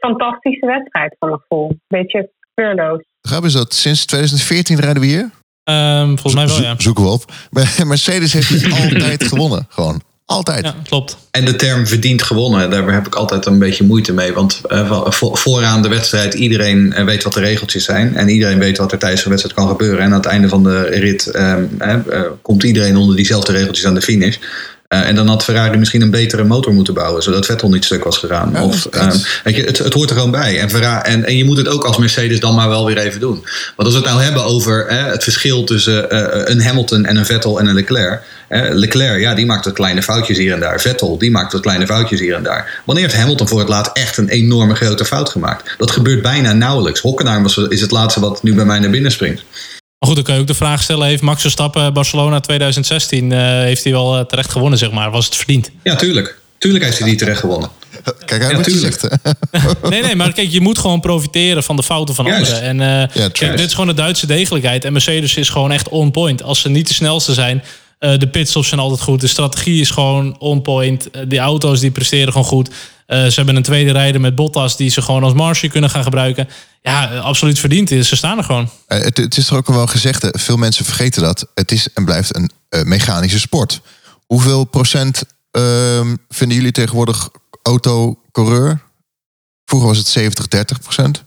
fantastische 0.00 0.66
wedstrijd 0.66 1.16
van 1.18 1.28
mijn 1.28 1.40
gevoel. 1.40 1.78
Beetje 1.86 2.30
kleurloos. 2.54 3.04
Grap 3.20 3.44
is 3.44 3.52
dat 3.52 3.74
sinds 3.74 4.06
2014 4.06 4.80
rijden 4.80 5.02
we 5.02 5.08
hier? 5.08 5.30
Um, 5.64 6.18
volgens 6.18 6.34
mij 6.34 6.46
wel, 6.46 6.62
ja. 6.62 6.74
Zoeken 6.78 7.04
we 7.04 7.10
op. 7.10 7.24
Mercedes 7.84 8.32
heeft 8.32 8.72
altijd 8.72 9.24
gewonnen. 9.24 9.66
Gewoon. 9.68 10.02
Altijd. 10.28 10.64
Ja, 10.64 10.74
klopt. 10.84 11.16
En 11.30 11.44
de 11.44 11.56
term 11.56 11.86
verdiend 11.86 12.22
gewonnen, 12.22 12.70
daar 12.70 12.92
heb 12.92 13.06
ik 13.06 13.14
altijd 13.14 13.46
een 13.46 13.58
beetje 13.58 13.84
moeite 13.84 14.12
mee. 14.12 14.32
Want 14.32 14.60
uh, 14.68 15.10
vooraan 15.10 15.82
de 15.82 15.88
wedstrijd, 15.88 16.34
iedereen 16.34 16.94
uh, 16.98 17.04
weet 17.04 17.22
wat 17.22 17.32
de 17.32 17.40
regeltjes 17.40 17.84
zijn. 17.84 18.16
En 18.16 18.28
iedereen 18.28 18.58
weet 18.58 18.78
wat 18.78 18.92
er 18.92 18.98
tijdens 18.98 19.22
de 19.22 19.28
wedstrijd 19.28 19.56
kan 19.56 19.68
gebeuren. 19.68 19.98
En 19.98 20.06
aan 20.06 20.12
het 20.12 20.26
einde 20.26 20.48
van 20.48 20.62
de 20.62 20.82
rit 20.82 21.30
uh, 21.32 21.54
komt 22.42 22.62
iedereen 22.62 22.96
onder 22.96 23.16
diezelfde 23.16 23.52
regeltjes 23.52 23.86
aan 23.86 23.94
de 23.94 24.02
finish. 24.02 24.36
Uh, 24.94 25.08
en 25.08 25.14
dan 25.14 25.26
had 25.26 25.44
Ferrari 25.44 25.78
misschien 25.78 26.02
een 26.02 26.10
betere 26.10 26.44
motor 26.44 26.72
moeten 26.72 26.94
bouwen, 26.94 27.22
zodat 27.22 27.46
Vettel 27.46 27.68
niet 27.68 27.84
stuk 27.84 28.04
was 28.04 28.18
gegaan. 28.18 28.50
Ja, 28.52 28.64
of, 28.64 28.86
um, 28.90 29.10
weet 29.44 29.56
je, 29.56 29.62
het, 29.62 29.78
het 29.78 29.92
hoort 29.92 30.10
er 30.10 30.16
gewoon 30.16 30.30
bij. 30.30 30.60
En, 30.60 30.70
Ferrari, 30.70 31.10
en, 31.10 31.24
en 31.24 31.36
je 31.36 31.44
moet 31.44 31.56
het 31.56 31.68
ook 31.68 31.84
als 31.84 31.96
Mercedes 31.96 32.40
dan 32.40 32.54
maar 32.54 32.68
wel 32.68 32.86
weer 32.86 32.98
even 32.98 33.20
doen. 33.20 33.44
Want 33.76 33.88
als 33.88 33.92
we 33.92 33.96
het 33.96 34.10
nou 34.10 34.22
hebben 34.22 34.44
over 34.44 34.86
het 34.88 35.22
verschil 35.22 35.64
tussen 35.64 36.06
uh, 36.12 36.26
een 36.44 36.62
Hamilton 36.62 37.04
en 37.04 37.16
een 37.16 37.26
Vettel 37.26 37.58
en 37.58 37.66
een 37.66 37.74
Leclerc. 37.74 38.22
Leclerc, 38.70 39.20
ja, 39.20 39.34
die 39.34 39.46
maakt 39.46 39.64
wat 39.64 39.74
kleine 39.74 40.02
foutjes 40.02 40.38
hier 40.38 40.52
en 40.52 40.60
daar. 40.60 40.80
Vettel, 40.80 41.18
die 41.18 41.30
maakt 41.30 41.52
wat 41.52 41.62
kleine 41.62 41.86
foutjes 41.86 42.20
hier 42.20 42.34
en 42.34 42.42
daar. 42.42 42.80
Wanneer 42.84 43.04
heeft 43.04 43.16
Hamilton 43.16 43.48
voor 43.48 43.58
het 43.58 43.68
laatst 43.68 43.92
echt 43.92 44.16
een 44.16 44.28
enorme 44.28 44.74
grote 44.74 45.04
fout 45.04 45.28
gemaakt? 45.28 45.74
Dat 45.78 45.90
gebeurt 45.90 46.22
bijna 46.22 46.52
nauwelijks. 46.52 47.00
Hockenheim 47.00 47.42
was, 47.42 47.56
is 47.56 47.80
het 47.80 47.90
laatste 47.90 48.20
wat 48.20 48.42
nu 48.42 48.54
bij 48.54 48.64
mij 48.64 48.78
naar 48.78 48.90
binnen 48.90 49.10
springt. 49.10 49.42
Maar 49.98 50.08
goed, 50.08 50.14
dan 50.14 50.24
kan 50.24 50.34
je 50.34 50.40
ook 50.40 50.46
de 50.46 50.54
vraag 50.54 50.82
stellen: 50.82 51.06
heeft 51.06 51.22
Max 51.22 51.40
Verstappen 51.40 51.92
Barcelona 51.92 52.40
2016 52.40 53.30
uh, 53.30 53.38
heeft 53.38 53.84
hij 53.84 53.92
wel 53.92 54.18
uh, 54.18 54.24
terecht 54.24 54.50
gewonnen, 54.50 54.78
zeg 54.78 54.90
maar? 54.90 55.10
Was 55.10 55.24
het 55.24 55.36
verdiend? 55.36 55.70
Ja, 55.82 55.96
tuurlijk. 55.96 56.38
Tuurlijk 56.58 56.84
heeft 56.84 56.98
hij 56.98 57.08
die 57.08 57.18
terecht 57.18 57.40
gewonnen. 57.40 57.70
Kijk 58.24 58.42
uit 58.42 58.66
ja, 58.66 58.78
zegt. 58.78 59.02
nee, 59.90 60.02
nee, 60.02 60.16
maar 60.16 60.32
kijk, 60.32 60.50
je 60.50 60.60
moet 60.60 60.78
gewoon 60.78 61.00
profiteren 61.00 61.62
van 61.62 61.76
de 61.76 61.82
fouten 61.82 62.14
van 62.14 62.24
Juist. 62.24 62.52
anderen. 62.52 62.80
En 62.80 63.08
uh, 63.08 63.22
ja, 63.22 63.28
kijk, 63.28 63.56
dit 63.56 63.66
is 63.66 63.72
gewoon 63.72 63.86
de 63.86 63.94
Duitse 63.94 64.26
degelijkheid. 64.26 64.84
En 64.84 64.92
Mercedes 64.92 65.36
is 65.36 65.48
gewoon 65.48 65.72
echt 65.72 65.88
on 65.88 66.10
point. 66.10 66.42
Als 66.42 66.60
ze 66.60 66.68
niet 66.68 66.88
de 66.88 66.94
snelste 66.94 67.34
zijn, 67.34 67.62
uh, 68.00 68.18
de 68.18 68.28
pitstops 68.28 68.68
zijn 68.68 68.80
altijd 68.80 69.00
goed. 69.00 69.20
De 69.20 69.26
strategie 69.26 69.80
is 69.80 69.90
gewoon 69.90 70.38
on 70.38 70.62
point. 70.62 71.16
Uh, 71.16 71.22
die 71.28 71.38
auto's 71.38 71.80
die 71.80 71.90
presteren 71.90 72.32
gewoon 72.32 72.46
goed. 72.46 72.68
Uh, 72.68 72.74
ze 73.24 73.34
hebben 73.34 73.56
een 73.56 73.62
tweede 73.62 73.92
rijder 73.92 74.20
met 74.20 74.34
Bottas 74.34 74.76
die 74.76 74.90
ze 74.90 75.02
gewoon 75.02 75.22
als 75.22 75.32
marge 75.32 75.68
kunnen 75.68 75.90
gaan 75.90 76.02
gebruiken. 76.02 76.48
Ja, 76.82 77.18
absoluut 77.18 77.58
verdiend 77.58 77.90
is. 77.90 78.08
Ze 78.08 78.16
staan 78.16 78.38
er 78.38 78.44
gewoon. 78.44 78.70
Het, 78.86 79.16
het, 79.16 79.36
is 79.36 79.50
er 79.50 79.56
ook 79.56 79.66
wel 79.66 79.86
gezegd, 79.86 80.26
veel 80.30 80.56
mensen 80.56 80.84
vergeten 80.84 81.22
dat. 81.22 81.46
Het 81.54 81.72
is 81.72 81.92
en 81.92 82.04
blijft 82.04 82.36
een 82.36 82.50
mechanische 82.84 83.38
sport. 83.38 83.80
Hoeveel 84.26 84.64
procent 84.64 85.22
uh, 85.52 86.00
vinden 86.28 86.56
jullie 86.56 86.72
tegenwoordig 86.72 87.28
autocoureur? 87.62 88.82
Vroeger 89.64 89.88
was 89.88 89.98
het 89.98 90.08
70, 90.08 90.48
30 90.48 90.80
procent. 90.80 91.24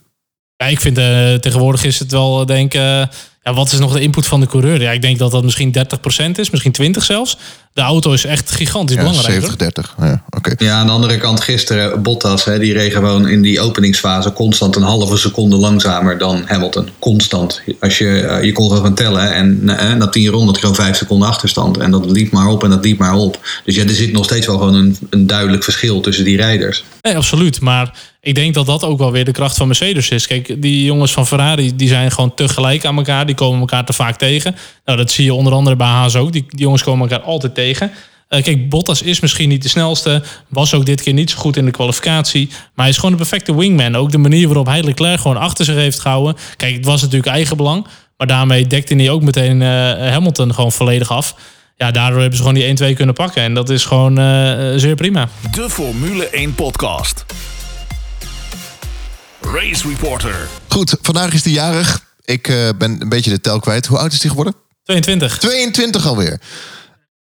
Ja, 0.58 0.66
ik 0.66 0.80
vind 0.80 0.98
uh, 0.98 1.34
tegenwoordig 1.34 1.84
is 1.84 2.00
het 2.00 2.12
wel, 2.12 2.46
denk 2.46 2.74
ik. 2.74 2.80
Ja, 3.44 3.54
wat 3.54 3.72
is 3.72 3.80
nog 3.80 3.94
de 3.94 4.02
input 4.02 4.28
van 4.28 4.40
de 4.40 4.48
coureur? 4.48 4.82
Ja, 4.82 4.92
ik 4.92 5.02
denk 5.02 5.18
dat 5.18 5.32
dat 5.32 5.44
misschien 5.44 5.76
30% 5.78 6.32
is, 6.36 6.50
misschien 6.50 6.72
20 6.72 7.04
zelfs. 7.04 7.38
De 7.74 7.82
auto 7.82 8.12
is 8.14 8.26
echt 8.26 8.52
gigantisch 8.52 8.96
ja, 8.96 9.02
belangrijk. 9.02 9.34
70, 9.34 9.56
30. 9.56 9.96
Ja, 10.00 10.24
oké. 10.30 10.54
Ja, 10.58 10.80
aan 10.80 10.86
de 10.86 10.92
andere 10.92 11.18
kant 11.18 11.42
gisteren 11.42 12.02
Bottas, 12.02 12.44
hè, 12.44 12.60
die 12.60 12.74
reed 12.74 12.94
gewoon 12.94 13.28
in 13.28 13.42
die 13.42 13.60
openingsfase 13.60 14.34
constant 14.34 14.76
een 14.76 14.82
halve 14.82 15.18
seconde 15.18 15.56
langzamer 15.56 16.18
dan 16.18 16.44
Hamilton. 16.46 16.90
Constant. 17.00 17.62
Als 17.80 17.98
je, 17.98 18.06
uh, 18.06 18.44
je 18.44 18.52
kon 18.52 18.72
gewoon 18.72 18.94
tellen 18.94 19.34
en 19.34 19.60
uh, 19.64 19.94
na 19.94 20.08
10 20.08 20.28
ronden 20.28 20.48
had 20.48 20.56
je 20.56 20.62
gewoon 20.62 20.76
5 20.76 20.98
seconden 20.98 21.28
achterstand. 21.28 21.78
En 21.78 21.92
dat 21.92 22.12
liep 22.12 22.32
maar 22.32 22.48
op 22.48 22.64
en 22.64 22.70
dat 22.70 22.84
liep 22.84 22.98
maar 22.98 23.16
op. 23.16 23.40
Dus 23.66 23.76
ja, 23.76 23.84
er 23.84 23.90
zit 23.90 24.12
nog 24.12 24.26
steeds 24.26 24.46
wel 24.46 24.58
gewoon 24.58 24.76
een, 24.76 24.98
een 25.10 25.28
duidelijk 25.28 25.64
verschil 25.64 26.02
tussen 26.02 26.26
die 26.26 26.38
rijders. 26.38 26.84
Nee, 27.02 27.16
absoluut. 27.16 27.62
Maar 27.62 27.94
ik 28.24 28.36
denk 28.36 28.54
dat 28.54 28.66
dat 28.66 28.84
ook 28.84 28.98
wel 28.98 29.12
weer 29.12 29.26
de 29.26 29.32
kracht 29.32 29.58
van 29.58 29.68
Mercedes 29.68 30.10
is. 30.10 30.28
Kijk, 30.28 30.62
die 30.62 30.84
jongens 30.84 31.14
van 31.14 31.28
Ferrari 31.28 31.76
die 31.76 31.88
zijn 31.88 32.12
gewoon 32.12 32.34
te 32.34 32.50
gelijk 32.50 32.86
aan 32.86 32.98
elkaar. 32.98 33.26
Die 33.38 33.46
komen 33.46 33.60
elkaar 33.60 33.86
te 33.86 33.94
vaak 33.94 34.18
tegen. 34.18 34.56
Nou, 34.86 34.98
dat 34.98 35.12
zie 35.12 35.26
je 35.26 35.34
onder 35.34 35.54
andere 35.54 35.76
bij 35.76 35.88
Haas 35.88 36.16
ook. 36.16 36.32
Die, 36.32 36.46
die 36.48 36.60
jongens 36.60 36.84
komen 36.84 37.10
elkaar 37.10 37.26
altijd 37.26 37.56
tegen. 37.56 37.92
Eh, 38.28 38.44
kijk, 38.44 38.70
Bottas 38.70 39.02
is 39.02 39.20
misschien 39.20 39.50
niet 39.50 39.64
de 39.64 39.70
snelste. 39.70 40.24
Was 40.48 40.74
ook 40.74 40.86
dit 40.86 41.02
keer 41.02 41.14
niet 41.14 41.30
zo 41.30 41.38
goed 41.38 41.58
in 41.58 41.66
de 41.66 41.72
kwalificatie. 41.72 42.48
Maar 42.50 42.72
hij 42.76 42.90
is 42.90 42.96
gewoon 42.96 43.12
de 43.12 43.18
perfecte 43.18 43.56
wingman. 43.56 43.96
Ook 43.96 44.12
de 44.12 44.18
manier 44.18 44.48
waarop 44.48 44.66
hij 44.66 44.84
Leclerc 44.84 45.20
gewoon 45.20 45.38
achter 45.38 45.66
zich 45.66 45.76
heeft 45.76 46.00
gehouden. 46.00 46.36
Kijk, 46.58 46.76
het 46.76 46.86
was 46.86 47.02
natuurlijk 47.02 47.32
eigen 47.32 47.58
belang. 47.58 47.88
Maar 48.18 48.28
daarmee 48.28 48.68
dekte 48.68 48.96
hij 48.96 49.10
ook 49.10 49.22
meteen 49.22 49.62
eh, 49.62 49.68
Hamilton 50.12 50.54
gewoon 50.54 50.72
volledig 50.72 51.12
af. 51.12 51.36
Ja, 51.78 51.92
daardoor 51.92 52.20
hebben 52.20 52.38
ze 52.38 52.44
gewoon 52.44 52.76
die 52.76 52.94
1-2 52.94 52.96
kunnen 52.96 53.16
pakken. 53.16 53.44
En 53.44 53.54
dat 53.54 53.70
is 53.70 53.86
gewoon 53.86 54.20
uh, 54.20 54.74
zeer 54.76 54.96
prima. 54.96 55.30
De 55.52 55.70
Formule 55.70 56.30
1 56.30 56.56
podcast. 56.56 57.26
Race 59.42 59.88
Reporter. 59.88 60.48
Goed, 60.68 60.98
vandaag 61.02 61.34
is 61.34 61.44
hij 61.44 61.54
jarig. 61.54 62.11
Ik 62.38 62.48
uh, 62.48 62.70
ben 62.82 62.92
een 63.02 63.14
beetje 63.16 63.36
de 63.36 63.42
tel 63.42 63.60
kwijt. 63.60 63.86
Hoe 63.86 63.98
oud 63.98 64.12
is 64.12 64.22
hij 64.22 64.30
geworden? 64.30 64.54
22. 64.84 65.38
22 65.38 66.08
alweer. 66.08 66.36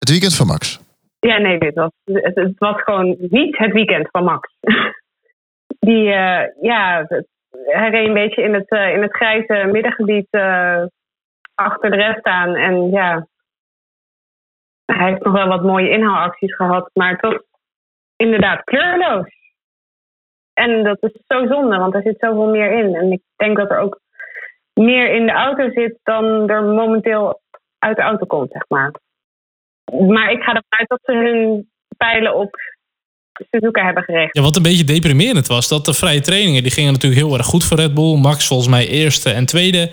Het 0.01 0.09
weekend 0.09 0.35
van 0.35 0.47
Max. 0.47 0.79
Ja, 1.19 1.37
nee, 1.37 1.57
dit 1.59 1.73
was, 1.73 1.91
het, 2.03 2.35
het 2.35 2.57
was 2.57 2.81
gewoon 2.81 3.15
niet 3.19 3.57
het 3.57 3.71
weekend 3.71 4.07
van 4.11 4.23
Max. 4.23 4.43
Die, 5.87 6.05
uh, 6.05 6.43
ja, 6.61 7.05
hij 7.65 7.89
reed 7.89 8.07
een 8.07 8.13
beetje 8.13 8.41
in 8.41 8.53
het, 8.53 8.71
uh, 8.71 8.93
in 8.93 9.01
het 9.01 9.15
grijze 9.15 9.69
middengebied 9.71 10.27
achter 11.55 11.89
de 11.89 11.97
rest 11.97 12.23
aan. 12.23 12.55
En 12.55 12.89
ja, 12.89 13.27
hij 14.85 15.09
heeft 15.09 15.23
nog 15.23 15.33
wel 15.33 15.47
wat 15.47 15.63
mooie 15.63 15.89
inhaalacties 15.89 16.55
gehad, 16.55 16.89
maar 16.93 17.11
het 17.11 17.21
was 17.21 17.41
inderdaad 18.15 18.63
kleurloos. 18.63 19.27
En 20.53 20.83
dat 20.83 20.97
is 20.99 21.11
zo 21.27 21.47
zonde, 21.47 21.77
want 21.77 21.93
er 21.93 22.01
zit 22.01 22.19
zoveel 22.19 22.49
meer 22.49 22.71
in. 22.71 22.95
En 22.95 23.11
ik 23.11 23.21
denk 23.35 23.57
dat 23.57 23.71
er 23.71 23.77
ook 23.77 23.99
meer 24.79 25.15
in 25.15 25.25
de 25.25 25.31
auto 25.31 25.69
zit 25.71 25.97
dan 26.03 26.49
er 26.49 26.63
momenteel 26.63 27.41
uit 27.79 27.95
de 27.95 28.01
auto 28.01 28.25
komt, 28.25 28.51
zeg 28.51 28.63
maar. 28.67 28.91
Maar 30.07 30.31
ik 30.31 30.41
ga 30.41 30.47
ervan 30.47 30.63
uit 30.79 30.89
dat 30.89 30.99
ze 31.03 31.11
hun 31.11 31.69
pijlen 31.97 32.35
op 32.35 32.55
Suzuka 33.51 33.85
hebben 33.85 34.03
gericht. 34.03 34.35
Ja, 34.35 34.41
wat 34.41 34.55
een 34.55 34.63
beetje 34.63 34.83
deprimerend 34.83 35.47
was, 35.47 35.67
dat 35.67 35.85
de 35.85 35.93
vrije 35.93 36.21
trainingen 36.21 36.63
die 36.63 36.71
gingen 36.71 36.93
natuurlijk 36.93 37.21
heel 37.21 37.37
erg 37.37 37.45
goed 37.45 37.63
voor 37.63 37.77
Red 37.77 37.93
Bull. 37.93 38.17
Max 38.17 38.47
volgens 38.47 38.69
mij 38.69 38.87
eerste 38.87 39.29
en 39.29 39.45
tweede. 39.45 39.91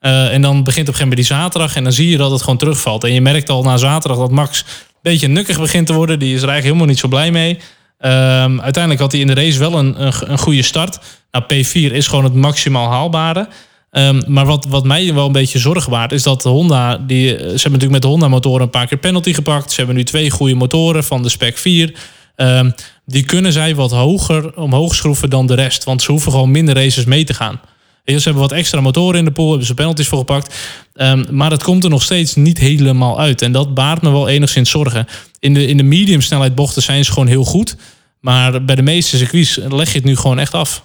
Uh, 0.00 0.34
en 0.34 0.42
dan 0.42 0.64
begint 0.64 0.88
op 0.88 0.94
een 0.94 1.00
gegeven 1.00 1.08
moment 1.08 1.16
die 1.16 1.36
zaterdag 1.36 1.76
en 1.76 1.82
dan 1.82 1.92
zie 1.92 2.10
je 2.10 2.16
dat 2.16 2.30
het 2.30 2.42
gewoon 2.42 2.58
terugvalt. 2.58 3.04
En 3.04 3.12
je 3.12 3.20
merkt 3.20 3.48
al 3.48 3.62
na 3.62 3.76
zaterdag 3.76 4.18
dat 4.18 4.30
Max 4.30 4.60
een 4.60 4.98
beetje 5.02 5.28
nukkig 5.28 5.60
begint 5.60 5.86
te 5.86 5.92
worden. 5.92 6.18
Die 6.18 6.34
is 6.34 6.42
er 6.42 6.48
eigenlijk 6.48 6.64
helemaal 6.64 6.86
niet 6.86 6.98
zo 6.98 7.08
blij 7.08 7.30
mee. 7.30 7.58
Um, 7.98 8.60
uiteindelijk 8.60 9.00
had 9.00 9.12
hij 9.12 9.20
in 9.20 9.26
de 9.26 9.34
race 9.34 9.58
wel 9.58 9.78
een, 9.78 10.02
een, 10.02 10.12
een 10.30 10.38
goede 10.38 10.62
start. 10.62 10.98
Nou, 11.30 11.44
P4 11.44 11.92
is 11.92 12.06
gewoon 12.06 12.24
het 12.24 12.34
maximaal 12.34 12.90
haalbare. 12.90 13.48
Um, 13.96 14.22
maar 14.26 14.46
wat, 14.46 14.66
wat 14.68 14.84
mij 14.84 15.14
wel 15.14 15.26
een 15.26 15.32
beetje 15.32 15.58
zorgen 15.58 15.90
baart, 15.90 16.12
is 16.12 16.22
dat 16.22 16.42
Honda, 16.42 16.96
die, 16.96 17.28
ze 17.28 17.34
hebben 17.34 17.54
natuurlijk 17.54 17.90
met 17.90 18.02
de 18.02 18.08
Honda 18.08 18.28
motoren 18.28 18.62
een 18.62 18.70
paar 18.70 18.86
keer 18.86 18.98
penalty 18.98 19.32
gepakt. 19.32 19.70
Ze 19.70 19.76
hebben 19.76 19.96
nu 19.96 20.04
twee 20.04 20.30
goede 20.30 20.54
motoren 20.54 21.04
van 21.04 21.22
de 21.22 21.28
Spec 21.28 21.58
4. 21.58 21.94
Um, 22.36 22.74
die 23.06 23.24
kunnen 23.24 23.52
zij 23.52 23.74
wat 23.74 23.90
hoger 23.90 24.56
omhoog 24.56 24.94
schroeven 24.94 25.30
dan 25.30 25.46
de 25.46 25.54
rest. 25.54 25.84
Want 25.84 26.02
ze 26.02 26.10
hoeven 26.10 26.32
gewoon 26.32 26.50
minder 26.50 26.74
races 26.74 27.04
mee 27.04 27.24
te 27.24 27.34
gaan. 27.34 27.60
Ze 28.04 28.12
hebben 28.12 28.42
wat 28.42 28.52
extra 28.52 28.80
motoren 28.80 29.18
in 29.18 29.24
de 29.24 29.30
pool, 29.30 29.48
hebben 29.48 29.66
ze 29.66 29.74
penalties 29.74 30.08
voor 30.08 30.18
gepakt. 30.18 30.54
Um, 30.94 31.26
maar 31.30 31.50
het 31.50 31.62
komt 31.62 31.84
er 31.84 31.90
nog 31.90 32.02
steeds 32.02 32.34
niet 32.34 32.58
helemaal 32.58 33.20
uit. 33.20 33.42
En 33.42 33.52
dat 33.52 33.74
baart 33.74 34.02
me 34.02 34.10
wel 34.10 34.28
enigszins 34.28 34.70
zorgen. 34.70 35.06
In 35.38 35.54
de, 35.54 35.66
in 35.66 35.76
de 35.76 35.82
medium 35.82 36.20
snelheid 36.20 36.54
bochten 36.54 36.82
zijn 36.82 37.04
ze 37.04 37.12
gewoon 37.12 37.28
heel 37.28 37.44
goed. 37.44 37.76
Maar 38.20 38.64
bij 38.64 38.74
de 38.74 38.82
meeste 38.82 39.16
circuits 39.16 39.56
leg 39.56 39.88
je 39.88 39.96
het 39.96 40.04
nu 40.04 40.16
gewoon 40.16 40.38
echt 40.38 40.54
af. 40.54 40.82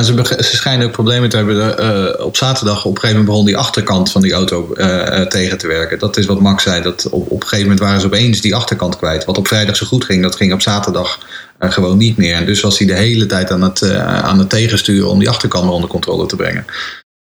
Maar 0.00 0.26
ze, 0.26 0.42
ze 0.42 0.56
schijnen 0.56 0.86
ook 0.86 0.92
problemen 0.92 1.28
te 1.28 1.36
hebben. 1.36 1.56
Uh, 1.56 2.26
op 2.26 2.36
zaterdag 2.36 2.84
op 2.84 2.94
een 2.94 3.00
gegeven 3.00 3.08
moment 3.08 3.26
begon 3.26 3.44
die 3.44 3.56
achterkant 3.56 4.10
van 4.10 4.22
die 4.22 4.32
auto 4.32 4.74
uh, 4.74 5.20
tegen 5.20 5.58
te 5.58 5.66
werken. 5.66 5.98
Dat 5.98 6.16
is 6.16 6.26
wat 6.26 6.40
Max 6.40 6.62
zei. 6.62 6.82
Dat 6.82 7.08
op, 7.10 7.30
op 7.30 7.42
een 7.42 7.48
gegeven 7.48 7.62
moment 7.62 7.80
waren 7.80 8.00
ze 8.00 8.06
opeens 8.06 8.40
die 8.40 8.54
achterkant 8.54 8.96
kwijt. 8.96 9.24
Wat 9.24 9.38
op 9.38 9.48
vrijdag 9.48 9.76
zo 9.76 9.86
goed 9.86 10.04
ging, 10.04 10.22
dat 10.22 10.36
ging 10.36 10.52
op 10.52 10.60
zaterdag 10.60 11.18
gewoon 11.58 11.98
niet 11.98 12.16
meer. 12.16 12.34
En 12.34 12.46
dus 12.46 12.60
was 12.60 12.78
hij 12.78 12.86
de 12.86 12.94
hele 12.94 13.26
tijd 13.26 13.50
aan 13.50 13.62
het, 13.62 13.94
aan 14.00 14.38
het 14.38 14.50
tegensturen 14.50 15.10
om 15.10 15.18
die 15.18 15.28
achterkant 15.28 15.70
onder 15.70 15.90
controle 15.90 16.26
te 16.26 16.36
brengen. 16.36 16.64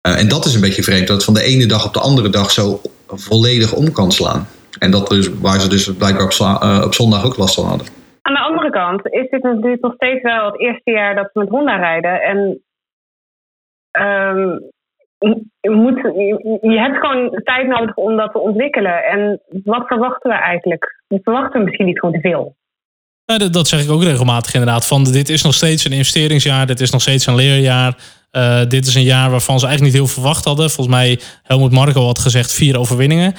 en 0.01 0.29
dat 0.29 0.45
is 0.45 0.55
een 0.55 0.61
beetje 0.61 0.83
vreemd. 0.83 1.07
Dat 1.07 1.17
het 1.17 1.25
van 1.25 1.35
de 1.35 1.43
ene 1.43 1.67
dag 1.67 1.87
op 1.87 1.95
de 1.95 2.01
andere 2.01 2.29
dag 2.29 2.51
zo 2.51 2.81
volledig 3.07 3.73
om 3.73 3.93
kan 3.93 4.13
slaan. 4.13 4.49
En 4.79 4.91
dat 4.91 5.09
dus, 5.09 5.31
waar 5.41 5.61
ze 5.61 5.69
dus 5.69 5.95
blijkbaar 5.95 6.25
op, 6.25 6.85
op 6.85 6.95
zondag 6.95 7.25
ook 7.25 7.37
last 7.37 7.55
van 7.55 7.67
hadden. 7.67 7.87
Aan 8.23 8.35
de 8.35 8.41
andere 8.41 8.71
kant 8.71 9.09
is 9.09 9.31
dit 9.31 9.43
natuurlijk 9.43 9.83
nog 9.83 9.95
steeds 9.95 10.23
wel 10.23 10.47
het 10.47 10.61
eerste 10.61 10.91
jaar 10.91 11.15
dat 11.15 11.29
ze 11.33 11.39
met 11.39 11.49
Honda 11.49 11.77
rijden. 11.77 12.23
En 12.23 12.61
um, 14.01 14.71
je, 16.61 16.79
hebt 16.79 16.97
gewoon 16.97 17.41
tijd 17.45 17.67
nodig 17.67 17.95
om 17.95 18.17
dat 18.17 18.33
te 18.33 18.39
ontwikkelen. 18.39 19.05
En 19.05 19.41
wat 19.65 19.87
verwachten 19.87 20.31
we 20.31 20.37
eigenlijk? 20.37 21.03
We 21.07 21.21
verwachten 21.23 21.65
misschien 21.65 21.87
niet 21.87 21.99
gewoon 21.99 22.15
te 22.15 22.21
veel. 22.21 22.57
Ja, 23.25 23.39
dat, 23.39 23.53
dat, 23.53 23.69
zeg 23.69 23.83
ik 23.83 23.91
ook 23.91 24.03
regelmatig 24.03 24.55
inderdaad. 24.55 24.87
Van 24.87 25.05
dit 25.05 25.29
is 25.29 25.43
nog 25.43 25.55
steeds 25.55 25.85
een 25.85 25.93
investeringsjaar, 25.93 26.67
dit 26.67 26.81
is 26.81 26.91
nog 26.91 27.01
steeds 27.01 27.27
een 27.27 27.35
leerjaar. 27.35 27.97
Uh, 28.33 28.61
dit 28.69 28.87
is 28.87 28.95
een 28.95 29.03
jaar 29.03 29.31
waarvan 29.31 29.59
ze 29.59 29.67
eigenlijk 29.67 29.95
niet 29.95 30.05
heel 30.05 30.15
verwacht 30.15 30.45
hadden. 30.45 30.71
Volgens 30.71 30.97
mij, 30.97 31.21
Helmoet 31.43 31.73
Marco 31.73 32.05
had 32.05 32.19
gezegd 32.19 32.55
vier 32.55 32.79
overwinningen. 32.79 33.35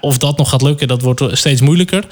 Of 0.00 0.18
dat 0.18 0.38
nog 0.38 0.50
gaat 0.50 0.62
lukken, 0.62 0.88
dat 0.88 1.02
wordt 1.02 1.38
steeds 1.38 1.60
moeilijker. 1.60 2.04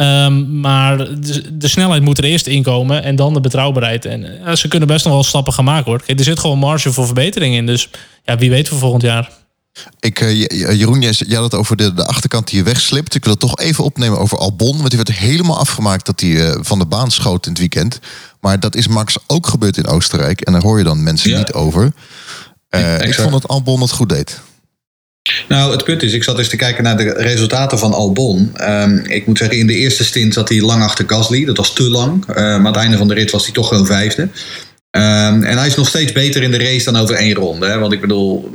Um, 0.00 0.60
maar 0.60 0.96
de, 0.96 1.56
de, 1.56 1.68
snelheid 1.68 2.02
moet 2.02 2.18
er 2.18 2.24
eerst 2.24 2.46
inkomen 2.46 3.02
en 3.02 3.16
dan 3.16 3.32
de 3.32 3.40
betrouwbaarheid. 3.40 4.04
En 4.04 4.24
uh, 4.24 4.54
ze 4.54 4.68
kunnen 4.68 4.88
best 4.88 5.04
nog 5.04 5.14
wel 5.14 5.24
stappen 5.24 5.52
gaan 5.52 5.64
maken 5.64 5.84
hoor. 5.84 6.02
Kijk, 6.02 6.18
er 6.18 6.24
zit 6.24 6.38
gewoon 6.38 6.58
marge 6.58 6.92
voor 6.92 7.04
verbetering 7.04 7.54
in. 7.54 7.66
Dus 7.66 7.90
ja, 8.24 8.36
wie 8.36 8.50
weet 8.50 8.68
voor 8.68 8.78
volgend 8.78 9.02
jaar. 9.02 9.30
Ik, 10.00 10.20
uh, 10.20 10.40
Jeroen, 10.78 11.00
jij, 11.00 11.12
jij 11.12 11.34
had 11.36 11.44
het 11.44 11.60
over 11.60 11.76
de, 11.76 11.94
de 11.94 12.06
achterkant 12.06 12.48
die 12.48 12.58
je 12.58 12.64
wegslipt. 12.64 13.14
Ik 13.14 13.22
wil 13.24 13.32
het 13.32 13.40
toch 13.40 13.58
even 13.58 13.84
opnemen 13.84 14.18
over 14.18 14.38
Albon. 14.38 14.76
Want 14.76 14.88
die 14.88 14.98
werd 15.04 15.18
helemaal 15.18 15.58
afgemaakt 15.58 16.06
dat 16.06 16.20
hij 16.20 16.30
uh, 16.30 16.54
van 16.60 16.78
de 16.78 16.86
baan 16.86 17.10
schoot 17.10 17.46
in 17.46 17.50
het 17.50 17.60
weekend. 17.60 17.98
Maar 18.40 18.60
dat 18.60 18.74
is 18.74 18.88
Max 18.88 19.16
ook 19.26 19.46
gebeurd 19.46 19.76
in 19.76 19.86
Oostenrijk. 19.86 20.40
En 20.40 20.52
daar 20.52 20.62
hoor 20.62 20.78
je 20.78 20.84
dan 20.84 21.02
mensen 21.02 21.30
ja. 21.30 21.38
niet 21.38 21.52
over. 21.52 21.92
ik 23.00 23.14
vond 23.14 23.32
dat 23.32 23.48
Albon 23.48 23.80
het 23.80 23.90
goed 23.90 24.08
deed. 24.08 24.40
Nou, 25.48 25.72
het 25.72 25.84
punt 25.84 26.02
is, 26.02 26.12
ik 26.12 26.24
zat 26.24 26.38
eens 26.38 26.48
te 26.48 26.56
kijken 26.56 26.84
naar 26.84 26.96
de 26.96 27.12
resultaten 27.12 27.78
van 27.78 27.92
Albon. 27.92 28.52
Um, 28.60 28.98
ik 28.98 29.26
moet 29.26 29.38
zeggen, 29.38 29.58
in 29.58 29.66
de 29.66 29.74
eerste 29.74 30.04
stint 30.04 30.34
zat 30.34 30.48
hij 30.48 30.60
lang 30.60 30.82
achter 30.82 31.04
Gasly. 31.08 31.44
Dat 31.44 31.56
was 31.56 31.72
te 31.72 31.90
lang. 31.90 32.26
Maar 32.26 32.36
aan 32.36 32.64
het 32.64 32.76
einde 32.76 32.96
van 32.96 33.08
de 33.08 33.14
rit 33.14 33.30
was 33.30 33.44
hij 33.44 33.52
toch 33.52 33.68
gewoon 33.68 33.86
vijfde. 33.86 34.22
Um, 34.22 35.42
en 35.42 35.58
hij 35.58 35.66
is 35.66 35.74
nog 35.74 35.88
steeds 35.88 36.12
beter 36.12 36.42
in 36.42 36.50
de 36.50 36.58
race 36.58 36.84
dan 36.84 36.96
over 36.96 37.14
één 37.14 37.34
ronde. 37.34 37.66
Hè? 37.66 37.78
Want 37.78 37.92
ik 37.92 38.00
bedoel, 38.00 38.50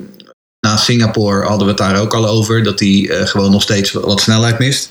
na 0.60 0.77
Singapore 0.77 1.45
hadden 1.45 1.65
we 1.65 1.73
het 1.73 1.82
daar 1.82 1.99
ook 1.99 2.13
al 2.13 2.27
over. 2.27 2.63
Dat 2.63 2.80
hij 2.80 2.89
uh, 2.89 3.25
gewoon 3.25 3.51
nog 3.51 3.62
steeds 3.62 3.91
wat 3.91 4.21
snelheid 4.21 4.60
mist. 4.60 4.89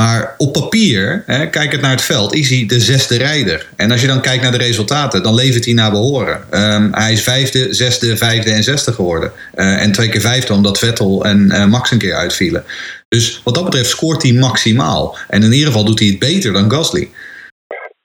Maar 0.00 0.34
op 0.38 0.52
papier, 0.52 1.22
hè, 1.26 1.50
kijkend 1.50 1.82
naar 1.82 1.90
het 1.90 2.02
veld, 2.02 2.34
is 2.34 2.50
hij 2.50 2.66
de 2.66 2.80
zesde 2.80 3.16
rijder. 3.16 3.68
En 3.76 3.90
als 3.90 4.00
je 4.00 4.06
dan 4.06 4.20
kijkt 4.20 4.42
naar 4.42 4.52
de 4.52 4.58
resultaten, 4.58 5.22
dan 5.22 5.34
levert 5.34 5.64
hij 5.64 5.74
naar 5.74 5.90
behoren. 5.90 6.40
Um, 6.50 6.92
hij 6.92 7.12
is 7.12 7.22
vijfde, 7.22 7.74
zesde, 7.74 8.16
vijfde 8.16 8.50
en 8.50 8.62
zesde 8.62 8.92
geworden. 8.92 9.32
Uh, 9.54 9.82
en 9.82 9.92
twee 9.92 10.08
keer 10.08 10.20
vijfde, 10.20 10.52
omdat 10.52 10.78
Vettel 10.78 11.24
en 11.24 11.38
uh, 11.38 11.66
Max 11.66 11.90
een 11.90 11.98
keer 11.98 12.14
uitvielen. 12.14 12.64
Dus 13.08 13.42
wat 13.44 13.54
dat 13.54 13.64
betreft 13.64 13.88
scoort 13.88 14.22
hij 14.22 14.32
maximaal. 14.32 15.16
En 15.28 15.42
in 15.42 15.52
ieder 15.52 15.66
geval 15.66 15.84
doet 15.84 15.98
hij 15.98 16.08
het 16.08 16.18
beter 16.18 16.52
dan 16.52 16.70
Gasly. 16.70 17.08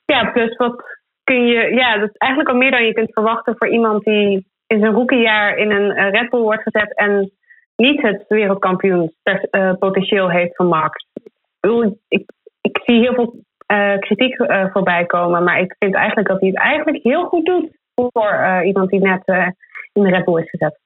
Ja, 0.04 0.30
plus 0.30 0.56
wat 0.56 0.82
kun 1.24 1.46
je. 1.46 1.74
Ja, 1.74 1.98
dat 1.98 2.08
is 2.08 2.16
eigenlijk 2.16 2.52
al 2.52 2.58
meer 2.58 2.70
dan 2.70 2.84
je 2.84 2.92
kunt 2.92 3.12
verwachten 3.12 3.54
voor 3.58 3.68
iemand 3.68 4.04
die 4.04 4.46
in 4.66 4.80
zijn 4.80 4.92
rookiejaar 4.92 5.56
in 5.56 5.70
een 5.70 6.10
Red 6.10 6.30
Bull 6.30 6.40
wordt 6.40 6.62
gezet 6.62 6.96
en 6.96 7.32
niet 7.76 8.02
het 8.02 8.24
wereldkampioenspotentieel 8.28 10.30
heeft 10.30 10.56
van 10.56 10.66
Max 10.66 11.06
ik, 12.08 12.30
ik 12.60 12.80
zie 12.84 12.98
heel 12.98 13.14
veel 13.14 13.44
uh, 13.72 13.98
kritiek 13.98 14.38
uh, 14.38 14.64
voorbij 14.72 15.06
komen. 15.06 15.44
Maar 15.44 15.60
ik 15.60 15.76
vind 15.78 15.94
eigenlijk 15.94 16.28
dat 16.28 16.40
hij 16.40 16.48
het 16.48 16.58
eigenlijk 16.58 17.02
heel 17.02 17.24
goed 17.24 17.46
doet 17.46 17.70
voor 17.94 18.32
uh, 18.32 18.66
iemand 18.66 18.90
die 18.90 19.00
net 19.00 19.22
in 19.92 20.02
de 20.02 20.08
Red 20.08 20.26
is 20.26 20.50
gezet. 20.50 20.78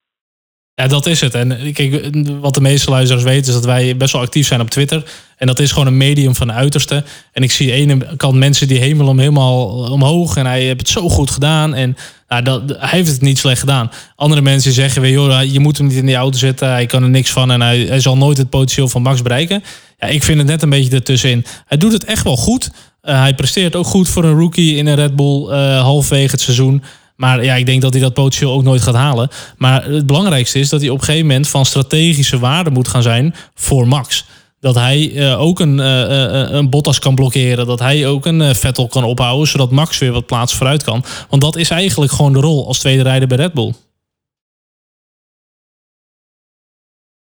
Ja, 0.75 0.89
dat 0.89 1.07
is 1.07 1.21
het. 1.21 1.35
En 1.35 1.73
kijk, 1.73 2.11
wat 2.41 2.55
de 2.55 2.61
meeste 2.61 2.91
luisteraars 2.91 3.25
weten 3.25 3.49
is 3.49 3.55
dat 3.55 3.65
wij 3.65 3.97
best 3.97 4.13
wel 4.13 4.23
actief 4.23 4.47
zijn 4.47 4.61
op 4.61 4.71
Twitter. 4.71 5.05
En 5.37 5.47
dat 5.47 5.59
is 5.59 5.73
gewoon 5.73 5.87
een 5.87 5.97
medium 5.97 6.35
van 6.35 6.47
de 6.47 6.53
uiterste. 6.53 7.05
En 7.33 7.43
ik 7.43 7.51
zie 7.51 7.71
aan 7.71 7.89
de 7.89 7.95
ene 7.95 8.17
kant 8.17 8.35
mensen 8.35 8.69
die 8.69 8.79
hemel 8.79 9.09
om 9.09 9.19
helemaal 9.19 9.91
omhoog. 9.91 10.37
En 10.37 10.47
hij 10.47 10.63
heeft 10.63 10.79
het 10.79 10.89
zo 10.89 11.09
goed 11.09 11.31
gedaan. 11.31 11.75
En 11.75 11.97
hij 12.35 12.89
heeft 12.99 13.11
het 13.11 13.21
niet 13.21 13.39
slecht 13.39 13.61
gedaan. 13.61 13.91
Andere 14.17 14.41
mensen 14.41 14.73
zeggen 14.73 15.03
weer, 15.03 15.13
joh, 15.13 15.43
je 15.53 15.61
moet 15.61 15.79
hem 15.79 15.87
niet 15.87 15.97
in 15.97 16.07
die 16.07 16.15
auto 16.15 16.39
zetten. 16.39 16.71
Hij 16.71 16.87
kan 16.87 17.03
er 17.03 17.11
niks 17.11 17.31
van 17.31 17.51
en 17.51 17.61
hij, 17.61 18.01
zal 18.01 18.17
nooit 18.17 18.39
het 18.39 18.51
potentieel 18.51 18.89
van 18.89 19.03
Max 19.03 19.23
bereiken. 19.23 19.63
Ja, 19.99 20.07
ik 20.07 20.23
vind 20.23 20.39
het 20.39 20.47
net 20.47 20.63
een 20.63 20.71
beetje 20.71 20.91
ertussenin. 20.91 21.45
Hij 21.67 21.79
doet 21.79 21.93
het 21.93 22.05
echt 22.05 22.25
wel 22.25 22.37
goed. 22.37 22.71
Uh, 23.03 23.21
hij 23.21 23.35
presteert 23.35 23.77
ook 23.77 23.87
goed 23.87 24.09
voor 24.09 24.25
een 24.25 24.39
rookie 24.39 24.77
in 24.77 24.87
een 24.87 24.95
Red 24.95 25.17
Bull 25.17 25.49
uh, 25.49 25.81
halfwege 25.81 26.31
het 26.31 26.41
seizoen. 26.41 26.83
Maar 27.17 27.45
ja, 27.45 27.55
ik 27.55 27.67
denk 27.67 27.83
dat 27.83 27.93
hij 27.93 28.03
dat 28.03 28.15
potentieel 28.15 28.53
ook 28.53 28.63
nooit 28.63 28.83
gaat 28.83 28.95
halen. 28.95 29.29
Maar 29.57 29.85
het 29.85 30.07
belangrijkste 30.07 30.59
is 30.59 30.69
dat 30.69 30.81
hij 30.81 30.91
op 30.91 30.99
een 30.99 31.05
gegeven 31.05 31.27
moment 31.27 31.49
van 31.49 31.67
strategische 31.67 32.39
waarde 32.39 32.71
moet 32.71 32.89
gaan 32.89 33.03
zijn 33.03 33.35
voor 33.55 33.89
Max. 33.89 34.25
Dat 34.63 34.75
hij 34.75 35.11
uh, 35.11 35.41
ook 35.41 35.61
een, 35.61 35.79
een 35.79 36.71
Bottas 36.71 36.99
kan 36.99 37.15
blokkeren. 37.15 37.67
Dat 37.67 37.79
hij 37.79 38.07
ook 38.07 38.27
een 38.27 38.55
Vettel 38.55 38.89
kan 38.89 39.05
ophouden. 39.05 39.49
Zodat 39.49 39.71
Max 39.71 39.99
weer 39.99 40.13
wat 40.13 40.27
plaats 40.27 40.55
vooruit 40.55 40.83
kan. 40.83 41.05
Want 41.29 41.43
dat 41.43 41.57
is 41.57 41.71
eigenlijk 41.71 42.13
gewoon 42.13 42.33
de 42.33 42.41
rol 42.41 42.67
als 42.67 42.79
tweede 42.79 43.03
rijder 43.03 43.29
bij 43.29 43.37
Red 43.37 43.53
Bull. 43.53 43.73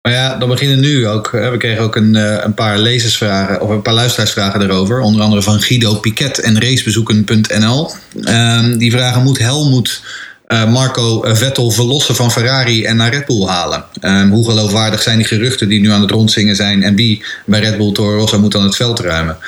Maar 0.06 0.14
ja, 0.14 0.36
dan 0.36 0.48
beginnen 0.48 0.80
nu 0.80 1.08
ook. 1.08 1.30
We 1.30 1.54
kregen 1.58 1.82
ook 1.82 1.96
een, 1.96 2.16
eh, 2.16 2.44
een 2.44 2.54
paar 2.54 2.78
lezersvragen 2.78 3.60
of 3.60 3.70
een 3.70 3.82
paar 3.82 3.94
luisteraarsvragen 3.94 4.60
daarover. 4.60 5.00
Onder 5.00 5.22
andere 5.22 5.42
van 5.42 5.60
Guido 5.60 5.94
Piquet 5.94 6.40
en 6.40 6.60
racebezoeken.nl. 6.60 7.90
Ehm, 8.22 8.76
die 8.76 8.90
vragen: 8.90 9.22
moet 9.22 9.38
Helmoet 9.38 10.02
uh, 10.48 10.70
Marco 10.72 11.20
Vettel 11.24 11.70
verlossen 11.70 12.14
van 12.14 12.32
Ferrari 12.32 12.84
en 12.84 12.96
naar 12.96 13.12
Red 13.12 13.26
Bull 13.26 13.46
halen? 13.46 13.84
Um, 14.00 14.30
hoe 14.30 14.44
geloofwaardig 14.44 15.02
zijn 15.02 15.16
die 15.16 15.26
geruchten 15.26 15.68
die 15.68 15.80
nu 15.80 15.90
aan 15.90 16.00
het 16.00 16.10
rondzingen 16.10 16.56
zijn 16.56 16.82
en 16.82 16.94
wie 16.94 17.24
bij 17.46 17.60
Red 17.60 17.76
Bull 17.76 17.92
Toro 17.92 18.16
Rosso 18.16 18.38
moet 18.38 18.52
dan 18.52 18.64
het 18.64 18.76
veld 18.76 19.00
ruimen? 19.00 19.38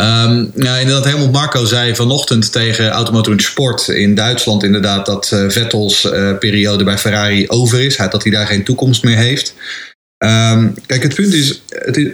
Um, 0.00 0.52
ja, 0.56 0.76
inderdaad, 0.76 1.04
Helmut 1.04 1.32
Marco 1.32 1.64
zei 1.64 1.94
vanochtend 1.94 2.52
tegen 2.52 2.88
Automotor 2.88 3.40
Sport 3.40 3.88
in 3.88 4.14
Duitsland 4.14 4.62
inderdaad 4.62 5.06
dat 5.06 5.30
uh, 5.34 5.50
Vettels 5.50 6.08
periode 6.38 6.84
bij 6.84 6.98
Ferrari 6.98 7.48
over 7.48 7.80
is. 7.80 7.96
Dat 7.96 8.22
hij 8.22 8.32
daar 8.32 8.46
geen 8.46 8.64
toekomst 8.64 9.02
meer 9.02 9.16
heeft. 9.16 9.54
Um, 10.24 10.74
kijk, 10.86 11.02
het 11.02 11.14
punt 11.14 11.34
is 11.34 11.60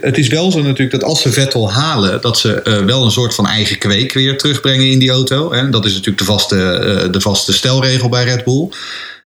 het, 0.01 0.17
is, 0.17 0.27
wel 0.27 0.51
zo 0.51 0.61
natuurlijk 0.61 0.91
dat 0.91 1.03
als 1.03 1.21
ze 1.21 1.31
Vettel 1.31 1.71
halen, 1.71 2.21
dat 2.21 2.37
ze 2.37 2.61
uh, 2.63 2.85
wel 2.85 3.05
een 3.05 3.11
soort 3.11 3.35
van 3.35 3.47
eigen 3.47 3.77
kweek 3.77 4.13
weer 4.13 4.37
terugbrengen 4.37 4.91
in 4.91 4.99
die 4.99 5.09
auto. 5.09 5.53
Hè? 5.53 5.69
Dat 5.69 5.85
is 5.85 5.91
natuurlijk 5.91 6.17
de 6.17 6.23
vaste, 6.23 7.07
de 7.11 7.21
vaste 7.21 7.53
stelregel 7.53 8.09
bij 8.09 8.23
Red 8.23 8.43
Bull. 8.43 8.69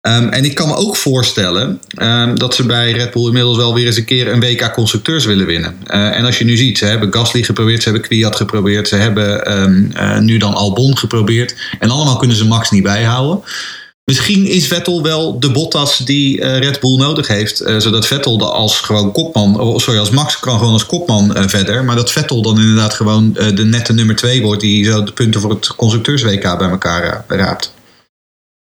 Um, 0.01 0.29
en 0.29 0.45
ik 0.45 0.55
kan 0.55 0.67
me 0.67 0.75
ook 0.75 0.95
voorstellen 0.95 1.79
um, 2.01 2.39
dat 2.39 2.55
ze 2.55 2.65
bij 2.65 2.91
Red 2.91 3.11
Bull 3.11 3.25
inmiddels 3.25 3.57
wel 3.57 3.73
weer 3.73 3.85
eens 3.85 3.97
een 3.97 4.05
keer 4.05 4.27
een 4.27 4.39
WK 4.39 4.73
constructeurs 4.73 5.25
willen 5.25 5.45
winnen. 5.45 5.77
Uh, 5.87 6.17
en 6.17 6.25
als 6.25 6.37
je 6.37 6.45
nu 6.45 6.57
ziet, 6.57 6.77
ze 6.77 6.85
hebben 6.85 7.13
Gasly 7.13 7.43
geprobeerd, 7.43 7.83
ze 7.83 7.89
hebben 7.89 8.07
Kwiat 8.07 8.35
geprobeerd, 8.35 8.87
ze 8.87 8.95
hebben 8.95 10.25
nu 10.25 10.37
dan 10.37 10.53
Albon 10.53 10.97
geprobeerd. 10.97 11.55
En 11.79 11.89
allemaal 11.89 12.17
kunnen 12.17 12.37
ze 12.37 12.45
Max 12.45 12.71
niet 12.71 12.83
bijhouden. 12.83 13.43
Misschien 14.05 14.45
is 14.45 14.67
Vettel 14.67 15.03
wel 15.03 15.39
de 15.39 15.51
Bottas 15.51 15.97
die 15.97 16.39
uh, 16.39 16.59
Red 16.59 16.79
Bull 16.79 16.97
nodig 16.97 17.27
heeft. 17.27 17.57
zodat 17.77 18.07
Vettel 18.07 18.53
als 18.53 18.79
gewoon 18.79 19.11
kopman, 19.11 19.59
oh, 19.59 19.77
sorry, 19.77 19.99
als 19.99 20.09
Max 20.09 20.39
kan 20.39 20.57
gewoon 20.57 20.73
als 20.73 20.85
kopman 20.85 21.49
verder. 21.49 21.83
Maar 21.83 21.95
dat 21.95 22.11
Vettel 22.11 22.41
dan 22.41 22.59
inderdaad 22.59 22.93
gewoon 22.93 23.33
de 23.33 23.65
nette 23.65 23.93
nummer 23.93 24.15
2 24.15 24.41
wordt 24.41 24.61
die 24.61 24.85
zo 24.85 25.03
de 25.03 25.11
punten 25.11 25.41
voor 25.41 25.49
het 25.49 25.75
constructeurs 25.75 26.23
WK 26.23 26.57
bij 26.57 26.69
elkaar 26.69 27.25
raapt. 27.27 27.73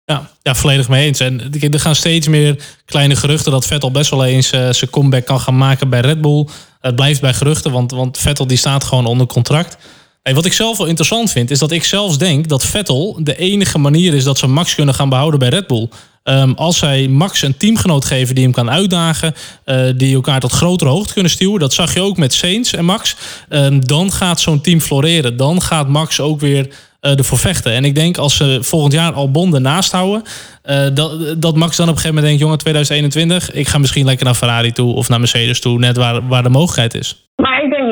Ja, 0.05 0.31
ja, 0.43 0.55
volledig 0.55 0.89
mee 0.89 1.07
eens. 1.07 1.21
En 1.21 1.53
er 1.61 1.81
gaan 1.81 1.95
steeds 1.95 2.29
meer 2.29 2.63
kleine 2.85 3.17
geruchten 3.17 3.53
dat 3.53 3.67
Vettel 3.67 3.91
best 3.91 4.11
wel 4.11 4.25
eens 4.25 4.49
zijn 4.49 4.91
comeback 4.91 5.27
kan 5.27 5.41
gaan 5.41 5.57
maken 5.57 5.89
bij 5.89 6.01
Red 6.01 6.21
Bull. 6.21 6.47
Het 6.81 6.97
blijft 6.97 7.21
bij 7.21 7.35
geruchten, 7.35 7.73
want, 7.73 7.91
want 7.91 8.19
Vettel 8.19 8.47
die 8.47 8.57
staat 8.57 8.85
gewoon 8.85 9.07
onder 9.07 9.27
contract. 9.27 9.77
Wat 10.23 10.45
ik 10.45 10.53
zelf 10.53 10.79
wel 10.79 10.87
interessant 10.87 11.31
vind, 11.31 11.51
is 11.51 11.59
dat 11.59 11.71
ik 11.71 11.85
zelfs 11.85 12.19
denk 12.19 12.49
dat 12.49 12.65
Vettel 12.65 13.19
de 13.21 13.37
enige 13.37 13.79
manier 13.79 14.15
is 14.15 14.25
dat 14.25 14.39
ze 14.39 14.47
Max 14.47 14.75
kunnen 14.75 14.95
gaan 14.95 15.09
behouden 15.09 15.39
bij 15.39 15.49
Red 15.49 15.67
Bull. 15.67 15.89
Um, 16.25 16.55
als 16.55 16.79
zij 16.79 17.09
Max 17.09 17.43
een 17.43 17.57
teamgenoot 17.57 18.05
geven 18.05 18.35
die 18.35 18.45
hem 18.45 18.53
kan 18.53 18.71
uitdagen, 18.71 19.35
uh, 19.65 19.81
die 19.97 20.15
elkaar 20.15 20.41
tot 20.41 20.53
grotere 20.53 20.91
hoogte 20.91 21.13
kunnen 21.13 21.31
stuwen, 21.31 21.61
dat 21.61 21.73
zag 21.73 21.95
je 21.95 22.01
ook 22.01 22.17
met 22.17 22.33
Saints 22.33 22.73
en 22.73 22.85
Max, 22.85 23.17
um, 23.49 23.87
dan 23.87 24.13
gaat 24.13 24.41
zo'n 24.41 24.61
team 24.61 24.81
floreren. 24.81 25.37
Dan 25.37 25.63
gaat 25.63 25.89
Max 25.89 26.21
ook 26.21 26.41
weer 26.41 26.69
uh, 27.01 27.19
ervoor 27.19 27.39
vechten. 27.39 27.73
En 27.73 27.85
ik 27.85 27.95
denk 27.95 28.19
als 28.19 28.37
ze 28.37 28.59
volgend 28.61 28.93
jaar 28.93 29.13
al 29.13 29.31
bonden 29.31 29.63
naast 29.63 29.93
houden, 29.93 30.23
uh, 30.65 30.87
dat, 30.95 31.43
dat 31.43 31.57
Max 31.57 31.77
dan 31.77 31.89
op 31.89 31.95
een 31.95 32.01
gegeven 32.01 32.09
moment 32.09 32.25
denkt, 32.25 32.41
jongen, 32.41 32.59
2021, 32.59 33.53
ik 33.53 33.69
ga 33.69 33.79
misschien 33.79 34.05
lekker 34.05 34.25
naar 34.25 34.35
Ferrari 34.35 34.73
toe 34.73 34.95
of 34.95 35.09
naar 35.09 35.19
Mercedes 35.19 35.61
toe, 35.61 35.79
net 35.79 35.97
waar, 35.97 36.29
waar 36.29 36.43
de 36.43 36.49
mogelijkheid 36.49 36.95
is. 36.95 37.29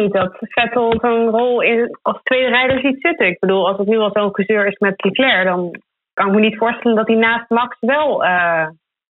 Niet 0.02 0.12
dat 0.12 0.36
Vettel 0.40 0.98
zo'n 1.00 1.30
rol 1.30 1.62
in, 1.62 1.98
als 2.02 2.20
tweede 2.22 2.48
rijder 2.48 2.80
ziet 2.80 2.96
zitten. 3.00 3.26
Ik 3.26 3.38
bedoel, 3.38 3.68
als 3.68 3.78
het 3.78 3.86
nu 3.86 3.98
al 3.98 4.10
zo'n 4.12 4.34
gezeur 4.34 4.66
is 4.66 4.78
met 4.78 5.04
Leclerc, 5.04 5.46
dan 5.46 5.80
kan 6.12 6.26
ik 6.26 6.34
me 6.34 6.40
niet 6.40 6.56
voorstellen 6.56 6.96
dat 6.96 7.06
hij 7.06 7.16
naast 7.16 7.50
Max 7.50 7.76
wel 7.80 8.24
uh, 8.24 8.68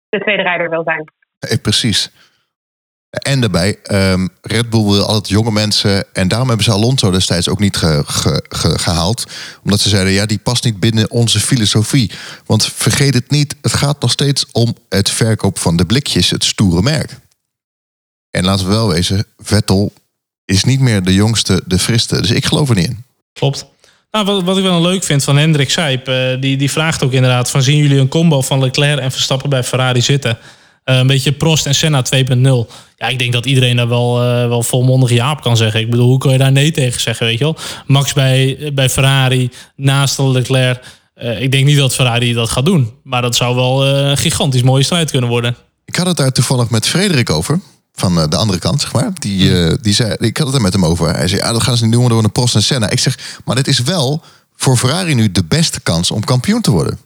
de 0.09 0.19
tweede 0.19 0.43
rijder 0.43 0.71
wil 0.71 0.83
zijn. 0.83 1.13
Hey, 1.39 1.59
precies. 1.59 2.13
En 3.11 3.41
daarbij, 3.41 3.79
um, 3.93 4.29
Red 4.43 4.71
Bull 4.71 4.85
wil 4.85 5.07
altijd 5.07 5.29
jonge 5.29 5.51
mensen. 5.51 6.15
En 6.15 6.29
daarom 6.29 6.49
hebben 6.49 6.67
ze 6.67 6.73
Alonso 6.73 7.11
destijds 7.11 7.49
ook 7.49 7.59
niet 7.59 7.77
ge, 7.77 8.03
ge, 8.07 8.45
ge, 8.49 8.79
gehaald. 8.79 9.27
Omdat 9.65 9.81
ze 9.81 9.89
zeiden, 9.89 10.13
ja, 10.13 10.27
die 10.27 10.39
past 10.39 10.65
niet 10.65 10.81
binnen 10.81 11.11
onze 11.11 11.41
filosofie. 11.41 12.13
Want 12.47 12.65
vergeet 12.65 13.15
het 13.15 13.31
niet, 13.31 13.57
het 13.63 13.73
gaat 13.73 14.01
nog 14.01 14.11
steeds 14.11 14.47
om 14.53 14.75
het 14.89 15.11
verkoop 15.11 15.59
van 15.59 15.77
de 15.77 15.87
blikjes, 15.87 16.31
het 16.31 16.45
stoere 16.45 16.83
merk. 16.83 17.17
En 18.31 18.45
laten 18.45 18.67
we 18.67 18.73
wel 18.73 18.89
wezen, 18.89 19.25
Vettel 19.37 19.93
is 20.49 20.65
niet 20.65 20.81
meer 20.81 21.03
de 21.03 21.15
jongste, 21.15 21.63
de 21.67 21.79
friste. 21.79 22.21
Dus 22.21 22.31
ik 22.31 22.47
geloof 22.47 22.69
er 22.69 22.75
niet 22.75 22.87
in. 22.87 23.05
Klopt. 23.33 23.67
Nou, 24.11 24.25
wat, 24.25 24.43
wat 24.43 24.57
ik 24.57 24.63
wel 24.63 24.81
leuk 24.81 25.05
vind 25.05 25.25
van 25.25 25.37
Hendrik 25.37 25.71
Seip, 25.71 26.09
uh, 26.09 26.17
die, 26.41 26.57
die 26.57 26.71
vraagt 26.71 27.03
ook 27.05 27.13
inderdaad 27.13 27.51
van 27.51 27.63
zien 27.63 27.77
jullie 27.77 27.99
een 27.99 28.09
combo 28.09 28.41
van 28.41 28.61
Leclerc 28.61 29.01
en 29.01 29.13
Verstappen 29.13 29.51
bij 29.51 29.65
Ferrari 29.65 30.01
zitten? 30.01 30.39
Uh, 30.85 30.97
een 30.97 31.07
beetje 31.07 31.33
Prost 31.33 31.67
en 31.67 31.75
Senna 31.75 32.05
2.0. 32.05 32.43
Ja, 32.97 33.07
ik 33.09 33.19
denk 33.19 33.33
dat 33.33 33.47
iedereen 33.47 33.77
daar 33.77 33.89
wel, 33.89 34.23
uh, 34.23 34.49
wel 34.49 34.63
volmondig 34.63 35.11
ja 35.11 35.31
op 35.31 35.41
kan 35.41 35.57
zeggen. 35.57 35.81
Ik 35.81 35.91
bedoel, 35.91 36.09
hoe 36.09 36.19
kun 36.19 36.33
je 36.33 36.39
daar 36.39 36.53
nee 36.53 36.71
tegen 36.71 37.01
zeggen, 37.01 37.27
weet 37.27 37.39
je 37.39 37.45
wel? 37.45 37.57
Max 37.87 38.13
bij, 38.13 38.71
bij 38.75 38.91
Ferrari, 38.91 39.51
naast 39.77 40.19
Leclerc. 40.19 40.85
Ik 41.39 41.51
denk 41.51 41.65
niet 41.65 41.77
dat 41.77 41.95
Ferrari 41.95 42.33
dat 42.33 42.51
gaat 42.51 42.65
doen. 42.65 42.93
Maar 43.03 43.23
dat 43.23 43.37
zou 43.37 43.55
wel 43.55 43.87
een 43.87 44.17
gigantisch 44.17 44.63
mooie 44.63 44.83
strijd 44.83 45.11
kunnen 45.11 45.31
worden. 45.31 45.57
Ik 45.85 45.97
had 45.97 46.07
het 46.07 46.17
daar 46.17 46.33
toevallig 46.33 46.71
met 46.71 46.87
Frederik 46.87 47.31
over. 47.31 47.61
Van 47.99 48.31
de 48.31 48.37
andere 48.37 48.59
kant, 48.59 48.81
zeg 48.81 48.93
maar. 48.93 49.11
Die, 49.15 49.51
uh, 49.51 49.73
die 49.81 49.95
zei, 49.95 50.15
ik 50.19 50.37
had 50.37 50.47
het 50.47 50.57
er 50.57 50.63
met 50.63 50.73
hem 50.73 50.85
over. 50.85 51.15
Hij 51.15 51.29
zei, 51.29 51.41
ja, 51.41 51.53
dat 51.53 51.63
gaan 51.63 51.77
ze 51.77 51.85
niet 51.85 51.93
doen 51.93 52.09
door 52.09 52.25
een 52.25 52.33
Prost 52.33 52.55
en 52.55 52.63
Senna. 52.63 52.91
Ik 52.91 52.99
zeg, 52.99 53.19
maar 53.45 53.57
dit 53.57 53.69
is 53.69 53.79
wel 53.79 54.23
voor 54.57 54.77
Ferrari 54.77 55.15
nu 55.15 55.33
de 55.33 55.45
beste 55.45 55.81
kans 55.81 56.11
om 56.11 56.25
kampioen 56.25 56.61
te 56.61 56.71
worden. 56.71 56.99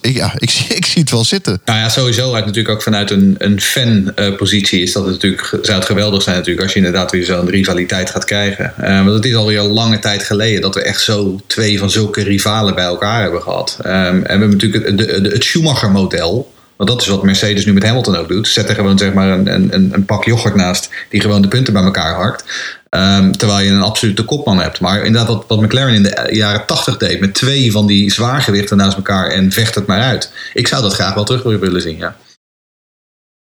Ja, 0.00 0.32
ik, 0.36 0.50
ik 0.80 0.86
zie 0.86 1.02
het 1.02 1.10
wel 1.10 1.24
zitten. 1.24 1.60
Nou 1.64 1.78
ja, 1.78 1.88
sowieso 1.88 2.34
uit 2.34 2.46
natuurlijk 2.46 2.74
ook 2.74 2.82
vanuit 2.82 3.10
een, 3.10 3.34
een 3.38 3.60
fan-positie 3.60 4.82
is 4.82 4.92
dat 4.92 5.04
het 5.04 5.12
natuurlijk, 5.12 5.58
zou 5.62 5.78
het 5.78 5.86
geweldig 5.86 6.22
zijn 6.22 6.36
natuurlijk 6.36 6.62
als 6.62 6.72
je 6.72 6.78
inderdaad 6.78 7.10
weer 7.10 7.24
zo'n 7.24 7.48
rivaliteit 7.48 8.10
gaat 8.10 8.24
krijgen. 8.24 8.72
Uh, 8.80 9.04
want 9.04 9.14
het 9.14 9.24
is 9.24 9.34
alweer 9.34 9.58
een 9.58 9.72
lange 9.72 9.98
tijd 9.98 10.22
geleden 10.22 10.60
dat 10.60 10.74
we 10.74 10.82
echt 10.82 11.02
zo 11.02 11.40
twee 11.46 11.78
van 11.78 11.90
zulke 11.90 12.22
rivalen 12.22 12.74
bij 12.74 12.84
elkaar 12.84 13.22
hebben 13.22 13.42
gehad. 13.42 13.78
Um, 13.80 13.92
en 13.92 14.20
we 14.22 14.28
hebben 14.28 14.50
natuurlijk 14.50 14.86
het, 14.86 14.98
de, 14.98 15.20
de, 15.20 15.28
het 15.28 15.44
Schumacher-model. 15.44 16.53
Want 16.76 16.90
dat 16.90 17.00
is 17.00 17.06
wat 17.06 17.22
Mercedes 17.22 17.64
nu 17.64 17.72
met 17.72 17.82
Hamilton 17.82 18.16
ook 18.16 18.28
doet. 18.28 18.48
Zet 18.48 18.68
er 18.68 18.74
gewoon 18.74 18.98
zeg 18.98 19.12
maar 19.12 19.28
een, 19.28 19.54
een, 19.54 19.90
een 19.92 20.04
pak 20.04 20.24
yoghurt 20.24 20.54
naast 20.54 20.90
die 21.08 21.20
gewoon 21.20 21.42
de 21.42 21.48
punten 21.48 21.72
bij 21.72 21.82
elkaar 21.82 22.14
hakt. 22.14 22.44
Um, 22.90 23.36
terwijl 23.36 23.60
je 23.60 23.70
een 23.70 23.82
absolute 23.82 24.24
kopman 24.24 24.60
hebt. 24.60 24.80
Maar 24.80 25.04
inderdaad, 25.04 25.28
wat, 25.28 25.44
wat 25.48 25.60
McLaren 25.60 25.94
in 25.94 26.02
de 26.02 26.28
jaren 26.30 26.66
80 26.66 26.96
deed, 26.96 27.20
met 27.20 27.34
twee 27.34 27.72
van 27.72 27.86
die 27.86 28.12
zwaargewichten 28.12 28.76
naast 28.76 28.96
elkaar 28.96 29.26
en 29.26 29.52
vecht 29.52 29.74
het 29.74 29.86
maar 29.86 30.02
uit. 30.02 30.30
Ik 30.52 30.68
zou 30.68 30.82
dat 30.82 30.94
graag 30.94 31.14
wel 31.14 31.24
terug 31.24 31.42
willen 31.42 31.82
zien, 31.82 31.96
ja. 31.96 32.16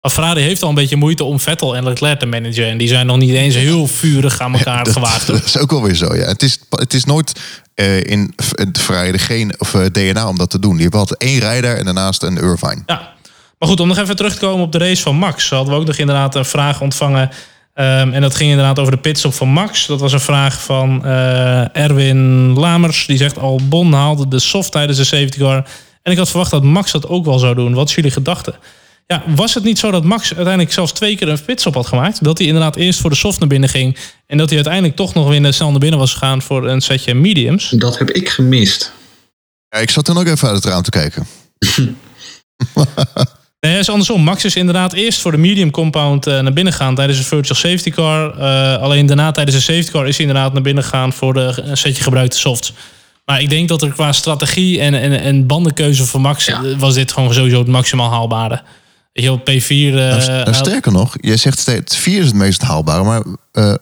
Maar 0.08 0.16
Ferrari 0.16 0.42
heeft 0.42 0.64
al 0.64 0.70
een 0.70 0.76
beetje 0.76 0.96
moeite 0.96 1.24
om 1.24 1.40
Vettel 1.40 1.76
en 1.76 1.84
Leclerc 1.84 2.20
te 2.20 2.26
managen. 2.26 2.68
En 2.68 2.78
die 2.78 2.88
zijn 2.88 3.06
nog 3.06 3.18
niet 3.18 3.34
eens 3.34 3.56
heel 3.56 3.88
vurig 3.88 4.40
aan 4.40 4.54
elkaar 4.54 4.84
dat, 4.84 4.94
gewaagd. 4.94 5.28
Dat 5.32 5.46
is 5.46 5.58
ook 5.58 5.72
wel 5.72 5.84
weer 5.84 5.96
zo, 5.96 6.16
ja. 6.16 6.26
Het 6.26 6.44
is, 6.44 6.60
het 6.70 6.94
is 6.94 7.04
nooit 7.04 7.40
uh, 7.76 8.04
in 8.04 8.34
het 8.52 8.78
Ferrari 8.80 9.18
geen 9.18 9.54
of, 9.58 9.74
uh, 9.74 9.86
DNA 9.86 10.28
om 10.28 10.38
dat 10.38 10.50
te 10.50 10.60
doen. 10.60 10.78
Je 10.78 10.84
hebt 10.84 10.96
altijd 10.96 11.22
één 11.22 11.40
rijder 11.40 11.78
en 11.78 11.86
daarnaast 11.86 12.24
een 12.24 12.38
Irvine. 12.38 12.84
Ja, 12.86 13.14
maar 13.60 13.70
goed, 13.70 13.80
om 13.80 13.88
nog 13.88 13.98
even 13.98 14.16
terug 14.16 14.34
te 14.34 14.40
komen 14.40 14.66
op 14.66 14.72
de 14.72 14.78
race 14.78 15.02
van 15.02 15.16
Max. 15.16 15.50
Hadden 15.50 15.74
we 15.74 15.80
ook 15.80 15.86
nog 15.86 15.98
inderdaad 15.98 16.36
een 16.36 16.46
vraag 16.46 16.82
ontvangen 16.82 17.30
Um, 17.76 18.14
en 18.14 18.22
dat 18.22 18.36
ging 18.36 18.50
inderdaad 18.50 18.80
over 18.80 18.92
de 18.92 18.98
pitstop 18.98 19.34
van 19.34 19.48
Max. 19.48 19.86
Dat 19.86 20.00
was 20.00 20.14
een 20.14 20.20
vraag 20.20 20.62
van 20.62 21.02
uh, 21.06 21.76
Erwin 21.76 22.54
Lamers. 22.54 23.06
Die 23.06 23.18
zegt 23.18 23.40
Albon 23.40 23.94
haalde 23.94 24.28
de 24.28 24.40
soft 24.40 24.72
tijdens 24.72 24.98
de 24.98 25.04
safety 25.04 25.38
car. 25.38 25.66
En 26.02 26.12
ik 26.12 26.18
had 26.18 26.30
verwacht 26.30 26.52
dat 26.52 26.64
Max 26.64 26.92
dat 26.92 27.08
ook 27.08 27.26
wel 27.26 27.40
zou 27.40 27.56
doen. 27.56 27.74
Wat 27.74 27.90
is 27.90 27.96
jullie 27.96 28.12
gedachten? 28.12 28.56
Ja, 29.08 29.24
was 29.28 29.54
het 29.54 29.64
niet 29.64 29.80
zo 29.80 29.92
dat 29.92 30.04
Max 30.04 30.34
uiteindelijk 30.34 30.74
zelfs 30.74 30.92
twee 30.92 31.16
keer 31.16 31.28
een 31.28 31.46
pitstop 31.46 31.74
had 31.74 31.88
gemaakt? 31.88 32.24
Dat 32.24 32.38
hij 32.38 32.48
inderdaad 32.48 32.76
eerst 32.76 33.00
voor 33.00 33.10
de 33.10 33.16
soft 33.16 33.40
naar 33.40 33.48
binnen 33.48 33.70
ging. 33.70 33.98
En 34.26 34.38
dat 34.38 34.48
hij 34.48 34.56
uiteindelijk 34.56 34.96
toch 34.96 35.14
nog 35.14 35.28
weer 35.28 35.54
snel 35.54 35.70
naar 35.70 35.80
binnen 35.80 36.00
was 36.00 36.14
gegaan 36.14 36.42
voor 36.42 36.68
een 36.68 36.82
setje 36.82 37.14
mediums. 37.14 37.70
Dat 37.70 37.98
heb 37.98 38.10
ik 38.10 38.30
gemist. 38.30 38.92
Ja, 39.70 39.80
ik 39.80 39.90
zat 39.90 40.06
toen 40.06 40.18
ook 40.18 40.28
even 40.28 40.48
uit 40.48 40.56
het 40.56 40.66
raam 40.66 40.82
te 40.82 40.90
kijken. 40.90 41.28
Nee, 43.60 43.72
het 43.72 43.82
is 43.82 43.90
andersom. 43.90 44.24
Max 44.24 44.46
is 44.46 44.56
inderdaad 44.56 44.94
eerst 44.94 45.20
voor 45.20 45.32
de 45.32 45.38
medium 45.38 45.72
compound 45.72 46.28
uh, 46.28 46.40
naar 46.40 46.54
binnen 46.54 46.74
gegaan 46.74 46.96
tijdens 46.96 47.18
een 47.18 47.24
virtual 47.24 47.56
safety 47.56 47.90
car. 47.90 48.38
Uh, 48.38 48.82
alleen 48.82 49.06
daarna 49.06 49.32
tijdens 49.32 49.56
de 49.56 49.74
safety 49.74 49.92
car 49.92 50.08
is 50.08 50.18
hij 50.18 50.26
inderdaad 50.26 50.54
naar 50.54 50.62
binnen 50.62 50.84
gegaan 50.84 51.14
voor 51.14 51.34
de 51.34 51.54
een 51.56 51.78
setje 51.78 52.04
gebruikte 52.04 52.38
softs. 52.38 52.74
Maar 53.26 53.42
ik 53.42 53.50
denk 53.50 53.68
dat 53.68 53.82
er 53.82 53.92
qua 53.92 54.12
strategie 54.12 54.82
en, 54.82 54.94
en, 54.94 55.20
en 55.20 55.46
bandenkeuze 55.46 56.06
voor 56.06 56.22
Max 56.22 56.46
ja. 56.46 56.76
was 56.78 56.94
dit 56.94 57.12
gewoon 57.12 57.34
sowieso 57.34 57.60
het 57.60 57.68
maximaal 57.68 58.10
haalbare. 58.10 58.62
Op 59.26 59.50
P4. 59.50 59.68
Uh, 59.70 59.94
nou, 59.94 60.28
nou, 60.28 60.54
sterker 60.54 60.92
nog, 60.92 61.16
je 61.20 61.36
zegt 61.36 61.60
steeds 61.60 61.98
4 61.98 62.20
is 62.20 62.26
het 62.26 62.36
meest 62.36 62.62
haalbare, 62.62 63.04
maar 63.04 63.22
het 63.52 63.80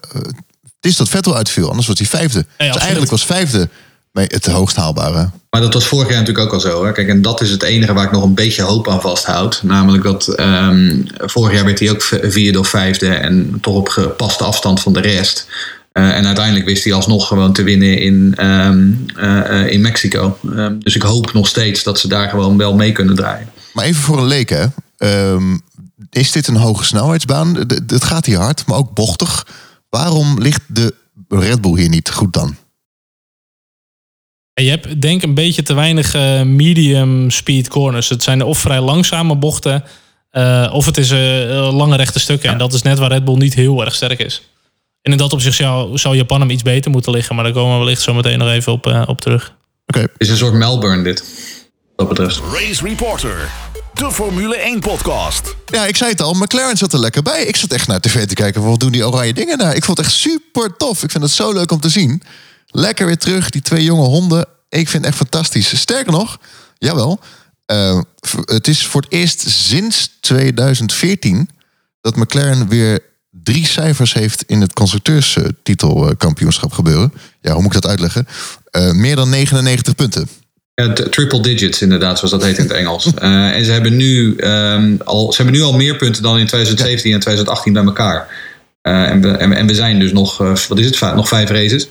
is 0.82 0.98
dat 0.98 1.10
Vettel 1.10 1.36
uitviel, 1.36 1.70
anders 1.70 1.88
was 1.88 1.98
hij 1.98 2.08
vijfde. 2.08 2.46
Ja, 2.58 2.72
dus 2.72 2.82
eigenlijk 2.82 3.12
was 3.12 3.26
vijfde 3.26 3.70
het 4.24 4.46
hoogst 4.46 4.76
haalbare. 4.76 5.30
Maar 5.50 5.62
dat 5.62 5.74
was 5.74 5.86
vorig 5.86 6.10
jaar 6.10 6.20
natuurlijk 6.20 6.46
ook 6.46 6.54
al 6.54 6.60
zo. 6.60 6.86
Hè? 6.86 6.92
Kijk, 6.92 7.08
en 7.08 7.22
dat 7.22 7.42
is 7.42 7.50
het 7.50 7.64
enige 7.64 7.94
waar 7.94 8.06
ik 8.06 8.12
nog 8.12 8.24
een 8.24 8.34
beetje 8.34 8.62
hoop 8.62 8.90
aan 8.90 9.02
vasthoud. 9.02 9.60
Namelijk 9.64 10.04
dat 10.04 10.40
um, 10.40 11.06
vorig 11.18 11.54
jaar 11.54 11.66
werd 11.66 11.80
hij 11.80 11.90
ook 11.90 12.02
vierde 12.22 12.60
of 12.60 12.68
vijfde 12.68 13.08
en 13.08 13.58
toch 13.62 13.76
op 13.76 13.90
gepaste 13.90 14.44
afstand 14.44 14.82
van 14.82 14.94
de 14.94 15.00
rest. 15.00 15.48
Uh, 15.94 16.18
en 16.18 16.26
uiteindelijk 16.26 16.66
wist 16.66 16.84
hij 16.84 16.94
alsnog 16.94 17.28
gewoon 17.28 17.54
te 17.54 17.64
winnen 17.64 18.00
in, 18.00 18.46
um, 18.46 19.06
uh, 19.18 19.72
in 19.72 19.82
Mexico. 19.82 20.38
Um, 20.46 20.80
dus 20.84 20.96
ik 20.96 21.02
hoop 21.02 21.34
nog 21.34 21.48
steeds 21.48 21.84
dat 21.84 22.00
ze 22.00 22.08
daar 22.08 22.30
gewoon 22.30 22.58
wel 22.58 22.76
mee 22.76 22.92
kunnen 22.92 23.16
draaien. 23.16 23.50
Maar 23.74 23.86
even 23.86 24.02
voor 24.02 24.18
een 24.18 24.28
leek, 24.28 24.50
hè. 24.50 24.66
Is 26.10 26.32
dit 26.32 26.48
een 26.48 26.56
hoge 26.56 26.84
snelheidsbaan? 26.84 27.56
Het 27.88 28.04
gaat 28.04 28.26
hier 28.26 28.40
hard, 28.40 28.66
maar 28.66 28.78
ook 28.78 28.94
bochtig. 28.94 29.48
Waarom 29.90 30.40
ligt 30.40 30.62
de 30.68 30.96
Red 31.30 31.62
Bull 31.62 31.78
hier 31.80 31.90
niet 31.90 32.10
goed 32.10 32.34
dan? 32.34 32.56
Je 34.54 34.70
hebt 34.70 35.02
denk 35.02 35.22
ik 35.22 35.28
een 35.28 35.34
beetje 35.34 35.64
te 35.64 35.74
weinig 35.74 36.14
eh, 36.14 36.42
medium 36.42 37.30
speed 37.30 37.68
corners. 37.68 38.10
Het 38.10 38.24
zijn 38.24 38.44
of 38.44 38.60
vrij 38.60 38.82
langzame 38.82 39.38
bochten, 39.38 39.84
eh, 40.30 40.70
of 40.74 40.86
het 40.86 40.98
is 40.98 41.12
eh, 41.12 41.76
lange 41.76 41.96
rechte 41.96 42.20
stukken. 42.20 42.50
En 42.50 42.58
dat 42.58 42.74
is 42.74 42.82
net 42.82 43.00
waar 43.00 43.12
Red 43.12 43.26
Bull 43.26 43.38
niet 43.38 43.54
heel 43.54 43.86
erg 43.86 43.96
sterk 43.96 44.20
is. 44.20 44.42
En 45.06 45.12
in 45.12 45.18
dat 45.18 45.34
opzicht 45.34 45.56
zou, 45.56 45.98
zou 45.98 46.16
Japan 46.16 46.40
hem 46.40 46.50
iets 46.50 46.64
beter 46.64 46.92
moeten 46.92 47.12
liggen. 47.12 47.36
Maar 47.36 47.44
daar 47.44 47.54
komen 47.54 47.74
we 47.74 47.84
wellicht 47.84 48.02
zo 48.02 48.14
meteen 48.14 48.38
nog 48.38 48.50
even 48.50 48.72
op, 48.72 48.88
eh, 48.88 49.04
op 49.08 49.22
terug. 49.22 49.56
Oké, 49.86 50.00
Het 50.00 50.12
is 50.18 50.30
een 50.30 50.38
soort 50.38 50.54
Melbourne 50.54 51.04
dit. 51.04 51.24
Wat 51.96 52.08
dat 52.08 52.18
betreft. 52.18 52.42
Race 52.54 52.88
Reporter, 52.88 53.50
de 53.96 54.12
Formule 54.12 54.56
1 54.56 54.80
podcast. 54.80 55.56
Ja, 55.66 55.86
ik 55.86 55.96
zei 55.96 56.12
het 56.12 56.22
al, 56.22 56.34
McLaren 56.34 56.78
zat 56.78 56.94
er 56.94 57.00
lekker 57.00 57.22
bij. 57.22 57.44
Ik 57.44 57.56
zat 57.56 57.72
echt 57.72 57.88
naar 57.88 58.00
tv 58.00 58.26
te 58.26 58.34
kijken, 58.34 58.62
wat 58.62 58.80
doen 58.80 58.92
die 58.92 59.08
oranje 59.08 59.34
dingen 59.34 59.58
daar? 59.58 59.76
Ik 59.76 59.84
vond 59.84 59.98
het 59.98 60.08
echt 60.08 60.16
super 60.16 60.78
tof. 60.78 61.04
Ik 61.04 61.12
vind 61.12 61.24
het 61.24 61.32
zo 61.32 61.54
leuk 61.54 61.72
om 61.72 61.80
te 61.80 61.90
zien. 61.90 62.22
Lekker 62.68 63.06
weer 63.06 63.18
terug, 63.18 63.50
die 63.50 63.62
twee 63.62 63.84
jonge 63.84 64.06
honden. 64.06 64.46
Ik 64.70 64.90
vind 64.90 64.94
het 64.94 65.06
echt 65.06 65.16
fantastisch. 65.16 65.80
Sterker 65.80 66.12
nog, 66.12 66.38
jawel, 66.78 67.20
eh, 67.66 68.00
het 68.46 68.68
is 68.68 68.86
voor 68.86 69.02
het 69.02 69.12
eerst 69.12 69.50
sinds 69.50 70.18
2014 70.20 71.50
dat 72.02 72.16
McLaren 72.16 72.68
weer 72.68 73.00
drie 73.30 73.66
cijfers 73.66 74.14
heeft 74.14 74.44
in 74.44 74.62
het 74.62 74.74
constructeurstitelkampioenschap 74.74 76.72
gebeuren. 76.72 77.14
Ja, 77.42 77.54
hoe 77.54 77.62
moet 77.62 77.76
ik 77.76 77.82
dat 77.82 77.92
uitleggen? 77.92 78.28
Eh, 78.72 78.92
meer 78.92 79.16
dan 79.16 79.30
99 79.30 79.96
punten. 79.96 80.30
Ja, 80.76 80.94
t- 80.94 81.12
triple 81.12 81.42
digits 81.42 81.82
inderdaad, 81.82 82.16
zoals 82.18 82.32
dat 82.34 82.44
heet 82.44 82.58
in 82.58 82.64
het 82.64 82.74
Engels. 82.74 83.10
Eh, 83.16 83.56
en 83.56 83.66
ze 83.66 83.72
hebben, 83.72 83.96
nu, 83.96 84.36
ehm, 84.36 84.96
al, 85.04 85.32
ze 85.34 85.42
hebben 85.42 85.60
nu 85.60 85.66
al 85.66 85.74
meer 85.74 85.96
punten 85.96 86.24
dan 86.24 86.38
in 86.40 86.46
2017 86.48 87.14
en 87.14 87.20
2018 87.20 87.74
bij 87.74 87.84
elkaar. 87.84 88.28
Eh, 88.82 89.10
en, 89.10 89.22
we, 89.22 89.30
en, 89.30 89.50
we- 89.50 89.56
en 89.56 89.68
we 89.68 89.74
zijn 89.76 90.00
dus 90.00 90.12
nog, 90.12 90.42
eh, 90.42 90.56
wat 90.68 90.80
is 90.80 90.86
het, 90.86 91.16
nog 91.16 91.28
vijf 91.28 91.50
races. 91.50 91.88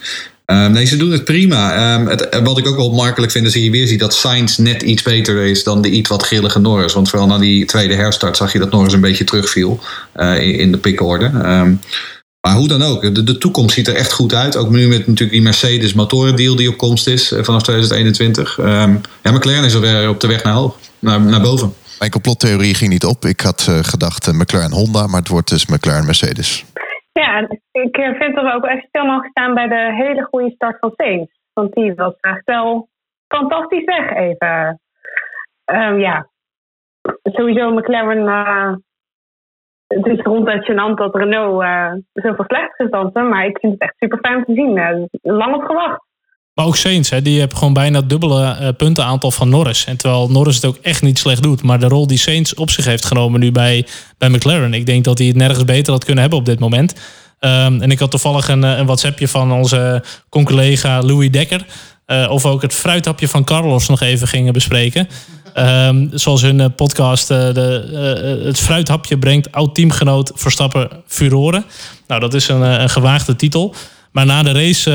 Ehm, 0.46 0.72
nee, 0.72 0.84
ze 0.84 0.96
doen 0.96 1.10
het 1.12 1.24
prima. 1.24 1.74
Ehm, 1.94 2.06
het, 2.06 2.40
wat 2.42 2.58
ik 2.58 2.66
ook 2.66 2.76
wel 2.76 2.86
opmerkelijk 2.86 3.32
vind, 3.32 3.46
is 3.46 3.52
dat 3.52 3.62
je 3.62 3.70
weer 3.70 3.86
ziet 3.86 4.00
dat 4.00 4.14
Sainz 4.14 4.56
net 4.56 4.82
iets 4.82 5.02
beter 5.02 5.44
is 5.44 5.64
dan 5.64 5.82
de 5.82 5.88
iets 5.90 6.08
wat 6.08 6.22
grillige 6.26 6.58
Norris. 6.60 6.92
Want 6.92 7.08
vooral 7.08 7.28
na 7.28 7.38
die 7.38 7.64
tweede 7.64 7.94
herstart 7.94 8.36
zag 8.36 8.52
je 8.52 8.58
dat 8.58 8.70
Norris 8.70 8.92
een 8.92 9.00
beetje 9.00 9.24
terugviel 9.24 9.80
eh, 10.12 10.40
in, 10.42 10.54
in 10.58 10.72
de 10.72 10.78
pickorde. 10.78 11.30
Ehm, 11.42 11.72
maar 12.44 12.54
hoe 12.54 12.68
dan 12.68 12.82
ook, 12.82 13.14
de, 13.14 13.22
de 13.24 13.38
toekomst 13.38 13.74
ziet 13.74 13.88
er 13.88 13.94
echt 13.96 14.12
goed 14.12 14.34
uit. 14.34 14.56
Ook 14.56 14.70
nu 14.70 14.88
met 14.88 14.98
natuurlijk 14.98 15.30
die 15.30 15.42
Mercedes 15.42 15.94
motorendeal 15.94 16.56
die 16.56 16.68
op 16.68 16.76
komst 16.76 17.06
is 17.06 17.32
eh, 17.32 17.42
vanaf 17.42 17.62
2021. 17.62 18.58
Ehm, 18.58 18.96
ja, 19.22 19.32
McLaren 19.32 19.64
is 19.64 19.74
alweer 19.74 20.08
op 20.08 20.20
de 20.20 20.28
weg 20.28 20.44
naar, 20.44 20.52
hoog, 20.52 20.78
naar, 20.98 21.20
naar 21.20 21.40
boven. 21.40 21.72
Mijn 21.98 22.10
complottheorie 22.10 22.74
ging 22.74 22.90
niet 22.90 23.04
op. 23.04 23.24
Ik 23.24 23.40
had 23.40 23.66
eh, 23.68 23.78
gedacht 23.78 24.26
eh, 24.26 24.34
McLaren 24.34 24.72
Honda, 24.72 25.06
maar 25.06 25.20
het 25.20 25.28
wordt 25.28 25.48
dus 25.48 25.66
McLaren 25.66 26.04
Mercedes. 26.04 26.64
Ja, 27.12 27.48
ik 27.72 27.96
vind 28.18 28.34
dat 28.34 28.44
we 28.44 28.52
ook 28.54 28.64
echt 28.64 28.86
stil 28.88 29.04
mogen 29.04 29.30
staan 29.30 29.54
bij 29.54 29.68
de 29.68 29.94
hele 30.02 30.22
goede 30.30 30.50
start 30.50 30.76
van 30.78 30.92
Sainz. 30.96 31.30
Want 31.52 31.72
die 31.72 31.94
was 31.94 32.14
echt 32.20 32.44
wel 32.44 32.88
fantastisch 33.28 33.84
weg 33.84 34.14
even. 34.16 34.80
Ehm, 35.64 35.98
ja, 35.98 36.28
sowieso 37.22 37.70
McLaren. 37.70 38.28
eh, 38.28 38.74
het 39.86 40.06
is 40.06 40.20
ronduit 40.22 40.64
gênant 40.64 40.98
dat 40.98 41.14
Renault 41.14 41.62
eh, 41.62 41.92
zoveel 42.12 42.44
slecht 42.46 42.80
is 42.80 42.90
dan 42.90 43.10
ze. 43.14 43.20
Maar 43.20 43.46
ik 43.46 43.58
vind 43.58 43.72
het 43.72 43.82
echt 43.82 43.94
super 43.98 44.18
fijn 44.18 44.44
te 44.44 44.52
zien. 44.54 44.78
Eh, 44.78 45.02
lang 45.22 45.54
op 45.54 45.62
gewacht. 45.62 46.02
Maar 46.54 46.66
ook 46.66 46.76
Sainz, 46.76 47.10
hè, 47.10 47.22
die 47.22 47.38
hebben 47.38 47.58
gewoon 47.58 47.72
bijna 47.72 47.98
het 47.98 48.08
dubbele 48.08 48.44
eh, 48.44 48.68
puntenaantal 48.76 49.30
van 49.30 49.48
Norris. 49.48 49.84
En 49.84 49.96
terwijl 49.96 50.30
Norris 50.30 50.54
het 50.54 50.64
ook 50.64 50.76
echt 50.82 51.02
niet 51.02 51.18
slecht 51.18 51.42
doet. 51.42 51.62
Maar 51.62 51.78
de 51.78 51.88
rol 51.88 52.06
die 52.06 52.18
Sainz 52.18 52.52
op 52.52 52.70
zich 52.70 52.84
heeft 52.84 53.04
genomen 53.04 53.40
nu 53.40 53.52
bij, 53.52 53.86
bij 54.18 54.28
McLaren. 54.28 54.74
Ik 54.74 54.86
denk 54.86 55.04
dat 55.04 55.18
hij 55.18 55.26
het 55.26 55.36
nergens 55.36 55.64
beter 55.64 55.92
had 55.92 56.04
kunnen 56.04 56.22
hebben 56.22 56.40
op 56.40 56.46
dit 56.46 56.58
moment. 56.58 56.94
Ehm, 57.38 57.80
en 57.80 57.90
ik 57.90 57.98
had 57.98 58.10
toevallig 58.10 58.48
een, 58.48 58.62
een 58.62 58.86
WhatsAppje 58.86 59.28
van 59.28 59.52
onze 59.52 60.02
collega 60.28 61.02
Louis 61.02 61.30
Dekker. 61.30 61.66
of 62.28 62.46
ook 62.46 62.62
het 62.62 62.74
fruithapje 62.74 63.28
van 63.28 63.44
Carlos 63.44 63.88
nog 63.88 64.00
even 64.00 64.28
gingen 64.28 64.52
bespreken. 64.52 65.08
Ehm, 65.54 66.06
zoals 66.10 66.42
hun 66.42 66.60
eh, 66.60 66.66
podcast 66.76 67.30
eh, 67.30 67.38
de, 67.38 67.84
eh, 67.92 68.46
het 68.46 68.60
fruithapje 68.60 69.18
brengt 69.18 69.52
oud-teamgenoot 69.52 70.32
Verstappen 70.34 70.88
furoren. 71.06 71.64
Nou, 72.06 72.20
dat 72.20 72.34
is 72.34 72.48
een, 72.48 72.60
een 72.60 72.90
gewaagde 72.90 73.36
titel. 73.36 73.74
Maar 74.12 74.26
na 74.26 74.42
de 74.42 74.52
race 74.52 74.90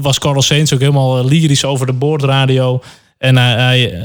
was 0.00 0.18
Carlos 0.18 0.46
Sainz 0.46 0.72
ook 0.72 0.80
helemaal 0.80 1.24
lyrisch 1.24 1.64
over 1.64 1.86
de 1.86 1.92
boordradio. 1.92 2.82
En 3.18 3.36
hij, 3.36 4.02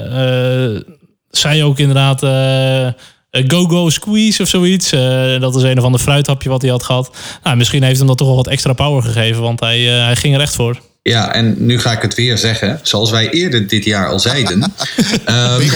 zei 1.30 1.64
ook 1.64 1.80
inderdaad... 1.80 2.24
eh, 2.24 3.44
Go 3.48 3.66
Go 3.66 3.90
Squeeze 3.90 4.42
of 4.42 4.48
zoiets. 4.48 4.90
Dat 5.40 5.56
is 5.56 5.64
een 5.64 5.78
of 5.78 5.84
ander 5.84 6.00
fruithapje 6.00 6.50
wat 6.50 6.62
hij 6.62 6.72
had 6.72 6.84
gehad. 6.84 7.12
Nou, 7.44 7.58
misschien 7.58 7.84
heeft 7.84 7.98
hem 7.98 8.08
dat 8.08 8.18
toch 8.18 8.28
wel 8.28 8.36
wat 8.36 8.48
extra 8.48 8.74
power 8.74 9.04
gegeven, 9.04 9.42
want 9.42 9.60
hij, 9.60 9.80
hij 9.80 10.16
ging 10.16 10.36
er 10.36 10.42
echt 10.42 10.56
voor. 10.56 10.80
Ja, 11.08 11.34
en 11.34 11.56
nu 11.58 11.80
ga 11.80 11.91
ik 11.91 12.02
het 12.02 12.15
weer 12.15 12.38
zeggen. 12.38 12.80
Zoals 12.84 13.12
wij 13.12 13.30
eerder 13.30 13.67
dit 13.67 13.86
jaar 13.86 14.08
al 14.08 14.20
zeiden. 14.20 14.62
Ehm, 15.26 15.67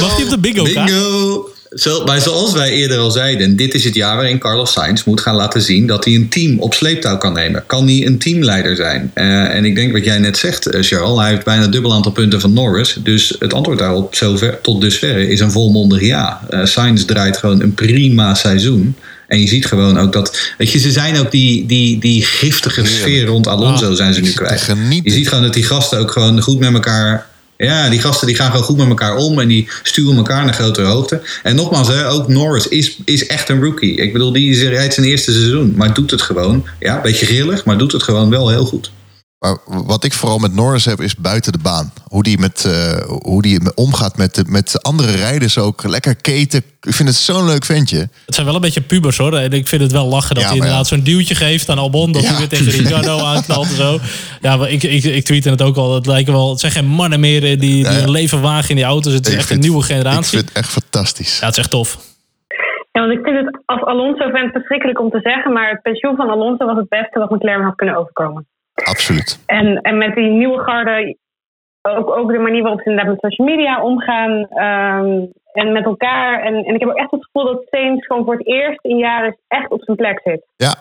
Wacht 0.00 0.18
je 0.18 0.24
op 0.24 0.30
de 0.30 0.38
bingo? 0.40 0.62
Bingo! 0.62 1.50
Zo, 1.70 2.04
maar 2.04 2.20
zoals 2.20 2.52
wij 2.52 2.70
eerder 2.70 2.98
al 2.98 3.10
zeiden, 3.10 3.56
dit 3.56 3.74
is 3.74 3.84
het 3.84 3.94
jaar 3.94 4.16
waarin 4.16 4.38
Carlos 4.38 4.72
Sainz 4.72 5.04
moet 5.04 5.20
gaan 5.20 5.34
laten 5.34 5.62
zien 5.62 5.86
dat 5.86 6.04
hij 6.04 6.14
een 6.14 6.28
team 6.28 6.58
op 6.58 6.74
sleeptouw 6.74 7.18
kan 7.18 7.32
nemen. 7.32 7.64
Kan 7.66 7.86
hij 7.86 8.06
een 8.06 8.18
teamleider 8.18 8.76
zijn? 8.76 9.10
Eh, 9.14 9.54
en 9.54 9.64
ik 9.64 9.74
denk 9.74 9.92
wat 9.92 10.04
jij 10.04 10.18
net 10.18 10.38
zegt, 10.38 10.66
eh, 10.66 10.82
Charles, 10.82 11.18
hij 11.18 11.30
heeft 11.30 11.44
bijna 11.44 11.62
het 11.62 11.72
dubbel 11.72 11.92
aantal 11.92 12.12
punten 12.12 12.40
van 12.40 12.52
Norris. 12.52 12.96
Dus 13.02 13.36
het 13.38 13.54
antwoord 13.54 13.78
daarop 13.78 14.14
zover, 14.14 14.58
tot 14.60 14.80
dusverre 14.80 15.28
is 15.28 15.40
een 15.40 15.50
volmondig 15.50 16.00
ja. 16.00 16.40
Eh 16.50 16.64
Sainz 16.64 17.04
draait 17.04 17.36
gewoon 17.36 17.62
een 17.62 17.74
prima 17.74 18.34
seizoen. 18.34 18.96
En 19.28 19.40
je 19.40 19.46
ziet 19.46 19.66
gewoon 19.66 19.98
ook 19.98 20.12
dat, 20.12 20.38
weet 20.58 20.70
je, 20.70 20.78
ze 20.78 20.90
zijn 20.92 21.18
ook 21.18 21.30
die, 21.30 21.66
die, 21.66 21.98
die 21.98 22.22
giftige 22.24 22.80
sfeer 22.86 23.24
rond 23.26 23.46
Alonso 23.46 23.94
zijn 23.94 24.14
ze 24.14 24.20
nu 24.20 24.26
kwijt. 24.32 24.60
Je 25.04 25.10
ziet 25.12 25.28
gewoon 25.28 25.42
dat 25.44 25.54
die 25.54 25.64
gasten 25.64 25.98
ook 25.98 26.10
gewoon 26.10 26.40
goed 26.40 26.58
met 26.58 26.72
elkaar. 26.72 27.26
Ja, 27.58 27.88
die 27.88 28.00
gasten 28.00 28.26
die 28.26 28.36
gaan 28.36 28.50
gewoon 28.50 28.64
goed 28.66 28.76
met 28.76 28.88
elkaar 28.88 29.16
om 29.16 29.40
en 29.40 29.48
die 29.48 29.68
sturen 29.82 30.16
elkaar 30.16 30.44
naar 30.44 30.54
grotere 30.54 30.86
hoogte. 30.86 31.22
En 31.42 31.56
nogmaals, 31.56 31.88
hè, 31.88 32.08
ook 32.10 32.28
Norris 32.28 32.68
is, 32.68 32.96
is 33.04 33.26
echt 33.26 33.48
een 33.48 33.62
rookie. 33.62 33.96
Ik 33.96 34.12
bedoel, 34.12 34.32
die 34.32 34.50
is- 34.50 34.62
rijdt 34.62 34.94
zijn 34.94 35.06
eerste 35.06 35.32
seizoen, 35.32 35.72
maar 35.76 35.94
doet 35.94 36.10
het 36.10 36.22
gewoon. 36.22 36.64
Ja, 36.78 36.96
een 36.96 37.02
beetje 37.02 37.26
grillig, 37.26 37.64
maar 37.64 37.78
doet 37.78 37.92
het 37.92 38.02
gewoon 38.02 38.30
wel 38.30 38.48
heel 38.48 38.64
goed. 38.64 38.90
Maar 39.46 39.58
wat 39.84 40.04
ik 40.04 40.12
vooral 40.12 40.38
met 40.38 40.54
Norris 40.54 40.84
heb, 40.84 41.00
is 41.00 41.16
buiten 41.16 41.52
de 41.52 41.58
baan. 41.62 41.92
Hoe 42.04 42.22
die, 42.22 42.38
met, 42.38 42.64
eh, 42.64 43.00
hoe 43.22 43.42
die 43.42 43.74
omgaat 43.74 44.16
met, 44.16 44.34
de, 44.34 44.44
met 44.48 44.82
andere 44.82 45.12
rijders 45.12 45.58
ook. 45.58 45.82
Lekker 45.88 46.16
keten. 46.16 46.62
Ik 46.80 46.92
vind 46.94 47.08
het 47.08 47.18
zo'n 47.18 47.44
leuk 47.46 47.64
ventje. 47.64 47.98
Het 48.26 48.34
zijn 48.34 48.46
wel 48.46 48.54
een 48.54 48.60
beetje 48.60 48.80
pubers 48.80 49.16
hoor. 49.16 49.36
En 49.36 49.50
ik 49.52 49.68
vind 49.68 49.82
het 49.82 49.92
wel 49.92 50.06
lachen 50.06 50.34
dat 50.34 50.44
Ja, 50.44 50.48
hij 50.50 50.58
inderdaad 50.58 50.86
zo'n 50.86 51.02
duwtje 51.02 51.34
geeft 51.34 51.68
aan 51.68 51.78
Albon. 51.78 52.12
Dat 52.12 52.22
Ja. 52.22 52.28
hij 52.28 52.38
weer 52.38 52.48
tegen 52.48 52.70
Ricardo 52.72 53.18
aanknalt 53.18 53.68
en 53.68 53.74
zo. 53.76 53.98
Ja, 54.40 54.56
maar 54.56 54.70
ik, 54.70 54.82
ik, 54.82 55.04
ik 55.04 55.24
tweette 55.24 55.50
het 55.50 55.62
ook 55.62 55.76
al. 55.76 55.94
Het 55.94 56.06
lijken 56.06 56.32
wel, 56.32 56.50
het 56.50 56.60
zijn 56.60 56.72
geen 56.72 56.86
mannen 56.86 57.20
meer 57.20 57.40
die, 57.40 57.56
die 57.56 57.84
Ja, 57.84 57.90
ja. 57.90 58.02
een 58.02 58.10
leven 58.10 58.40
wagen 58.40 58.70
in 58.70 58.76
die 58.76 58.84
auto's. 58.84 59.12
Het 59.12 59.26
is 59.26 59.32
Ik 59.32 59.38
echt 59.38 59.46
vind- 59.46 59.58
een 59.64 59.68
nieuwe 59.70 59.84
Ik 59.84 59.90
generatie. 59.90 60.36
vind 60.38 60.48
het 60.48 60.56
echt 60.58 60.68
fantastisch. 60.68 61.38
Ja, 61.38 61.44
het 61.46 61.54
is 61.56 61.60
echt 61.60 61.70
tof. 61.70 61.98
Ja, 62.92 63.00
want 63.06 63.12
ik 63.18 63.24
vind 63.24 63.36
het 63.46 63.58
als 63.66 63.82
Alonso-fan 63.84 64.50
verschrikkelijk 64.52 65.00
om 65.00 65.10
te 65.10 65.20
zeggen. 65.22 65.52
Maar 65.52 65.70
het 65.70 65.82
pensioen 65.82 66.16
van 66.16 66.28
Alonso 66.30 66.66
was 66.66 66.76
het 66.76 66.88
beste 66.88 67.18
wat 67.18 67.30
McLaren 67.30 67.64
had 67.64 67.74
kunnen 67.76 67.96
overkomen. 67.96 68.46
Absoluut. 68.84 69.38
En, 69.46 69.80
en 69.80 69.98
met 69.98 70.14
die 70.14 70.30
nieuwe 70.30 70.62
garde, 70.62 71.16
ook, 71.82 72.10
ook 72.10 72.32
de 72.32 72.38
manier 72.38 72.62
waarop 72.62 72.80
ze 72.80 72.90
inderdaad 72.90 73.12
met 73.12 73.32
social 73.32 73.48
media 73.56 73.82
omgaan 73.82 74.46
ehm, 74.48 75.24
en 75.52 75.72
met 75.72 75.84
elkaar. 75.84 76.42
En, 76.42 76.54
en 76.54 76.74
ik 76.74 76.80
heb 76.80 76.88
ook 76.88 76.96
echt 76.96 77.10
het 77.10 77.24
gevoel 77.24 77.44
dat 77.54 77.64
Sainz 77.70 78.06
gewoon 78.06 78.24
voor 78.24 78.36
het 78.36 78.46
eerst 78.46 78.84
in 78.84 78.96
jaren 78.96 79.38
echt 79.48 79.70
op 79.70 79.82
zijn 79.82 79.96
plek 79.96 80.20
zit. 80.24 80.46
Ja, 80.56 80.74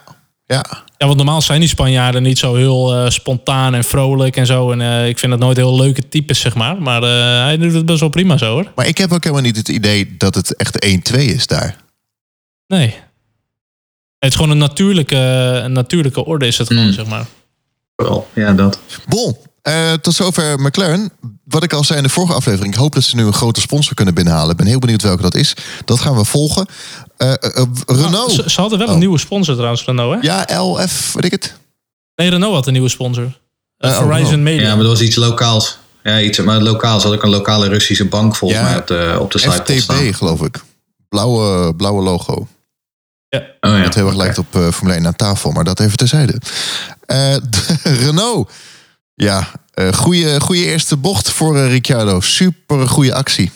ja. 0.45 0.63
Ja, 0.97 1.05
want 1.05 1.17
normaal 1.17 1.41
zijn 1.41 1.59
die 1.59 1.69
Spanjaarden 1.69 2.23
niet 2.23 2.37
zo 2.37 2.55
heel 2.55 2.93
eh, 2.93 3.09
spontaan 3.09 3.73
en 3.75 3.83
vrolijk 3.83 4.35
en 4.35 4.45
zo. 4.45 4.71
En 4.71 4.81
eh, 4.81 5.07
ik 5.07 5.19
vind 5.19 5.31
het 5.31 5.41
nooit 5.41 5.57
heel 5.57 5.75
leuke 5.77 6.07
types, 6.07 6.39
zeg 6.39 6.55
maar. 6.55 6.81
Maar 6.81 7.03
eh, 7.03 7.43
hij 7.43 7.57
doet 7.57 7.73
het 7.73 7.85
best 7.85 7.99
wel 7.99 8.09
prima 8.09 8.37
zo 8.37 8.51
hoor. 8.51 8.71
Maar 8.75 8.87
ik 8.87 8.97
heb 8.97 9.11
ook 9.11 9.23
helemaal 9.23 9.45
niet 9.45 9.57
het 9.57 9.69
idee 9.69 10.15
dat 10.17 10.35
het 10.35 10.55
echt 10.55 10.85
1-2 11.13 11.17
is 11.19 11.47
daar. 11.47 11.75
Nee. 12.67 12.93
Het 14.19 14.29
is 14.33 14.35
gewoon 14.35 14.51
een 14.51 14.57
natuurlijke, 14.57 15.15
een 15.63 15.71
natuurlijke 15.71 16.25
orde 16.25 16.47
is 16.47 16.57
het 16.57 16.67
gewoon, 16.67 16.85
Mm. 16.85 16.91
zeg 16.91 17.05
maar. 17.07 17.25
Vooral, 17.95 18.27
ja, 18.33 18.53
dat. 18.53 18.79
Bon, 19.07 19.37
eh, 19.61 19.93
tot 19.93 20.13
zover 20.13 20.59
McLaren. 20.59 21.11
Wat 21.43 21.63
ik 21.63 21.73
al 21.73 21.83
zei 21.83 21.97
in 21.97 22.03
de 22.03 22.09
vorige 22.09 22.33
aflevering. 22.33 22.73
Ik 22.73 22.79
hoop 22.79 22.93
dat 22.93 23.03
ze 23.03 23.15
nu 23.15 23.25
een 23.25 23.33
grote 23.33 23.61
sponsor 23.61 23.93
kunnen 23.93 24.13
binnenhalen. 24.13 24.51
Ik 24.51 24.57
ben 24.57 24.65
heel 24.65 24.79
benieuwd 24.79 25.01
welke 25.01 25.21
dat 25.21 25.35
is. 25.35 25.53
Dat 25.85 25.99
gaan 25.99 26.15
we 26.15 26.25
volgen. 26.25 26.65
Eh, 27.17 27.31
eh, 27.33 27.37
Renault. 27.85 28.31
Ze, 28.31 28.49
ze 28.49 28.61
hadden 28.61 28.79
wel 28.79 28.87
een 28.87 28.93
Oh. 28.93 28.99
nieuwe 28.99 29.17
sponsor 29.17 29.55
trouwens, 29.55 29.85
Renault 29.85 30.13
hè? 30.21 30.27
Ja, 30.45 30.61
LF, 30.61 31.13
weet 31.13 31.25
ik 31.25 31.31
het. 31.31 31.53
Nee, 32.15 32.29
Renault 32.29 32.53
had 32.53 32.67
een 32.67 32.73
nieuwe 32.73 32.89
sponsor. 32.89 33.39
Eh, 33.77 33.89
oh, 33.89 33.97
Verizon 33.97 34.33
oh. 34.35 34.41
Media. 34.41 34.61
Ja, 34.61 34.67
maar 34.75 34.83
dat 34.83 34.91
was 34.91 35.01
iets 35.01 35.15
lokaals. 35.15 35.77
Ja, 36.03 36.21
iets, 36.21 36.39
maar 36.39 36.61
lokaal 36.61 37.01
had 37.01 37.13
ook 37.13 37.23
een 37.23 37.29
lokale 37.29 37.67
Russische 37.67 38.05
bank 38.05 38.35
volgens 38.35 38.59
Ja, 38.61 38.65
mij 38.67 38.77
op 38.77 38.87
de, 38.87 39.17
op 39.19 39.31
de 39.31 39.37
site 39.39 39.51
FTB, 39.51 39.79
staan. 39.79 40.13
geloof 40.13 40.41
ik. 40.41 40.63
Blauwe, 41.09 41.75
blauwe 41.75 42.03
logo. 42.03 42.47
Ja. 43.61 43.69
Oh, 43.71 43.77
ja. 43.77 43.83
Dat 43.83 43.93
heel 43.95 44.07
erg 44.07 44.15
lijkt 44.15 44.37
op 44.37 44.55
eh 44.55 44.67
Formule 44.71 44.95
1 44.97 45.05
aan 45.05 45.15
tafel, 45.15 45.51
maar 45.51 45.63
dat 45.63 45.79
even 45.79 45.97
terzijde. 45.97 46.41
Eh, 47.05 47.17
de- 47.49 47.77
Renault. 47.83 48.51
Ja, 49.13 49.47
eh 49.73 49.93
goede, 49.93 50.39
goede 50.41 50.65
eerste 50.65 50.97
bocht 50.97 51.31
voor 51.31 51.57
eh, 51.57 51.67
Ricciardo. 51.67 52.19
Super 52.21 52.87
goede 52.87 53.13
actie. 53.13 53.51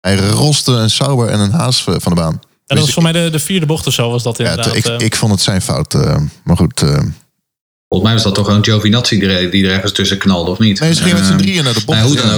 Hij 0.00 0.16
roste 0.16 0.72
een 0.72 0.90
Sauber 0.90 1.28
en 1.28 1.38
een 1.40 1.52
Haas 1.52 1.82
van 1.82 2.14
de 2.14 2.20
baan. 2.20 2.40
dat 2.66 2.78
was 2.78 2.92
voor 2.92 3.02
mij 3.02 3.12
de, 3.12 3.28
de 3.30 3.38
vierde 3.38 3.66
bocht 3.66 3.86
of 3.86 3.92
zo 3.92 4.10
was 4.10 4.22
dat 4.22 4.36
Ja, 4.38 4.50
inderdaad. 4.50 4.74
ik, 4.74 4.84
eh. 4.86 4.98
ik 4.98 5.16
vond 5.16 5.32
het 5.32 5.40
zijn 5.40 5.62
fout. 5.62 5.94
eh, 5.94 6.16
maar 6.44 6.56
goed. 6.56 6.82
Volgens 7.88 8.10
mij 8.10 8.18
was 8.18 8.26
dat 8.26 8.34
toch 8.34 8.46
gewoon 8.46 8.64
Giovinazzi 8.64 9.18
die 9.18 9.28
er, 9.28 9.50
die 9.50 9.66
er 9.66 9.72
ergens 9.72 9.92
tussen 9.92 10.18
knalde, 10.18 10.50
of 10.50 10.58
niet? 10.58 10.80
nee, 10.80 10.94
ze 10.94 11.02
gingen 11.02 11.16
met 11.16 11.26
z'n 11.26 11.32
Ehm, 11.32 11.40
drieën 11.40 11.64
naar 11.64 11.72
de 11.74 11.84
bocht. 11.86 11.98
nou, 11.98 12.08
hoe 12.10 12.16
dan 12.16 12.32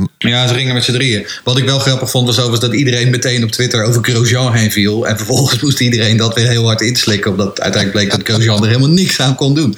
ook. 0.00 0.08
Ja, 0.18 0.46
ze 0.48 0.54
gingen 0.54 0.74
met 0.74 0.84
z'n 0.84 0.92
drieën. 0.92 1.26
Wat 1.44 1.58
ik 1.58 1.64
wel 1.64 1.78
grappig 1.78 2.10
vond 2.10 2.26
was 2.26 2.38
overigens 2.38 2.70
dat 2.70 2.74
iedereen 2.78 3.10
meteen 3.10 3.44
op 3.44 3.50
Twitter 3.50 3.84
over 3.84 4.04
Grosjean 4.04 4.52
heen 4.52 4.72
viel. 4.72 5.06
En 5.06 5.16
vervolgens 5.16 5.60
moest 5.62 5.80
iedereen 5.80 6.16
dat 6.16 6.34
weer 6.34 6.48
heel 6.48 6.64
hard 6.66 6.80
inslikken. 6.80 7.30
Omdat 7.30 7.60
uiteindelijk 7.60 7.92
bleek 7.92 8.10
dat 8.10 8.34
Grosjean 8.34 8.62
er 8.62 8.68
helemaal 8.68 8.88
niks 8.88 9.20
aan 9.20 9.34
kon 9.34 9.54
doen. 9.54 9.76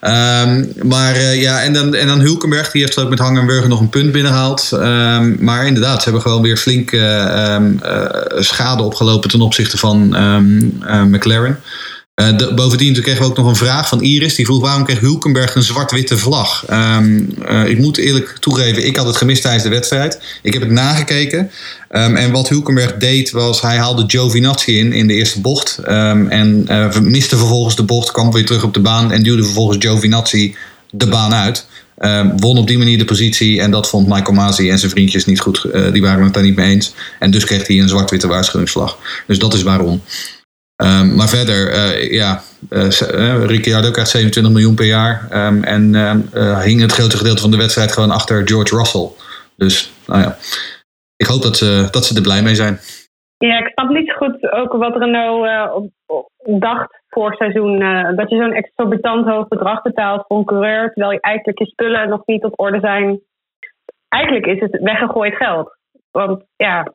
Ehm, 0.00 0.64
maar 0.82 1.14
eh, 1.14 1.40
ja, 1.40 1.62
en 1.62 1.72
dan, 1.72 1.94
en 1.94 2.06
dan 2.06 2.20
Hulkenberg, 2.20 2.70
die 2.70 2.82
heeft 2.82 2.96
ik 2.96 3.08
met 3.08 3.18
Hangenburger 3.18 3.68
nog 3.68 3.80
een 3.80 3.88
punt 3.88 4.12
binnengehaald. 4.12 4.68
Ehm, 4.72 5.44
maar 5.44 5.66
inderdaad, 5.66 5.98
ze 5.98 6.04
hebben 6.04 6.22
gewoon 6.22 6.42
weer 6.42 6.56
flink 6.56 6.92
eh, 6.92 7.56
eh, 7.56 7.62
schade 8.38 8.82
opgelopen 8.82 9.30
ten 9.30 9.40
opzichte 9.40 9.78
van 9.78 10.08
McLaren. 11.10 11.60
De- 12.16 12.52
bovendien 12.54 13.02
kregen 13.02 13.22
we 13.22 13.28
ook 13.28 13.36
nog 13.36 13.46
een 13.46 13.56
vraag 13.56 13.88
van 13.88 14.02
Iris. 14.02 14.34
Die 14.34 14.44
vroeg 14.44 14.60
waarom 14.60 14.84
kreeg 14.84 15.00
Hulkenberg 15.00 15.54
een 15.54 15.62
zwart-witte 15.62 16.18
vlag? 16.18 16.64
Eh, 16.66 16.98
ik 17.66 17.78
moet 17.78 17.96
eerlijk 17.96 18.36
toegeven, 18.40 18.86
ik 18.86 18.96
had 18.96 19.06
het 19.06 19.16
gemist 19.16 19.42
tijdens 19.42 19.62
de 19.62 19.68
wedstrijd. 19.68 20.20
Ik 20.42 20.52
heb 20.52 20.62
het 20.62 20.70
nagekeken. 20.70 21.50
Ehm, 21.88 22.16
en 22.16 22.32
wat 22.32 22.48
Hulkenberg 22.48 22.96
deed 22.96 23.30
was, 23.30 23.60
hij 23.60 23.76
haalde 23.76 24.04
Giovinazzi 24.06 24.78
in 24.78 24.92
in 24.92 25.06
de 25.06 25.14
eerste 25.14 25.40
bocht. 25.40 25.78
Ehm, 25.78 26.26
en 26.26 26.64
eh, 26.68 27.00
miste 27.00 27.36
vervolgens 27.36 27.76
de 27.76 27.82
bocht, 27.82 28.10
kwam 28.10 28.32
weer 28.32 28.46
terug 28.46 28.62
op 28.64 28.74
de 28.74 28.80
baan 28.80 29.12
en 29.12 29.22
duwde 29.22 29.44
vervolgens 29.44 29.78
Giovinazzi 29.80 30.54
de 30.90 31.06
baan 31.06 31.34
uit. 31.34 31.66
Won 32.36 32.58
op 32.58 32.66
die 32.66 32.78
manier 32.78 32.98
de 32.98 33.04
positie 33.04 33.60
en 33.60 33.70
dat 33.70 33.88
vond 33.88 34.06
Michael 34.08 34.32
Masi 34.32 34.70
en 34.70 34.78
zijn 34.78 34.90
vriendjes 34.90 35.24
niet 35.24 35.40
goed. 35.40 35.66
Die 35.92 36.02
waren 36.02 36.24
het 36.24 36.34
daar 36.34 36.42
niet 36.42 36.56
mee 36.56 36.70
eens. 36.70 36.92
En 37.18 37.30
dus 37.30 37.44
kreeg 37.44 37.66
hij 37.66 37.78
een 37.78 37.88
zwart-witte 37.88 38.26
waarschuwingsvlag. 38.26 38.98
Dus 39.26 39.38
dat 39.38 39.54
is 39.54 39.62
waarom. 39.62 40.02
Ehm, 40.76 41.14
maar 41.14 41.28
verder, 41.28 41.70
eh, 41.72 42.12
ja, 42.12 42.40
eh, 42.70 43.44
Ricciardo 43.44 43.90
krijgt 43.90 44.10
27 44.10 44.52
miljoen 44.52 44.74
per 44.74 44.84
jaar. 44.86 45.26
ehm, 45.30 45.62
en 45.62 45.94
eh, 45.94 46.60
hing 46.60 46.80
het 46.80 46.92
grootste 46.92 47.16
gedeelte 47.16 47.42
van 47.42 47.50
de 47.50 47.56
wedstrijd 47.56 47.92
gewoon 47.92 48.10
achter 48.10 48.48
George 48.48 48.76
Russell. 48.76 49.08
Dus, 49.56 49.92
nou 50.06 50.20
ja, 50.20 50.36
ik 51.16 51.26
hoop 51.26 51.42
dat 51.42 51.56
ze, 51.56 51.88
dat 51.90 52.04
ze 52.04 52.16
er 52.16 52.22
blij 52.22 52.42
mee 52.42 52.54
zijn. 52.54 52.78
Ja, 53.38 53.58
ik 53.58 53.68
snap 53.72 53.88
niet 53.88 54.12
goed 54.12 54.52
ook 54.52 54.72
wat 54.72 54.96
Renault 54.96 55.72
op, 55.74 55.90
op- 56.06 56.60
dacht 56.60 57.02
voor 57.08 57.34
seizoen. 57.34 57.78
dat 58.16 58.30
je 58.30 58.36
zo'n 58.36 58.52
exorbitant 58.52 59.26
hoog 59.26 59.48
bedrag 59.48 59.82
betaalt 59.82 60.24
voor 60.26 60.38
een 60.38 60.44
coureur, 60.44 60.92
terwijl 60.92 61.12
je 61.12 61.20
eigenlijk 61.20 61.58
je 61.58 61.66
spullen 61.66 62.08
nog 62.08 62.22
niet 62.26 62.44
op 62.44 62.60
orde 62.60 62.80
zijn. 62.80 63.20
Eigenlijk 64.08 64.46
is 64.46 64.60
het 64.60 64.82
weggegooid 64.82 65.34
geld. 65.34 65.76
Want 66.10 66.42
ja, 66.56 66.92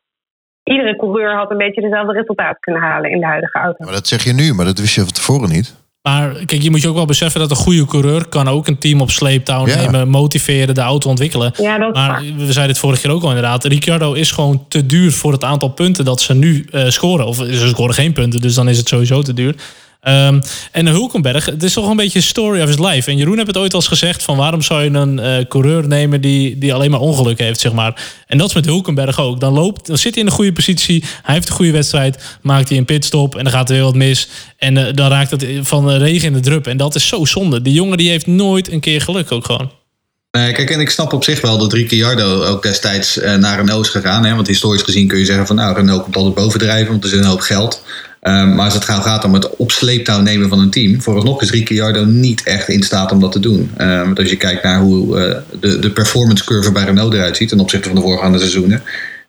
iedere 0.63 0.95
coureur 0.95 1.35
had 1.35 1.51
een 1.51 1.57
beetje 1.57 1.81
dezelfde 1.81 2.13
resultaat 2.13 2.59
kunnen 2.59 2.81
halen 2.81 3.11
in 3.11 3.19
de 3.19 3.25
huidige 3.25 3.57
auto. 3.59 3.85
Maar 3.85 3.93
dat 3.93 4.07
zeg 4.07 4.23
je 4.23 4.33
nu, 4.33 4.53
maar 4.53 4.65
dat 4.65 4.79
wist 4.79 4.95
je 4.95 5.01
van 5.01 5.11
tevoren 5.11 5.49
niet. 5.49 5.79
Maar 6.01 6.29
kijk, 6.45 6.61
je 6.61 6.69
moet 6.69 6.81
je 6.81 6.87
ook 6.89 6.95
wel 6.95 7.05
beseffen 7.05 7.39
dat 7.39 7.49
een 7.49 7.55
goede 7.55 7.85
coureur 7.85 8.27
kan 8.27 8.47
ook 8.47 8.67
een 8.67 8.77
team 8.77 9.01
op 9.01 9.09
sleeptouw 9.09 9.67
Ja. 9.67 9.75
nemen, 9.75 10.07
motiveren, 10.09 10.75
de 10.75 10.81
auto 10.81 11.09
ontwikkelen. 11.09 11.51
Ja, 11.57 11.77
dat 11.77 11.93
Maar 11.93 12.09
waar. 12.09 12.21
we 12.21 12.51
zeiden 12.51 12.67
het 12.67 12.77
vorige 12.77 13.01
keer 13.01 13.11
ook 13.11 13.21
al 13.23 13.27
inderdaad. 13.27 13.63
Ricciardo 13.63 14.13
is 14.13 14.31
gewoon 14.31 14.65
te 14.67 14.85
duur 14.85 15.11
voor 15.11 15.31
het 15.31 15.43
aantal 15.43 15.69
punten 15.69 16.05
dat 16.05 16.21
ze 16.21 16.33
nu 16.33 16.65
eh, 16.71 16.87
scoren. 16.87 17.25
Of 17.25 17.35
ze 17.35 17.67
scoren 17.67 17.93
geen 17.95 18.13
punten, 18.13 18.41
dus 18.41 18.55
dan 18.55 18.69
is 18.69 18.77
het 18.77 18.87
sowieso 18.87 19.21
te 19.21 19.33
duur. 19.33 19.55
Ehm, 20.01 20.41
en 20.71 20.87
Hulkenberg, 20.87 21.45
het 21.45 21.63
is 21.63 21.73
toch 21.73 21.89
een 21.89 21.95
beetje 21.95 22.21
story 22.21 22.61
of 22.61 22.67
his 22.67 22.77
life. 22.77 23.09
En 23.09 23.17
Jeroen 23.17 23.35
heeft 23.35 23.47
het 23.47 23.57
ooit 23.57 23.73
al 23.73 23.79
eens 23.79 23.87
gezegd 23.87 24.23
van 24.23 24.37
waarom 24.37 24.61
zou 24.61 24.83
je 24.83 24.89
een 24.89 25.19
eh, 25.19 25.45
coureur 25.47 25.87
nemen 25.87 26.21
die, 26.21 26.57
die 26.57 26.73
alleen 26.73 26.91
maar 26.91 26.99
ongeluk 26.99 27.39
heeft, 27.39 27.59
zeg 27.59 27.73
maar. 27.73 28.01
En 28.27 28.37
dat 28.37 28.47
is 28.47 28.53
met 28.53 28.65
Hulkenberg 28.65 29.19
ook. 29.19 29.39
Dan, 29.39 29.53
loopt, 29.53 29.87
dan 29.87 29.97
zit 29.97 30.13
hij 30.13 30.23
in 30.23 30.29
de 30.29 30.35
goede 30.35 30.53
positie, 30.53 31.03
hij 31.23 31.35
heeft 31.35 31.49
een 31.49 31.55
goede 31.55 31.71
wedstrijd, 31.71 32.37
maakt 32.41 32.69
hij 32.69 32.77
een 32.77 32.85
pitstop 32.85 33.35
en 33.35 33.43
dan 33.43 33.53
gaat 33.53 33.69
er 33.69 33.75
heel 33.75 33.85
wat 33.85 33.95
mis. 33.95 34.27
En 34.57 34.77
eh, 34.77 34.93
dan 34.93 35.09
raakt 35.09 35.31
het 35.31 35.45
van 35.61 35.87
de 35.87 35.97
regen 35.97 36.27
in 36.27 36.33
de 36.33 36.39
drup. 36.39 36.67
En 36.67 36.77
dat 36.77 36.95
is 36.95 37.07
zo 37.07 37.25
zonde. 37.25 37.61
Die 37.61 37.73
jongen 37.73 37.97
die 37.97 38.09
heeft 38.09 38.27
nooit 38.27 38.71
een 38.71 38.79
keer 38.79 39.01
geluk 39.01 39.31
ook 39.31 39.45
gewoon. 39.45 39.71
Nee, 40.31 40.53
kijk, 40.53 40.69
en 40.69 40.79
ik 40.79 40.89
snap 40.89 41.13
op 41.13 41.23
zich 41.23 41.41
wel 41.41 41.57
dat 41.57 41.73
Ricciardo 41.73 42.43
ook 42.43 42.63
destijds 42.63 43.17
eh, 43.17 43.35
naar 43.35 43.57
Renault 43.57 43.85
is 43.85 43.91
gegaan. 43.91 44.25
Hè? 44.25 44.35
Want 44.35 44.47
historisch 44.47 44.81
gezien 44.81 45.07
kun 45.07 45.19
je 45.19 45.25
zeggen 45.25 45.47
van 45.47 45.55
nou, 45.55 45.75
Renault 45.75 46.03
komt 46.03 46.15
altijd 46.15 46.35
bovendrijven, 46.35 46.91
want 46.91 47.03
er 47.03 47.09
zit 47.09 47.19
een 47.19 47.25
hoop 47.25 47.39
geld. 47.39 47.83
Ehm, 48.21 48.55
maar 48.55 48.65
als 48.65 48.73
het 48.73 48.83
gaat, 48.83 49.23
om 49.23 49.33
het 49.33 49.55
op 49.55 49.71
sleeptouw 49.71 50.21
nemen 50.21 50.49
van 50.49 50.59
een 50.59 50.69
team, 50.69 51.01
vooralsnog 51.01 51.41
is 51.41 51.51
Ricciardo 51.51 52.05
niet 52.05 52.43
echt 52.43 52.69
in 52.69 52.83
staat 52.83 53.11
om 53.11 53.19
dat 53.19 53.31
te 53.31 53.39
doen. 53.39 53.71
Ehm, 53.77 54.05
want 54.05 54.19
als 54.19 54.29
je 54.29 54.35
kijkt 54.35 54.63
naar 54.63 54.79
hoe 54.79 55.19
eh, 55.19 55.37
de, 55.59 55.79
de 55.79 55.91
performance 55.91 56.43
curve 56.43 56.71
bij 56.71 56.83
Renault 56.83 57.13
eruit 57.13 57.37
ziet 57.37 57.49
ten 57.49 57.59
opzichte 57.59 57.87
van 57.87 57.97
de 57.97 58.03
voorgaande 58.03 58.37
seizoenen, 58.37 58.83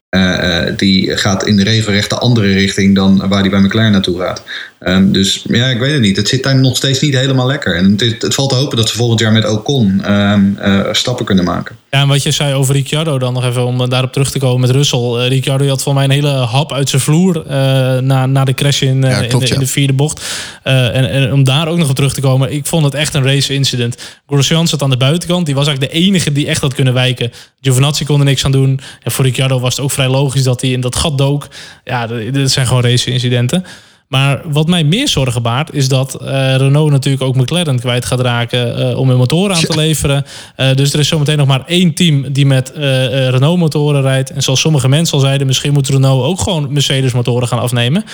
eh, 0.09 0.77
die 0.77 1.17
gaat 1.17 1.47
in 1.47 1.57
de 1.57 1.65
regelrecht 1.65 2.11
de 2.11 2.19
andere 2.19 2.53
richting 2.53 2.95
dan 2.95 3.29
waar 3.29 3.43
die 3.43 3.51
bij 3.51 3.61
McLaren 3.61 3.93
naartoe 3.93 4.21
gaat. 4.21 4.43
Ehm, 4.83 5.13
dus 5.13 5.45
ja, 5.49 5.67
ik 5.67 5.79
weet 5.79 5.93
het 5.93 6.01
niet. 6.01 6.17
Het 6.17 6.29
zit 6.29 6.43
daar 6.43 6.61
nog 6.61 6.77
steeds 6.77 7.01
niet 7.01 7.15
helemaal 7.17 7.47
lekker. 7.47 7.77
En 7.77 7.91
het, 7.91 8.03
is- 8.03 8.15
het 8.19 8.35
valt 8.35 8.49
te 8.51 8.55
hopen 8.57 8.77
dat 8.77 8.89
ze 8.89 8.97
volgend 8.97 9.21
jaar 9.21 9.33
met 9.33 9.49
Ocon 9.49 10.03
ehm, 10.05 10.43
eh, 10.59 10.81
stappen 10.93 11.25
kunnen 11.25 11.45
maken. 11.45 11.77
Ja, 11.91 12.01
en 12.01 12.09
wat 12.09 12.23
je 12.23 12.31
zei 12.31 12.55
over 12.55 12.75
Ricciardo 12.75 13.19
dan 13.19 13.33
nog 13.33 13.45
even 13.45 13.67
om 13.67 13.89
daarop 13.89 14.13
terug 14.13 14.31
te 14.31 14.39
komen 14.39 14.61
met 14.61 14.71
Russell. 14.71 14.99
Eh, 14.99 15.29
Ricciardo 15.29 15.67
had 15.69 15.83
voor 15.83 15.95
mij 15.95 16.05
een 16.05 16.11
hele 16.11 16.29
hap 16.29 16.73
uit 16.73 16.89
zijn 16.89 17.03
vloer 17.03 17.47
eh, 17.47 17.57
na, 17.99 18.27
na 18.27 18.45
de 18.45 18.55
crash 18.55 18.83
in, 18.83 19.05
eh, 19.05 19.11
Ja, 19.11 19.17
in, 19.21 19.39
de, 19.39 19.47
ja. 19.47 19.55
in 19.55 19.61
de 19.61 19.67
vierde 19.67 19.93
bocht. 19.93 20.25
Eh, 20.63 20.97
en, 20.97 21.11
en 21.11 21.33
om 21.33 21.45
daar 21.45 21.69
ook 21.69 21.79
nog 21.79 21.89
op 21.89 21.95
terug 21.95 22.15
te 22.15 22.21
komen, 22.21 22.53
ik 22.53 22.67
vond 22.67 22.85
het 22.85 22.95
echt 22.95 23.15
een 23.15 23.25
race 23.25 23.55
incident. 23.55 23.97
Grosjean 24.27 24.69
zat 24.69 24.83
aan 24.83 24.91
de 24.91 24.97
buitenkant, 24.97 25.47
die 25.47 25.55
was 25.55 25.67
eigenlijk 25.67 25.95
de 25.95 26.01
enige 26.01 26.33
die 26.33 26.47
echt 26.47 26.61
had 26.61 26.75
kunnen 26.75 26.95
wijken. 26.95 27.33
Giovinazzi 27.61 28.05
kon 28.05 28.19
er 28.19 28.25
niks 28.25 28.45
aan 28.45 28.53
doen. 28.53 28.81
En 29.03 29.11
voor 29.13 29.25
Ricciardo 29.25 29.61
was 29.61 29.77
het 29.77 29.85
ook 29.85 29.91
vrij 29.91 30.09
logisch 30.09 30.43
dat 30.43 30.61
hij 30.61 30.71
in 30.71 30.81
dat 30.81 30.97
gat 30.97 31.19
dook. 31.19 31.49
Ja, 31.85 32.07
d- 32.07 32.11
dit 32.35 32.51
zijn 32.51 32.67
gewoon 32.67 32.83
race 32.83 33.11
incidenten. 33.11 33.65
Maar 34.13 34.41
wat 34.45 34.67
mij 34.69 34.85
meer 34.85 35.09
zorgen 35.09 35.43
baart, 35.43 35.75
is 35.75 35.89
dat 35.89 36.15
eh, 36.15 36.57
Renault 36.57 36.91
natuurlijk 36.91 37.23
ook 37.23 37.37
McLaren 37.37 37.81
kwijt 37.81 38.05
gaat 38.05 38.21
raken 38.21 38.91
eh, 38.91 38.99
om 38.99 39.09
hun 39.09 39.19
motoren 39.19 39.57
aan 39.57 39.63
te 39.63 39.77
leveren. 39.77 40.25
Eh, 40.57 40.75
dus 40.75 40.93
er 40.93 40.99
is 40.99 41.09
zometeen 41.09 41.37
nog 41.37 41.47
maar 41.47 41.65
één 41.67 41.95
team 41.95 42.33
die 42.33 42.47
met 42.47 42.73
Renault 42.75 43.59
motoren 43.59 44.03
rijdt. 44.03 44.31
En 44.31 44.43
zoals 44.43 44.61
sommige 44.61 44.89
mensen 44.89 45.15
al 45.15 45.21
zeiden, 45.21 45.47
misschien 45.47 45.73
moet 45.73 45.89
Renault 45.89 46.25
ook 46.25 46.41
gewoon 46.41 46.73
Mercedes 46.73 47.13
motoren 47.13 47.49
gaan 47.49 47.59
afnemen. 47.59 48.05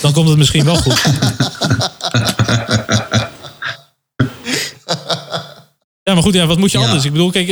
Dan 0.00 0.12
komt 0.12 0.28
het 0.28 0.38
misschien 0.38 0.64
wel 0.64 0.76
goed. 0.76 1.02
Ja, 6.02 6.14
maar 6.14 6.22
goed, 6.22 6.34
ja, 6.34 6.46
wat 6.46 6.58
moet 6.58 6.70
je 6.70 6.78
Ja. 6.78 6.84
anders? 6.84 7.04
Ik 7.04 7.12
bedoel, 7.12 7.30
kijk, 7.30 7.46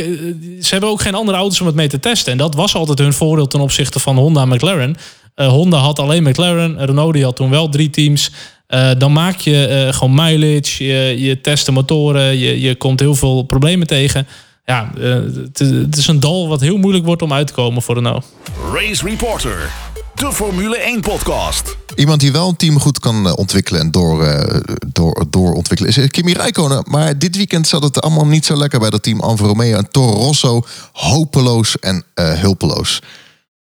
ze 0.61 0.67
hebben 0.69 0.89
ook 0.89 1.01
geen 1.01 1.15
andere 1.15 1.37
auto's 1.37 1.59
om 1.59 1.65
het 1.65 1.75
mee 1.75 1.87
te 1.87 1.99
testen. 1.99 2.31
En 2.31 2.37
dat 2.37 2.55
was 2.55 2.75
altijd 2.75 2.99
hun 2.99 3.13
voordeel 3.13 3.47
ten 3.47 3.59
opzichte 3.59 3.99
van 3.99 4.17
Honda 4.17 4.41
en 4.41 4.47
McLaren. 4.47 4.95
Eh, 5.37 5.47
Honda 5.47 5.77
had 5.77 5.99
alleen 5.99 6.23
McLaren, 6.23 6.85
Renault 6.85 7.13
die 7.13 7.23
had 7.23 7.35
toen 7.35 7.49
wel 7.49 7.69
drie 7.69 7.89
teams. 7.89 8.31
Eh, 8.67 8.89
dan 8.97 9.11
maak 9.13 9.37
je 9.39 9.65
eh, 9.67 9.93
gewoon 9.93 10.13
mileage, 10.13 10.83
je, 10.85 11.21
je 11.21 11.41
test 11.41 11.65
de 11.65 11.71
motoren, 11.71 12.37
je, 12.37 12.61
je 12.61 12.75
komt 12.75 12.99
heel 12.99 13.15
veel 13.15 13.43
problemen 13.43 13.87
tegen. 13.87 14.27
Ja, 14.65 14.91
eh, 14.97 15.09
het, 15.13 15.59
is- 15.59 15.69
het 15.69 15.97
is 15.97 16.07
een 16.07 16.19
dal 16.19 16.47
wat 16.47 16.61
heel 16.61 16.77
moeilijk 16.77 17.05
wordt 17.05 17.21
om 17.21 17.33
uit 17.33 17.47
te 17.47 17.53
komen 17.53 17.81
voor 17.81 17.95
Renault. 17.95 18.25
Race 18.73 19.05
Reporter, 19.05 19.69
de 20.15 20.31
Formule 20.33 20.77
1 20.77 21.01
podcast. 21.01 21.75
Iemand 21.95 22.19
die 22.19 22.31
wel 22.31 22.47
een 22.49 22.55
team 22.55 22.79
goed 22.79 22.99
kan 22.99 23.35
ontwikkelen 23.35 23.81
en 23.81 23.91
door, 23.91 24.23
eh, 24.23 24.59
door, 24.91 25.25
doorontwikkelen 25.29 25.95
is 25.95 26.09
Kimi 26.11 26.33
Räikkönen. 26.33 26.83
Maar 26.89 27.17
dit 27.19 27.35
weekend 27.35 27.67
zat 27.67 27.83
het 27.83 28.01
allemaal 28.01 28.25
niet 28.27 28.45
zo 28.45 28.55
lekker 28.57 28.79
bij 28.79 28.89
dat 28.89 29.03
team 29.03 29.19
Alfa 29.21 29.45
Romeo 29.45 29.77
en 29.77 29.87
Toro 29.91 30.11
Rosso. 30.13 30.61
Hopeloos 30.93 31.79
en 31.79 32.03
eh, 32.13 32.31
hulpeloos. 32.33 33.01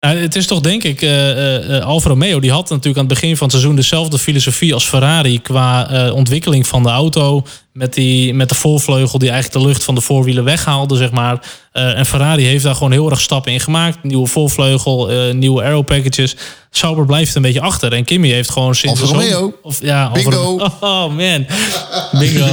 Nou, 0.00 0.16
het 0.16 0.36
is 0.36 0.46
toch 0.46 0.60
denk 0.60 0.82
ik, 0.82 1.02
eh, 1.02 1.76
eh, 1.76 1.84
Alfa 1.84 2.08
Romeo 2.08 2.40
die 2.40 2.50
had 2.50 2.68
natuurlijk 2.68 2.98
aan 2.98 3.04
het 3.04 3.14
begin 3.20 3.36
van 3.36 3.46
het 3.46 3.56
seizoen 3.56 3.76
dezelfde 3.76 4.18
filosofie 4.18 4.74
als 4.74 4.88
Ferrari 4.88 5.40
qua 5.40 6.10
ontwikkeling 6.12 6.66
van 6.66 6.82
de 6.82 6.88
auto. 6.88 7.46
Met, 7.80 7.94
die, 7.94 8.34
met 8.34 8.48
de 8.48 8.54
voorvleugel 8.54 9.18
die 9.18 9.30
eigenlijk 9.30 9.62
de 9.62 9.68
lucht 9.68 9.84
van 9.84 9.94
de 9.94 10.00
voorwielen 10.00 10.44
weghaalde, 10.44 10.96
zeg 10.96 11.10
maar. 11.10 11.42
Eh, 11.72 11.98
en 11.98 12.06
Ferrari 12.06 12.44
heeft 12.44 12.64
daar 12.64 12.74
gewoon 12.74 12.92
heel 12.92 13.10
erg 13.10 13.20
stappen 13.20 13.52
in 13.52 13.60
gemaakt. 13.60 14.02
Nieuwe 14.02 14.26
voorvleugel, 14.26 15.10
eh, 15.10 15.34
nieuwe 15.34 15.62
aero 15.62 15.82
packages. 15.82 16.36
Sauber 16.70 17.06
blijft 17.06 17.34
een 17.34 17.42
beetje 17.42 17.60
achter. 17.60 17.92
En 17.92 18.04
Kimi 18.04 18.32
heeft 18.32 18.50
gewoon 18.50 18.74
sinds 18.74 19.00
Alfa 19.00 19.14
Romeo. 19.14 19.58
Of, 19.62 19.80
ja, 19.82 20.10
Bingo. 20.10 20.58
Oh 20.80 21.06
man, 21.06 21.46
bingo. 22.12 22.46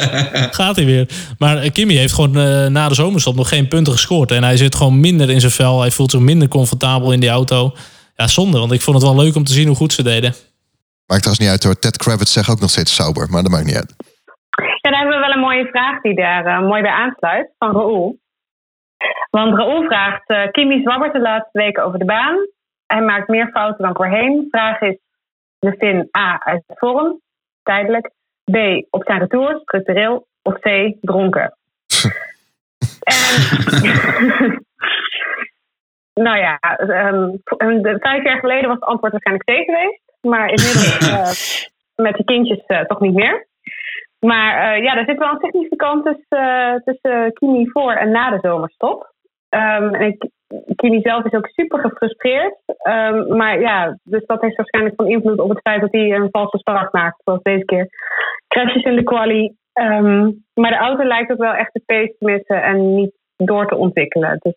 Gaat 0.58 0.76
hij 0.76 0.84
weer. 0.84 1.08
Maar 1.38 1.58
eh, 1.58 1.72
Kimi 1.72 1.96
heeft 1.96 2.14
gewoon 2.14 2.72
na 2.72 2.88
de 2.88 2.94
zomerstop 2.94 3.34
nog 3.34 3.48
geen 3.48 3.68
punten 3.68 3.92
gescoord. 3.92 4.30
En 4.30 4.42
hij 4.42 4.56
zit 4.56 4.74
gewoon 4.74 5.00
minder 5.00 5.30
in 5.30 5.40
zijn 5.40 5.52
vel. 5.52 5.80
Hij 5.80 5.90
voelt 5.90 6.10
zich 6.10 6.20
minder 6.20 6.48
comfortabel 6.48 7.12
in 7.12 7.20
die 7.20 7.30
auto. 7.30 7.74
Ja, 8.16 8.28
zonde, 8.28 8.58
want 8.58 8.72
ik 8.72 8.80
vond 8.80 8.96
het 8.96 9.06
wel 9.06 9.24
leuk 9.24 9.34
om 9.34 9.44
te 9.44 9.52
zien 9.52 9.66
hoe 9.66 9.76
goed 9.76 9.92
ze 9.92 10.02
deden. 10.02 10.34
Maakt 11.06 11.22
trouwens 11.22 11.38
niet 11.38 11.48
uit 11.48 11.62
hoor. 11.62 11.78
Ted 11.78 11.96
Kravitz 11.96 12.32
zegt 12.32 12.48
ook 12.48 12.60
nog 12.60 12.70
steeds 12.70 12.94
Sauber, 12.94 13.30
maar 13.30 13.42
dat 13.42 13.52
maakt 13.52 13.66
niet 13.66 13.76
uit. 13.76 13.94
Ja, 14.84 14.90
daar 14.90 15.00
hebben 15.00 15.14
we 15.14 15.23
wel 15.23 15.23
een 15.34 15.40
mooie 15.40 15.66
vraag 15.66 16.00
die 16.00 16.14
daar 16.14 16.46
eh, 16.46 16.60
mooi 16.60 16.82
bij 16.82 16.90
aansluit, 16.90 17.54
van 17.58 17.72
Raoul. 17.72 18.16
Want 19.30 19.56
Raoul 19.56 19.82
vraagt, 19.82 20.28
eh 20.28 20.50
Kimi 20.50 20.80
zwabbert 20.82 21.12
de 21.12 21.20
laatste 21.20 21.58
weken 21.58 21.84
over 21.84 21.98
de 21.98 22.04
baan. 22.04 22.46
Hij 22.86 23.00
maakt 23.00 23.28
meer 23.28 23.48
fouten 23.50 23.84
dan 23.84 23.94
voorheen. 23.94 24.46
Vraag 24.50 24.80
is, 24.80 24.98
de 25.58 26.08
A 26.18 26.40
uit 26.44 26.62
vorm, 26.66 27.20
tijdelijk. 27.62 28.10
B 28.44 28.56
op 28.90 29.02
zijn 29.04 29.18
retour, 29.18 29.58
structureel. 29.62 30.26
Of 30.42 30.58
C, 30.58 30.94
dronken. 31.00 31.56
en, 33.12 33.16
nou 36.24 36.38
ja, 36.38 36.58
v- 37.44 38.00
vijf 38.00 38.24
jaar 38.24 38.38
geleden 38.38 38.68
was 38.68 38.78
het 38.78 38.84
antwoord 38.84 39.12
waarschijnlijk 39.12 39.50
C 39.50 39.64
geweest. 39.64 40.00
Maar 40.20 40.48
inmiddels 40.48 41.68
uh, 41.96 42.04
met 42.06 42.16
de 42.16 42.24
kindjes 42.24 42.86
toch 42.86 43.00
niet 43.00 43.14
meer. 43.14 43.46
Maar 44.24 44.82
ja, 44.82 44.96
er 44.96 45.04
zit 45.04 45.18
wel 45.18 45.28
een 45.28 45.50
significant 45.50 46.04
tussen, 46.04 46.82
tussen 46.84 47.32
Kimi 47.32 47.70
voor 47.70 47.92
en 47.92 48.10
na 48.10 48.30
de 48.30 48.38
zomerstop. 48.40 49.12
Um, 49.48 49.94
en 49.94 50.16
Kimi 50.76 51.00
zelf 51.00 51.24
is 51.24 51.32
ook 51.32 51.46
super 51.46 51.78
gefrustreerd. 51.78 52.56
Um, 52.88 53.36
maar 53.36 53.60
ja, 53.60 53.98
dus 54.02 54.26
dat 54.26 54.40
heeft 54.40 54.56
waarschijnlijk 54.56 54.94
van 54.96 55.08
invloed 55.08 55.38
op 55.38 55.48
het 55.48 55.60
feit 55.60 55.80
dat 55.80 55.92
hij 55.92 56.10
een 56.10 56.28
valse 56.30 56.58
start 56.58 56.92
maakt. 56.92 57.20
Zoals 57.24 57.42
deze 57.42 57.64
keer. 57.64 57.88
Crashes 58.48 58.82
in 58.82 58.96
de 58.96 59.02
quali. 59.02 59.54
Um, 59.80 60.44
maar 60.54 60.70
de 60.70 60.76
auto 60.76 61.04
lijkt 61.04 61.32
ook 61.32 61.38
wel 61.38 61.52
echt 61.52 61.72
de 61.72 61.82
pace 61.86 62.14
te 62.18 62.24
missen 62.24 62.62
en 62.62 62.94
niet 62.94 63.12
door 63.36 63.66
te 63.66 63.76
ontwikkelen. 63.76 64.36
Dus 64.38 64.54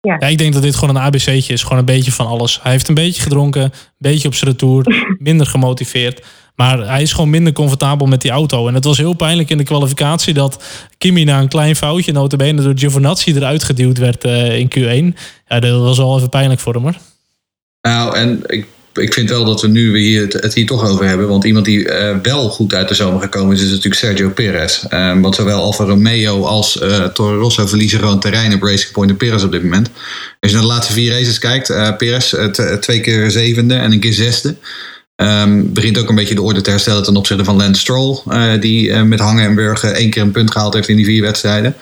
ja. 0.00 0.16
ja. 0.18 0.26
ik 0.26 0.38
denk 0.38 0.52
dat 0.52 0.62
dit 0.62 0.76
gewoon 0.76 0.96
een 0.96 1.02
ABC'tje 1.02 1.52
is. 1.52 1.62
Gewoon 1.62 1.78
een 1.78 1.94
beetje 1.94 2.12
van 2.12 2.26
alles. 2.26 2.62
Hij 2.62 2.72
heeft 2.72 2.88
een 2.88 2.94
beetje 2.94 3.22
gedronken, 3.22 3.62
een 3.62 3.70
beetje 3.98 4.28
op 4.28 4.34
zijn 4.34 4.50
retour, 4.50 4.84
minder 5.28 5.46
gemotiveerd. 5.46 6.45
Maar 6.56 6.88
hij 6.88 7.02
is 7.02 7.12
gewoon 7.12 7.30
minder 7.30 7.52
comfortabel 7.52 8.06
met 8.06 8.20
die 8.20 8.30
auto. 8.30 8.68
En 8.68 8.74
het 8.74 8.84
was 8.84 8.98
heel 8.98 9.12
pijnlijk 9.12 9.50
in 9.50 9.58
de 9.58 9.64
kwalificatie 9.64 10.34
dat 10.34 10.64
Kimi 10.98 11.24
na 11.24 11.40
een 11.40 11.48
klein 11.48 11.76
foutje, 11.76 12.12
notabene 12.12 12.62
door 12.62 12.72
Giovinazzi 12.78 13.34
eruit 13.34 13.64
geduwd 13.64 13.98
werd 13.98 14.24
uh, 14.24 14.58
in 14.58 14.68
Q1. 14.78 15.18
Ja, 15.48 15.60
dat 15.60 15.80
was 15.80 15.98
wel 15.98 16.16
even 16.16 16.28
pijnlijk 16.28 16.60
voor 16.60 16.74
hem 16.74 16.82
hoor. 16.82 16.96
Nou, 17.80 18.16
en 18.16 18.42
ik 18.46 18.66
ik 18.96 19.12
vind 19.12 19.30
wel 19.30 19.44
dat 19.44 19.60
we 19.60 19.68
nu 19.68 19.98
hier 19.98 20.26
het, 20.28 20.54
hier 20.54 20.66
toch 20.66 20.88
over 20.88 21.06
hebben. 21.06 21.28
Want 21.28 21.44
iemand 21.44 21.64
die 21.64 21.78
uh, 21.78 22.16
wel 22.22 22.48
goed 22.48 22.74
uit 22.74 22.88
de 22.88 22.94
zomer 22.94 23.20
gekomen 23.20 23.54
is, 23.54 23.62
is 23.62 23.68
natuurlijk 23.68 23.94
Sergio 23.94 24.30
Perez. 24.30 24.84
Um, 24.90 25.22
want 25.22 25.34
zowel 25.34 25.60
Alfa 25.60 25.84
Romeo 25.84 26.44
als 26.44 26.80
uh, 26.82 27.04
Toro 27.04 27.40
Rosso 27.40 27.66
verliezen 27.66 27.98
gewoon 27.98 28.20
terrein 28.20 28.54
op 28.54 28.62
Racing 28.62 28.92
Point 28.92 29.10
en 29.10 29.16
Perez 29.16 29.44
op 29.44 29.52
dit 29.52 29.62
moment. 29.62 29.90
Als 30.40 30.50
je 30.50 30.56
naar 30.56 30.66
de 30.66 30.72
laatste 30.72 30.92
vier 30.92 31.12
races 31.12 31.38
kijkt, 31.38 31.96
Perez 31.96 32.34
twee 32.80 33.00
keer 33.00 33.30
zevende 33.30 33.74
en 33.74 33.92
een 33.92 34.00
keer 34.00 34.12
zesde. 34.12 34.56
Um, 35.22 35.72
begint 35.72 35.98
ook 35.98 36.08
een 36.08 36.14
beetje 36.14 36.34
de 36.34 36.42
orde 36.42 36.60
te 36.60 36.70
herstellen 36.70 37.02
ten 37.02 37.16
opzichte 37.16 37.44
van 37.44 37.56
Lance 37.56 37.80
Stroll. 37.80 38.18
die 38.60 38.94
met 38.94 39.20
hangen 39.20 39.44
en 39.44 39.54
burgen 39.54 39.94
één 39.94 40.10
keer 40.10 40.22
een 40.22 40.30
punt 40.30 40.50
gehaald 40.50 40.74
heeft 40.74 40.88
in 40.88 40.96
die 40.96 41.04
vier 41.04 41.22
wedstrijden. 41.22 41.76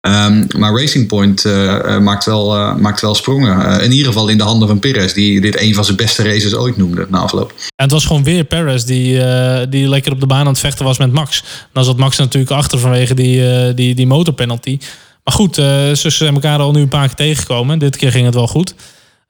Um, 0.00 0.46
maar 0.58 0.72
Racing 0.72 1.06
Point 1.06 1.44
uh, 1.44 1.98
maakt, 1.98 2.24
wel, 2.24 2.74
maakt 2.78 3.00
wel 3.00 3.14
sprongen. 3.14 3.80
in 3.80 3.92
ieder 3.92 4.06
geval 4.06 4.28
in 4.28 4.38
de 4.38 4.44
handen 4.44 4.68
van 4.68 4.78
Perez, 4.78 5.12
die 5.12 5.40
dit 5.40 5.60
een 5.60 5.74
van 5.74 5.84
zijn 5.84 5.96
beste 5.96 6.22
races 6.22 6.54
ooit 6.54 6.76
noemde 6.76 7.06
na 7.10 7.18
afloop. 7.18 7.50
En 7.50 7.84
het 7.84 7.90
was 7.90 8.04
gewoon 8.04 8.24
weer 8.24 8.44
Perez 8.44 8.82
die, 8.82 9.20
die 9.68 9.88
lekker 9.88 10.12
op 10.12 10.20
de 10.20 10.26
baan 10.26 10.40
aan 10.40 10.46
het 10.46 10.58
vechten 10.58 10.84
was 10.84 10.98
met 10.98 11.12
Max. 11.12 11.44
Dan 11.72 11.84
zat 11.84 11.96
Max 11.96 12.16
natuurlijk 12.16 12.52
achter 12.52 12.78
vanwege 12.78 13.14
die, 13.14 13.74
die, 13.74 13.94
die 13.94 14.06
motorpenalty. 14.06 14.78
Maar 15.24 15.34
goed, 15.34 15.54
ze 15.54 16.10
zijn 16.10 16.34
elkaar 16.34 16.58
al 16.58 16.72
nu 16.72 16.80
een 16.80 16.88
paar 16.88 17.06
keer 17.06 17.16
tegengekomen. 17.16 17.78
Dit 17.78 17.96
keer 17.96 18.10
ging 18.10 18.24
het 18.24 18.34
wel 18.34 18.48
goed. 18.48 18.74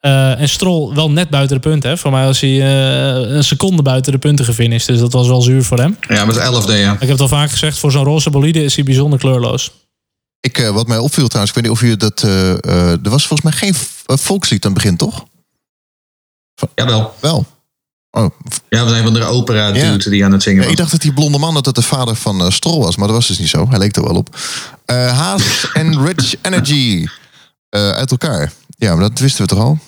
En 0.00 0.48
Stroll 0.48 0.94
wel 0.94 1.10
net 1.10 1.30
buiten 1.30 1.56
de 1.56 1.68
punten. 1.68 1.90
Hè. 1.90 1.96
Voor 1.96 2.10
mij 2.10 2.24
was 2.24 2.40
hij 2.40 2.62
een 3.36 3.44
seconde 3.44 3.82
buiten 3.82 4.12
de 4.12 4.18
punten 4.18 4.44
gefinished. 4.44 4.86
Dus 4.86 4.98
dat 4.98 5.12
was 5.12 5.28
wel 5.28 5.42
zuur 5.42 5.64
voor 5.64 5.78
hem. 5.78 5.96
Ja, 6.08 6.24
met 6.24 6.36
11 6.36 6.66
ja. 6.66 6.92
Ik 6.92 7.00
heb 7.00 7.08
het 7.08 7.20
al 7.20 7.28
vaak 7.28 7.50
gezegd, 7.50 7.78
voor 7.78 7.92
zo'n 7.92 8.04
roze 8.04 8.30
bolide 8.30 8.64
is 8.64 8.74
hij 8.74 8.84
bijzonder 8.84 9.18
kleurloos. 9.18 9.72
Ik, 10.40 10.58
uh, 10.58 10.70
wat 10.70 10.86
mij 10.86 10.98
opviel 10.98 11.28
trouwens, 11.28 11.56
ik 11.56 11.62
weet 11.62 11.72
niet 11.72 11.82
of 11.82 11.88
je 11.88 11.96
dat. 11.96 12.22
Uh, 12.22 12.32
uh, 12.32 12.90
er 12.90 13.10
was 13.10 13.26
volgens 13.26 13.42
mij 13.42 13.52
geen 13.52 13.74
volkslied 14.04 14.64
aan 14.64 14.72
het 14.72 14.82
begin, 14.82 14.96
toch? 14.96 15.24
Jawel. 16.74 17.14
Wel. 17.20 17.46
Oh. 18.10 18.30
Ja, 18.68 18.84
we 18.84 18.90
zijn 18.90 19.04
van 19.04 19.12
de 19.12 19.24
opera 19.24 19.66
ja. 19.66 19.96
die 19.96 20.24
aan 20.24 20.32
het 20.32 20.42
zingen 20.42 20.62
ja, 20.62 20.70
Ik 20.70 20.76
dacht 20.76 20.90
dat 20.90 21.00
die 21.00 21.12
blonde 21.12 21.38
man 21.38 21.54
dat 21.54 21.66
het 21.66 21.74
de 21.74 21.82
vader 21.82 22.16
van 22.16 22.40
uh, 22.40 22.50
Stroll 22.50 22.78
was, 22.78 22.96
maar 22.96 23.06
dat 23.06 23.16
was 23.16 23.26
dus 23.26 23.38
niet 23.38 23.48
zo. 23.48 23.68
Hij 23.68 23.78
leek 23.78 23.96
er 23.96 24.02
wel 24.02 24.14
op. 24.14 24.36
Uh, 24.86 25.18
Haas 25.18 25.72
en 25.72 26.04
Rich 26.06 26.34
Energy 26.42 27.06
uh, 27.70 27.90
uit 27.90 28.10
elkaar. 28.10 28.52
Ja, 28.80 28.94
maar 28.94 29.08
dat 29.08 29.18
wisten 29.18 29.42
we 29.42 29.48
toch 29.48 29.58
al? 29.58 29.78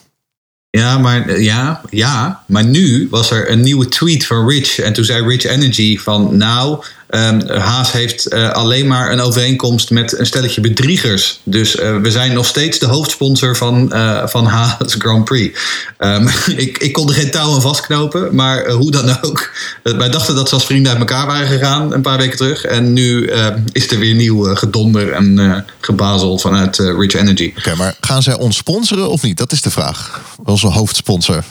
Ja 0.70 0.99
maar, 0.99 1.41
ja, 1.41 1.80
ja, 1.91 2.43
maar 2.47 2.64
nu 2.64 3.09
was 3.11 3.30
er 3.30 3.51
een 3.51 3.61
nieuwe 3.61 3.88
tweet 3.88 4.26
van 4.26 4.49
Rich. 4.49 4.78
En 4.78 4.93
toen 4.93 5.05
zei 5.05 5.26
Rich 5.26 5.45
Energy 5.45 5.99
van... 5.99 6.36
Nou, 6.36 6.84
Um, 7.11 7.48
Haas 7.48 7.92
heeft 7.92 8.32
uh, 8.32 8.50
alleen 8.50 8.86
maar 8.86 9.12
een 9.12 9.20
overeenkomst 9.20 9.90
met 9.90 10.18
een 10.18 10.26
stelletje 10.26 10.61
bedriegers. 10.61 11.40
Dus 11.42 11.76
uh, 11.76 11.96
we 11.96 12.11
zijn 12.11 12.32
nog 12.32 12.46
steeds 12.46 12.78
de 12.78 12.86
hoofdsponsor 12.86 13.56
van, 13.56 13.90
uh, 13.92 14.26
van 14.26 14.46
Haas 14.46 14.94
Grand 14.98 15.24
Prix. 15.24 15.61
Um, 15.98 16.28
ik, 16.56 16.78
ik 16.78 16.92
kon 16.92 17.08
er 17.08 17.14
geen 17.14 17.30
touw 17.30 17.54
aan 17.54 17.61
vastknopen, 17.61 18.34
maar 18.34 18.70
hoe 18.70 18.90
dan 18.90 19.16
ook. 19.22 19.50
wij 19.82 20.11
dachten 20.11 20.34
dat 20.34 20.48
ze 20.48 20.54
als 20.54 20.66
vrienden 20.66 20.92
uit 20.92 21.00
elkaar 21.00 21.26
waren 21.26 21.48
gegaan 21.48 21.92
een 21.92 22.02
paar 22.02 22.18
weken 22.18 22.36
terug. 22.36 22.64
En 22.64 22.92
nu 22.92 23.26
ehm, 23.26 23.58
is 23.72 23.90
er 23.90 23.98
weer 23.98 24.14
nieuw 24.14 24.54
gedonder 24.54 25.12
en 25.12 25.64
gebazel 25.80 26.38
vanuit 26.38 26.76
Rich 26.78 27.14
Energy. 27.14 27.52
Oké, 27.58 27.74
maar 27.74 27.94
gaan 28.00 28.22
zij 28.22 28.34
ons 28.34 28.56
sponsoren 28.56 29.11
of 29.11 29.22
niet? 29.22 29.36
Dat 29.36 29.52
is 29.52 29.62
de 29.62 29.70
vraag. 29.70 30.20
Onze 30.44 30.66
hoofdsponsor. 30.66 31.44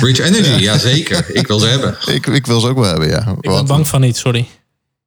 Rich 0.00 0.18
Energy, 0.18 0.62
ja 0.68 0.78
zeker. 0.78 1.24
Ik 1.32 1.46
wil 1.46 1.58
ze 1.58 1.66
hebben. 1.66 1.96
Ik, 2.06 2.26
ik 2.26 2.46
wil 2.46 2.60
ze 2.60 2.68
ook 2.68 2.78
wel 2.78 2.88
hebben, 2.88 3.08
ja. 3.08 3.34
Ik 3.40 3.50
ben 3.50 3.66
bang 3.66 3.88
van 3.88 4.00
niet, 4.00 4.16
sorry. 4.30 4.48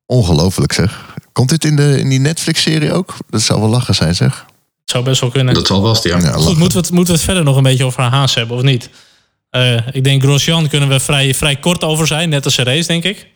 Ongelooflijk 0.06 0.74
zeg. 0.74 1.16
Komt 1.32 1.50
dit 1.50 1.66
in, 1.66 1.76
de, 1.76 2.00
in 2.00 2.10
die 2.10 2.20
Netflix-serie 2.20 2.94
ook? 2.94 3.16
Dat 3.30 3.42
zou 3.42 3.60
wel 3.60 3.70
lachen 3.70 3.96
zijn, 3.96 4.16
zeg. 4.16 4.46
Het 4.82 4.92
zou 4.92 5.04
best 5.04 5.22
wel 5.22 5.30
kunnen. 5.30 5.54
Dat 5.54 5.68
zal 5.68 5.82
vast, 5.82 6.04
ja. 6.04 6.18
ja 6.18 6.32
Goed, 6.32 6.58
moeten 6.58 6.78
we, 6.78 6.86
het, 6.86 6.92
moeten 6.92 7.14
we 7.14 7.20
het 7.20 7.30
verder 7.30 7.44
nog 7.44 7.58
een 7.58 7.64
beetje 7.64 7.86
over 7.86 8.02
Haas 8.02 8.36
hebben, 8.36 8.58
of 8.58 8.64
niet? 8.64 8.90
Uh, 9.52 9.88
ik 9.92 10.04
denk 10.04 10.22
Grosjean 10.22 10.68
kunnen 10.68 10.90
we 10.90 11.00
vrij, 11.00 11.34
vrij 11.34 11.56
kort 11.56 11.84
over 11.84 12.08
zijn, 12.08 12.30
net 12.30 12.46
als 12.46 12.54
zijn 12.54 12.68
race, 12.68 12.88
denk 12.88 13.04
ik. 13.04 13.28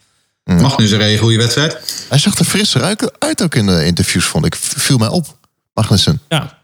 Mm. 0.43 0.61
Mag 0.61 0.77
nu 0.77 0.93
een 0.93 1.17
goede 1.17 1.37
wedstrijd. 1.37 2.05
Hij 2.09 2.17
zag 2.17 2.39
er 2.39 2.45
frisser 2.45 2.81
uit 3.19 3.43
ook 3.43 3.55
in 3.55 3.65
de 3.65 3.85
interviews, 3.85 4.25
vond 4.25 4.45
ik. 4.45 4.55
Viel 4.55 4.97
mij 4.97 5.07
op, 5.07 5.37
Magnussen. 5.73 6.21
Ja. 6.29 6.57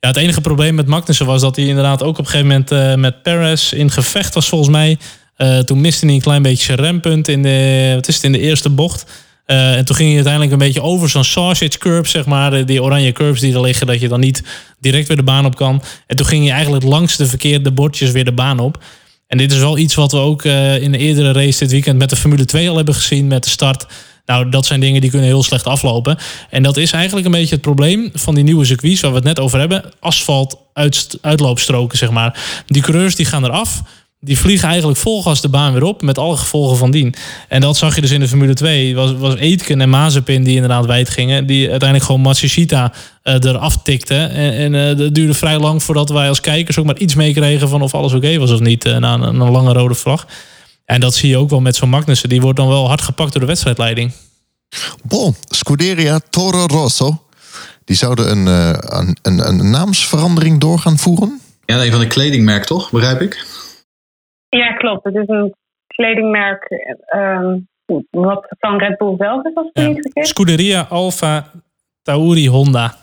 Ja, 0.00 0.08
het 0.08 0.16
enige 0.16 0.40
probleem 0.40 0.74
met 0.74 0.86
Magnussen 0.86 1.26
was 1.26 1.40
dat 1.40 1.56
hij 1.56 1.64
inderdaad 1.64 2.02
ook 2.02 2.18
op 2.18 2.24
een 2.24 2.30
gegeven 2.30 2.46
moment 2.46 2.72
uh, 2.72 2.94
met 2.94 3.22
Perez 3.22 3.72
in 3.72 3.90
gevecht 3.90 4.34
was, 4.34 4.48
volgens 4.48 4.70
mij. 4.70 4.98
Uh, 5.42 5.58
toen 5.58 5.80
miste 5.80 6.06
hij 6.06 6.14
een 6.14 6.20
klein 6.20 6.42
beetje 6.42 6.64
zijn 6.64 6.78
rempunt 6.78 7.28
in 7.28 7.42
de, 7.42 7.92
wat 7.94 8.08
is 8.08 8.14
het, 8.14 8.24
in 8.24 8.32
de 8.32 8.40
eerste 8.40 8.70
bocht. 8.70 9.04
Uh, 9.46 9.76
en 9.76 9.84
toen 9.84 9.96
ging 9.96 10.08
hij 10.08 10.16
uiteindelijk 10.16 10.52
een 10.52 10.66
beetje 10.66 10.82
over 10.82 11.08
zo'n 11.08 11.24
sausage 11.24 11.78
curb, 11.78 12.06
zeg 12.06 12.26
maar. 12.26 12.66
Die 12.66 12.82
oranje 12.82 13.12
curbs 13.12 13.40
die 13.40 13.54
er 13.54 13.60
liggen, 13.60 13.86
dat 13.86 14.00
je 14.00 14.08
dan 14.08 14.20
niet 14.20 14.42
direct 14.80 15.08
weer 15.08 15.16
de 15.16 15.22
baan 15.22 15.46
op 15.46 15.56
kan. 15.56 15.82
En 16.06 16.16
toen 16.16 16.26
ging 16.26 16.44
hij 16.44 16.52
eigenlijk 16.52 16.84
langs 16.84 17.16
de 17.16 17.26
verkeerde 17.26 17.72
bordjes 17.72 18.10
weer 18.10 18.24
de 18.24 18.32
baan 18.32 18.58
op. 18.58 18.82
En 19.26 19.38
dit 19.38 19.52
is 19.52 19.58
wel 19.58 19.78
iets 19.78 19.94
wat 19.94 20.12
we 20.12 20.18
ook 20.18 20.44
in 20.44 20.92
de 20.92 20.98
eerdere 20.98 21.32
race 21.32 21.58
dit 21.58 21.70
weekend 21.70 21.98
met 21.98 22.10
de 22.10 22.16
Formule 22.16 22.44
2 22.44 22.70
al 22.70 22.76
hebben 22.76 22.94
gezien 22.94 23.26
met 23.26 23.44
de 23.44 23.50
start. 23.50 23.86
Nou, 24.26 24.48
dat 24.48 24.66
zijn 24.66 24.80
dingen 24.80 25.00
die 25.00 25.10
kunnen 25.10 25.28
heel 25.28 25.42
slecht 25.42 25.66
aflopen. 25.66 26.18
En 26.50 26.62
dat 26.62 26.76
is 26.76 26.92
eigenlijk 26.92 27.26
een 27.26 27.32
beetje 27.32 27.54
het 27.54 27.62
probleem 27.62 28.10
van 28.12 28.34
die 28.34 28.44
nieuwe 28.44 28.64
circuits 28.64 29.00
waar 29.00 29.10
we 29.10 29.16
het 29.16 29.26
net 29.26 29.40
over 29.40 29.58
hebben. 29.58 29.84
Asfalt 30.00 30.58
uit, 30.72 31.18
uitloopstroken, 31.20 31.98
zeg 31.98 32.10
maar. 32.10 32.62
Die 32.66 32.82
coureurs 32.82 33.14
die 33.14 33.26
gaan 33.26 33.44
eraf 33.44 33.82
die 34.22 34.38
vliegen 34.38 34.68
eigenlijk 34.68 34.98
vol 34.98 35.22
gas 35.22 35.40
de 35.40 35.48
baan 35.48 35.72
weer 35.72 35.82
op 35.82 36.02
met 36.02 36.18
alle 36.18 36.36
gevolgen 36.36 36.76
van 36.76 36.90
dien. 36.90 37.14
En 37.48 37.60
dat 37.60 37.76
zag 37.76 37.94
je 37.94 38.00
dus 38.00 38.10
in 38.10 38.20
de 38.20 38.28
Formule 38.28 38.54
2. 38.54 38.94
Was, 38.94 39.12
was 39.12 39.36
Aitken 39.36 39.80
en 39.80 39.90
Mazepin 39.90 40.44
die 40.44 40.54
inderdaad 40.54 40.86
wijd 40.86 41.08
gingen. 41.08 41.46
Die 41.46 41.70
uiteindelijk 41.70 42.04
gewoon 42.04 42.20
Matsushita 42.20 42.92
uh, 43.24 43.34
eraf 43.34 43.82
tikten. 43.82 44.30
En, 44.30 44.52
en 44.52 44.74
uh, 44.74 44.98
dat 44.98 45.14
duurde 45.14 45.34
vrij 45.34 45.58
lang 45.58 45.82
voordat 45.82 46.08
wij 46.08 46.28
als 46.28 46.40
kijkers 46.40 46.78
ook 46.78 46.84
maar 46.84 46.98
iets 46.98 47.14
meekregen 47.14 47.68
van 47.68 47.82
of 47.82 47.94
alles 47.94 48.12
oké 48.12 48.38
was 48.38 48.50
of 48.50 48.60
niet. 48.60 48.86
Uh, 48.86 48.96
na 48.96 49.14
een, 49.14 49.22
een, 49.22 49.50
lange 49.50 49.72
rode 49.72 49.94
vlag. 49.94 50.26
En 50.84 51.00
dat 51.00 51.14
zie 51.14 51.28
je 51.28 51.36
ook 51.36 51.50
wel 51.50 51.60
met 51.60 51.76
zo'n 51.76 51.88
Magnussen. 51.88 52.28
Die 52.28 52.40
wordt 52.40 52.58
dan 52.58 52.68
wel 52.68 52.88
hard 52.88 53.02
gepakt 53.02 53.32
door 53.32 53.40
de 53.40 53.46
wedstrijdleiding. 53.46 54.12
Bon, 55.04 55.36
Scuderia 55.48 56.20
Toro 56.30 56.66
Rosso. 56.66 57.22
Die 57.84 57.96
zouden 57.96 58.30
een, 58.30 58.46
een, 58.46 59.16
een, 59.22 59.48
een 59.48 59.70
naamsverandering 59.70 60.60
doorgaan 60.60 60.98
voeren. 60.98 61.40
Ja, 61.64 61.84
een 61.84 61.90
van 61.90 62.00
de 62.00 62.06
kledingmerk 62.06 62.64
toch, 62.64 62.90
begrijp 62.90 63.20
ik? 63.20 63.46
Ja, 64.50 64.72
klopt. 64.72 65.04
Het 65.04 65.14
is 65.14 65.28
een 65.28 65.54
kledingmerk 65.86 66.68
um, 67.14 67.68
wat 68.10 68.46
van 68.48 68.78
Red 68.78 68.98
Bull 68.98 69.14
zelf 69.18 69.44
is, 69.44 69.54
als 69.54 69.68
ik 69.72 69.82
ja. 69.82 69.88
niet. 69.88 70.10
Scuderia 70.12 70.86
Alfa 70.88 71.50
Tauri 72.02 72.48
Honda. 72.48 72.94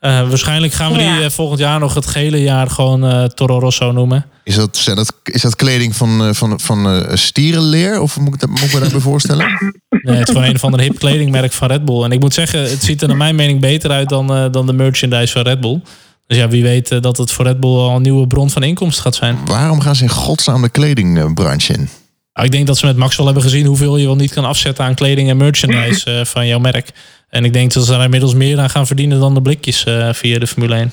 Uh, 0.00 0.28
waarschijnlijk 0.28 0.72
gaan 0.72 0.92
we 0.92 0.98
die 0.98 1.06
uh, 1.06 1.28
volgend 1.28 1.58
jaar 1.58 1.78
nog 1.78 1.94
het 1.94 2.06
gele 2.06 2.42
jaar 2.42 2.70
gewoon 2.70 3.04
uh, 3.04 3.24
Toro 3.24 3.58
Rosso 3.58 3.92
noemen. 3.92 4.26
Is 4.42 4.56
dat, 4.56 4.76
zijn 4.76 4.96
dat, 4.96 5.20
is 5.22 5.42
dat 5.42 5.56
kleding 5.56 5.96
van, 5.96 6.34
van, 6.34 6.60
van 6.60 7.06
stierenleer? 7.18 8.00
Of 8.00 8.18
moet 8.18 8.34
ik, 8.34 8.40
dat, 8.40 8.48
moet 8.48 8.62
ik 8.62 8.72
me 8.72 8.80
daarbij 8.80 9.00
voorstellen? 9.00 9.46
Nee, 10.04 10.16
het 10.16 10.28
is 10.28 10.34
gewoon 10.34 10.48
een 10.48 10.58
van 10.58 10.72
de 10.72 10.82
hip 10.82 10.98
kledingmerk 10.98 11.52
van 11.52 11.68
Red 11.68 11.84
Bull. 11.84 12.02
En 12.02 12.10
ik 12.10 12.20
moet 12.20 12.34
zeggen, 12.34 12.60
het 12.60 12.82
ziet 12.82 13.02
er 13.02 13.08
naar 13.08 13.16
mijn 13.16 13.34
mening 13.34 13.60
beter 13.60 13.90
uit 13.90 14.08
dan, 14.08 14.50
dan 14.50 14.66
de 14.66 14.72
merchandise 14.72 15.32
van 15.32 15.42
Red 15.42 15.60
Bull. 15.60 15.80
Dus 16.26 16.36
ja, 16.36 16.48
wie 16.48 16.62
weet 16.62 16.90
eh, 16.90 17.00
dat 17.00 17.16
het 17.16 17.32
voor 17.32 17.44
Red 17.44 17.60
Bull 17.60 17.70
al 17.70 17.96
een 17.96 18.02
nieuwe 18.02 18.26
bron 18.26 18.50
van 18.50 18.62
inkomsten 18.62 19.02
gaat 19.02 19.14
zijn. 19.14 19.38
Waarom 19.44 19.80
gaan 19.80 19.94
ze 19.94 20.02
in 20.02 20.08
godsnaam 20.08 20.62
de 20.62 20.68
kledingbranche 20.68 21.72
in? 21.72 21.88
Nou, 22.32 22.46
ik 22.46 22.52
denk 22.52 22.66
dat 22.66 22.78
ze 22.78 22.86
met 22.86 22.96
Max 22.96 23.16
wel 23.16 23.26
hebben 23.26 23.42
gezien 23.42 23.66
hoeveel 23.66 23.96
je 23.96 24.06
wel 24.06 24.16
niet 24.16 24.32
kan 24.32 24.44
afzetten 24.44 24.84
aan 24.84 24.94
kleding 24.94 25.28
en 25.28 25.36
merchandise 25.36 26.10
uh, 26.10 26.24
van 26.24 26.46
jouw 26.46 26.58
merk. 26.58 26.90
En 27.28 27.44
ik 27.44 27.52
denk 27.52 27.72
dat 27.72 27.84
ze 27.84 27.94
er 27.94 28.02
inmiddels 28.02 28.34
meer 28.34 28.58
aan 28.58 28.70
gaan 28.70 28.86
verdienen 28.86 29.20
dan 29.20 29.34
de 29.34 29.42
blikjes 29.42 29.86
uh, 29.86 30.12
via 30.12 30.38
de 30.38 30.46
Formule 30.46 30.74
1. 30.74 30.92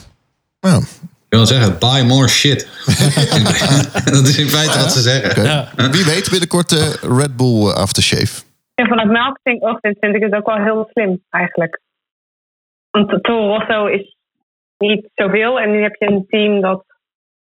Ja. 0.60 0.78
Ik 0.78 1.38
wil 1.38 1.46
zeggen, 1.46 1.80
buy 1.80 2.02
more 2.02 2.28
shit. 2.28 2.68
dat 4.16 4.28
is 4.28 4.38
in 4.38 4.50
feite 4.50 4.80
wat 4.80 4.92
ze 4.92 5.02
zeggen. 5.02 5.44
Ja. 5.44 5.72
Wie 5.76 6.06
weet 6.06 6.30
binnenkort 6.30 6.72
uh, 6.72 6.80
Red 7.18 7.36
Bull 7.38 7.70
aftershave. 7.70 8.42
En 8.76 8.88
vanuit 8.88 9.12
marketing 9.12 9.78
vind 10.00 10.16
ik 10.16 10.22
het 10.22 10.34
ook 10.34 10.46
wel 10.46 10.64
heel 10.64 10.90
slim 10.92 11.24
eigenlijk. 11.30 11.80
Want 12.92 13.24
Toro 13.24 13.56
Rosso 13.56 13.86
is 13.86 14.16
niet 14.82 15.10
zoveel. 15.16 15.60
En 15.60 15.72
nu 15.72 15.82
heb 15.82 15.96
je 16.00 16.06
een 16.06 16.26
team 16.28 16.62
dat 16.62 16.84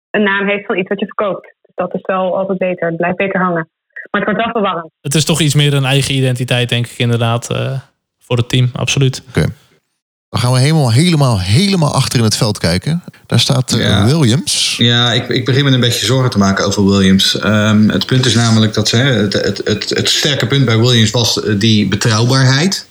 een 0.10 0.24
naam 0.24 0.48
heeft 0.48 0.66
van 0.66 0.78
iets 0.78 0.90
wat 0.90 1.00
je 1.00 1.06
verkoopt. 1.06 1.54
Dus 1.62 1.76
dat 1.76 1.94
is 1.94 2.02
wel 2.02 2.38
altijd 2.38 2.58
beter. 2.58 2.88
Het 2.88 2.98
blijft 2.98 3.18
beter 3.18 3.42
hangen. 3.42 3.70
Maar 4.12 4.22
het 4.22 4.30
wordt 4.30 4.44
wel 4.44 4.52
verwarrend. 4.52 4.92
Het 5.02 5.16
is 5.16 5.26
toch 5.26 5.40
iets 5.40 5.56
meer 5.56 5.74
een 5.74 5.86
eigen 5.86 6.16
identiteit, 6.16 6.70
denk 6.70 6.86
ik 6.86 6.98
inderdaad, 6.98 7.52
uh, 7.52 7.80
voor 8.20 8.38
het 8.38 8.50
team. 8.50 8.70
Absoluut. 8.74 9.24
Oké. 9.28 9.46
Dan 10.30 10.40
gaan 10.40 10.52
we 10.52 10.60
helemaal, 10.60 10.92
helemaal, 10.92 11.40
helemaal 11.40 11.94
achter 11.94 12.20
in 12.20 12.26
het 12.26 12.38
veld 12.38 12.58
kijken. 12.58 13.04
Daar 13.26 13.40
staat 13.40 13.74
uh, 13.74 14.06
Williams. 14.06 14.76
Ja, 14.78 15.14
ik, 15.14 15.28
ik 15.28 15.46
begin 15.46 15.64
me 15.64 15.72
een 15.72 15.80
beetje 15.80 16.06
zorgen 16.06 16.30
te 16.30 16.38
maken 16.38 16.66
over 16.66 16.86
Williams. 16.86 17.44
Um, 17.44 17.90
het 17.90 18.06
punt 18.06 18.26
is 18.26 18.36
namelijk 18.36 18.74
dat 18.74 18.88
ze, 18.88 18.98
het, 18.98 19.34
het, 19.34 19.62
het, 19.64 19.90
het 19.90 20.10
sterke 20.10 20.48
punt 20.48 20.66
bij 20.66 20.78
Williams 20.78 21.12
was 21.12 21.42
die 21.58 21.88
betrouwbaarheid. 21.88 22.88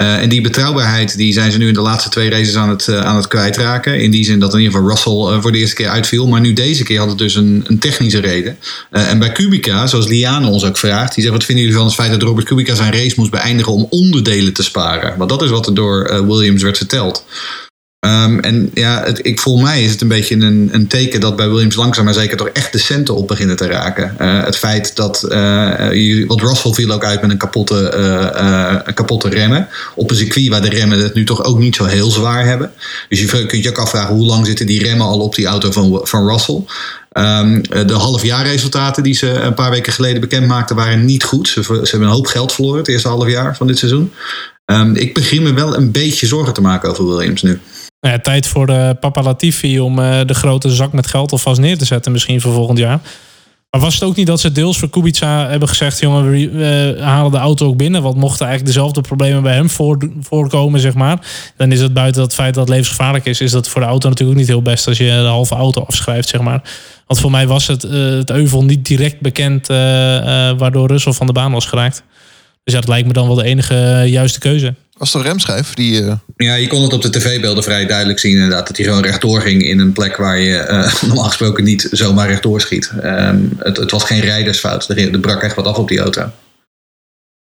Uh, 0.00 0.22
en 0.22 0.28
die 0.28 0.40
betrouwbaarheid 0.40 1.16
die 1.16 1.32
zijn 1.32 1.52
ze 1.52 1.58
nu 1.58 1.68
in 1.68 1.74
de 1.74 1.80
laatste 1.80 2.10
twee 2.10 2.30
races 2.30 2.56
aan 2.56 2.68
het, 2.68 2.86
uh, 2.86 3.00
aan 3.04 3.16
het 3.16 3.26
kwijtraken. 3.26 4.00
In 4.00 4.10
die 4.10 4.24
zin 4.24 4.40
dat 4.40 4.52
in 4.54 4.60
ieder 4.60 4.74
geval 4.74 4.88
Russell 4.88 5.36
uh, 5.36 5.42
voor 5.42 5.52
de 5.52 5.58
eerste 5.58 5.74
keer 5.74 5.88
uitviel. 5.88 6.26
Maar 6.26 6.40
nu 6.40 6.52
deze 6.52 6.82
keer 6.82 6.98
had 6.98 7.08
het 7.08 7.18
dus 7.18 7.34
een, 7.34 7.64
een 7.66 7.78
technische 7.78 8.20
reden. 8.20 8.58
en 8.90 9.18
bij 9.18 9.32
Kubica, 9.32 9.86
zoals 9.86 10.06
Liane 10.06 10.46
ons 10.46 10.64
ook 10.64 10.76
vraagt. 10.76 11.14
Die 11.14 11.22
zegt, 11.22 11.34
wat 11.36 11.44
vinden 11.44 11.64
jullie 11.64 11.78
van 11.78 11.86
het 11.86 11.96
feit 11.96 12.10
dat 12.10 12.22
Robert 12.22 12.46
Kubica 12.46 12.74
zijn 12.74 12.92
race 12.92 13.14
moest 13.16 13.30
beëindigen 13.30 13.72
om 13.72 13.86
onderdelen 13.90 14.52
te 14.52 14.62
sparen? 14.62 15.18
Want 15.18 15.30
dat 15.30 15.42
is 15.42 15.50
wat 15.50 15.66
er 15.66 15.74
door 15.74 16.26
Williams 16.26 16.62
werd 16.62 16.76
verteld. 16.76 17.24
Um, 18.06 18.40
en 18.40 18.70
ja, 18.74 19.02
het, 19.04 19.26
ik, 19.26 19.40
voor 19.40 19.60
mij 19.60 19.82
is 19.82 19.90
het 19.90 20.00
een 20.00 20.08
beetje 20.08 20.34
een, 20.34 20.68
een, 20.72 20.86
teken 20.86 21.20
dat 21.20 21.36
bij 21.36 21.48
Williams 21.48 21.74
langzaam 21.74 22.04
maar 22.04 22.14
zeker 22.14 22.36
toch 22.36 22.48
echt 22.48 22.72
de 22.72 22.78
centen 22.78 23.14
op 23.14 23.28
beginnen 23.28 23.56
te 23.56 23.66
raken. 23.66 24.16
Uh, 24.20 24.44
het 24.44 24.56
feit 24.56 24.96
dat, 24.96 25.26
uh, 25.28 26.26
wat 26.26 26.40
Russell 26.40 26.72
viel 26.72 26.90
ook 26.90 27.04
uit 27.04 27.20
met 27.20 27.30
een 27.30 27.36
kapotte, 27.36 27.94
uh, 28.86 28.94
kapotte 28.94 29.28
remmen. 29.28 29.68
Op 29.94 30.10
een 30.10 30.16
circuit 30.16 30.48
waar 30.48 30.62
de 30.62 30.68
remmen 30.68 30.98
het 30.98 31.14
nu 31.14 31.24
toch 31.24 31.44
ook 31.44 31.58
niet 31.58 31.76
zo 31.76 31.84
heel 31.84 32.10
zwaar 32.10 32.44
hebben. 32.44 32.72
Dus 33.08 33.20
je 33.20 33.46
kunt 33.46 33.62
je 33.62 33.68
ook 33.68 33.78
afvragen 33.78 34.14
hoe 34.14 34.26
lang 34.26 34.46
zitten 34.46 34.66
die 34.66 34.82
remmen 34.82 35.06
al 35.06 35.20
op 35.20 35.34
die 35.34 35.46
auto 35.46 35.70
van, 35.70 36.00
van 36.02 36.28
Russell. 36.28 36.64
Um, 37.12 37.62
de 37.62 37.94
halfjaarresultaten 37.94 39.02
die 39.02 39.14
ze 39.14 39.28
een 39.28 39.54
paar 39.54 39.70
weken 39.70 39.92
geleden 39.92 40.20
bekend 40.20 40.46
maakten 40.46 40.76
waren 40.76 41.04
niet 41.04 41.24
goed. 41.24 41.48
Ze, 41.48 41.60
hebben 41.66 42.08
een 42.08 42.14
hoop 42.14 42.26
geld 42.26 42.52
verloren 42.52 42.78
het 42.78 42.88
eerste 42.88 43.08
half 43.08 43.28
jaar 43.28 43.56
van 43.56 43.66
dit 43.66 43.78
seizoen. 43.78 44.12
Um, 44.66 44.96
ik 44.96 45.14
begin 45.14 45.42
me 45.42 45.52
wel 45.52 45.76
een 45.76 45.90
beetje 45.90 46.26
zorgen 46.26 46.54
te 46.54 46.60
maken 46.60 46.90
over 46.90 47.06
Williams 47.06 47.42
nu. 47.42 47.60
Nou 48.02 48.14
ja, 48.14 48.20
tijd 48.20 48.46
voor 48.46 48.66
de 48.66 48.96
Papa 49.00 49.22
Latifi 49.22 49.80
om 49.80 49.98
uh, 49.98 50.20
de 50.26 50.34
grote 50.34 50.70
zak 50.70 50.92
met 50.92 51.06
geld 51.06 51.32
alvast 51.32 51.60
neer 51.60 51.78
te 51.78 51.84
zetten, 51.84 52.12
misschien 52.12 52.40
voor 52.40 52.52
volgend 52.52 52.78
jaar. 52.78 53.00
Maar 53.70 53.80
was 53.80 53.94
het 53.94 54.02
ook 54.02 54.16
niet 54.16 54.26
dat 54.26 54.40
ze 54.40 54.52
deels 54.52 54.78
voor 54.78 54.90
Kubica 54.90 55.48
hebben 55.48 55.68
gezegd: 55.68 56.00
jongen, 56.00 56.30
we 56.30 56.96
halen 57.00 57.30
de 57.30 57.38
auto 57.38 57.66
ook 57.66 57.76
binnen? 57.76 58.02
Want 58.02 58.16
mochten 58.16 58.46
eigenlijk 58.46 58.74
dezelfde 58.74 59.00
problemen 59.00 59.42
bij 59.42 59.54
hem 59.54 59.70
voor, 59.70 60.10
voorkomen, 60.20 60.80
zeg 60.80 60.94
maar. 60.94 61.18
Dan 61.56 61.72
is 61.72 61.80
het 61.80 61.92
buiten 61.92 62.20
dat 62.20 62.34
feit 62.34 62.54
dat 62.54 62.62
het 62.62 62.72
levensgevaarlijk 62.72 63.24
is, 63.24 63.40
is 63.40 63.50
dat 63.50 63.68
voor 63.68 63.80
de 63.80 63.86
auto 63.86 64.08
natuurlijk 64.08 64.38
ook 64.38 64.44
niet 64.44 64.54
heel 64.54 64.62
best 64.62 64.88
als 64.88 64.98
je 64.98 65.04
de 65.04 65.10
halve 65.10 65.54
auto 65.54 65.82
afschrijft, 65.82 66.28
zeg 66.28 66.40
maar. 66.40 66.62
Want 67.06 67.20
voor 67.20 67.30
mij 67.30 67.46
was 67.46 67.66
het, 67.66 67.84
uh, 67.84 67.92
het 67.92 68.30
euvel 68.30 68.64
niet 68.64 68.84
direct 68.86 69.20
bekend, 69.20 69.70
uh, 69.70 69.76
waardoor 70.56 70.88
Russell 70.88 71.12
van 71.12 71.26
de 71.26 71.32
baan 71.32 71.52
was 71.52 71.66
geraakt. 71.66 72.02
Dus 72.64 72.74
dat 72.74 72.88
lijkt 72.88 73.06
me 73.06 73.12
dan 73.12 73.26
wel 73.26 73.36
de 73.36 73.44
enige 73.44 74.04
juiste 74.06 74.38
keuze 74.38 74.74
was 74.98 75.10
toch 75.10 75.22
remschijf? 75.22 75.74
Die, 75.74 76.00
uh... 76.00 76.12
Ja, 76.36 76.54
je 76.54 76.66
kon 76.66 76.82
het 76.82 76.92
op 76.92 77.02
de 77.02 77.10
tv-beelden 77.10 77.62
vrij 77.62 77.86
duidelijk 77.86 78.18
zien 78.18 78.32
inderdaad. 78.32 78.66
Dat 78.66 78.76
hij 78.76 78.86
gewoon 78.86 79.02
rechtdoor 79.02 79.40
ging 79.40 79.62
in 79.62 79.78
een 79.78 79.92
plek 79.92 80.16
waar 80.16 80.38
je 80.38 80.66
uh, 80.70 81.02
normaal 81.08 81.24
gesproken 81.24 81.64
niet 81.64 81.88
zomaar 81.90 82.28
rechtdoor 82.28 82.60
schiet. 82.60 82.92
Um, 83.04 83.52
het, 83.58 83.76
het, 83.76 83.90
was 83.90 84.04
geen 84.04 84.20
rijdersfout. 84.20 84.88
Er, 84.88 85.12
er, 85.12 85.20
brak 85.20 85.42
echt 85.42 85.56
wat 85.56 85.66
af 85.66 85.76
op 85.76 85.88
die 85.88 85.98
auto. 85.98 86.30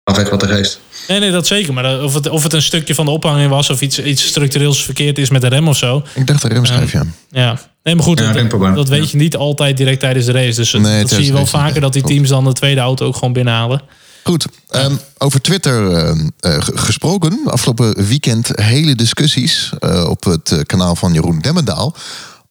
Af 0.04 0.18
echt 0.18 0.30
wat 0.30 0.40
de 0.40 0.46
geest. 0.46 0.80
Nee, 1.08 1.18
nee, 1.18 1.30
dat 1.30 1.46
zeker. 1.46 1.72
Maar 1.72 2.02
of 2.02 2.14
het, 2.14 2.28
of 2.28 2.42
het 2.42 2.52
een 2.52 2.62
stukje 2.62 2.94
van 2.94 3.04
de 3.04 3.10
ophanging 3.10 3.50
was 3.50 3.70
of 3.70 3.80
iets, 3.80 4.02
iets 4.02 4.26
structureels 4.26 4.84
verkeerd 4.84 5.18
is 5.18 5.30
met 5.30 5.40
de 5.40 5.48
rem 5.48 5.68
of 5.68 5.76
zo. 5.76 6.04
Ik 6.14 6.26
dacht 6.26 6.42
de 6.42 6.48
remschijf, 6.48 6.92
ja. 6.92 7.04
Ja, 7.30 7.58
nee, 7.82 7.94
maar 7.94 8.04
goed, 8.04 8.18
ja, 8.18 8.32
dat, 8.32 8.74
dat, 8.74 8.88
weet 8.88 9.10
je 9.10 9.16
niet 9.16 9.36
altijd 9.36 9.76
direct 9.76 10.00
tijdens 10.00 10.26
de 10.26 10.32
race. 10.32 10.56
Dus 10.56 10.72
nee, 10.72 11.00
dat 11.00 11.10
zie 11.10 11.24
je 11.24 11.32
wel 11.32 11.46
vaker 11.46 11.80
dat 11.80 11.92
die 11.92 12.02
teams 12.02 12.28
dan 12.28 12.44
de 12.44 12.52
tweede 12.52 12.80
auto 12.80 13.06
ook 13.06 13.14
gewoon 13.14 13.32
binnenhalen. 13.32 13.82
Goed, 14.22 14.46
um, 14.70 14.98
over 15.18 15.40
Twitter 15.40 15.90
uh, 15.90 16.24
uh, 16.40 16.56
gesproken. 16.60 17.40
Afgelopen 17.44 18.06
weekend 18.06 18.50
hele 18.52 18.94
discussies 18.94 19.72
uh, 19.80 20.08
op 20.08 20.24
het 20.24 20.62
kanaal 20.66 20.96
van 20.96 21.12
Jeroen 21.12 21.38
Demmendaal. 21.38 21.96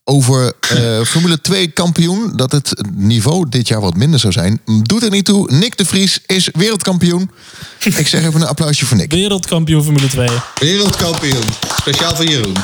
Over 0.04 0.54
Formule 1.06 1.42
2 1.42 1.68
kampioen. 1.68 2.32
Dat 2.36 2.52
het 2.52 2.82
niveau 2.96 3.50
dit 3.50 3.68
jaar 3.68 3.82
wat 3.82 3.96
minder 3.96 4.20
zou 4.20 4.34
zijn. 4.34 4.62
Doet 4.84 5.04
er 5.04 5.10
niet 5.10 5.26
toe. 5.26 5.52
Nick 5.52 5.78
de 5.78 5.86
Vries 5.86 6.20
is 6.26 6.50
wereldkampioen. 6.54 7.32
Ik 7.80 8.08
zeg 8.08 8.24
even 8.24 8.42
een 8.42 8.48
applausje 8.48 8.86
voor 8.86 8.98
Nick. 8.98 9.12
Wereldkampioen 9.12 9.84
Formule 9.84 10.08
2. 10.08 10.28
Wereldkampioen. 10.60 11.44
Speciaal 11.80 12.16
voor 12.16 12.26
Jeroen. 12.26 12.56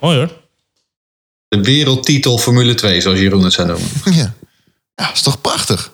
Mooi 0.00 0.16
hoor. 0.16 0.42
De 1.48 1.60
wereldtitel 1.60 2.38
Formule 2.38 2.74
2, 2.74 3.00
zoals 3.00 3.18
Jeroen 3.18 3.44
het 3.44 3.52
zou 3.52 3.68
noemen. 3.68 3.88
Ja, 4.04 4.34
ja 4.94 5.12
is 5.12 5.22
toch 5.22 5.40
prachtig? 5.40 5.92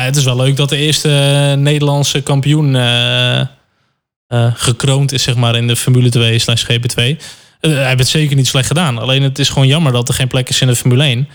Ja, 0.00 0.06
het 0.06 0.16
is 0.16 0.24
wel 0.24 0.36
leuk 0.36 0.56
dat 0.56 0.68
de 0.68 0.76
eerste 0.76 1.08
eh, 1.08 1.58
Nederlandse 1.58 2.20
kampioen 2.20 2.74
uh, 2.74 3.40
uh, 4.28 4.52
gekroond 4.54 5.12
is 5.12 5.22
zeg 5.22 5.36
maar, 5.36 5.56
in 5.56 5.66
de 5.66 5.76
Formule 5.76 6.08
2 6.08 6.38
slash 6.38 6.64
GP2. 6.64 6.94
hij 6.94 7.16
heeft 7.60 7.98
het 7.98 8.08
zeker 8.08 8.36
niet 8.36 8.46
slecht 8.46 8.66
gedaan. 8.66 8.98
Alleen 8.98 9.22
het 9.22 9.38
is 9.38 9.48
gewoon 9.48 9.66
jammer 9.66 9.92
dat 9.92 10.08
er 10.08 10.14
geen 10.14 10.28
plek 10.28 10.48
is 10.48 10.60
in 10.60 10.66
de 10.66 10.76
Formule 10.76 11.02
1. 11.02 11.28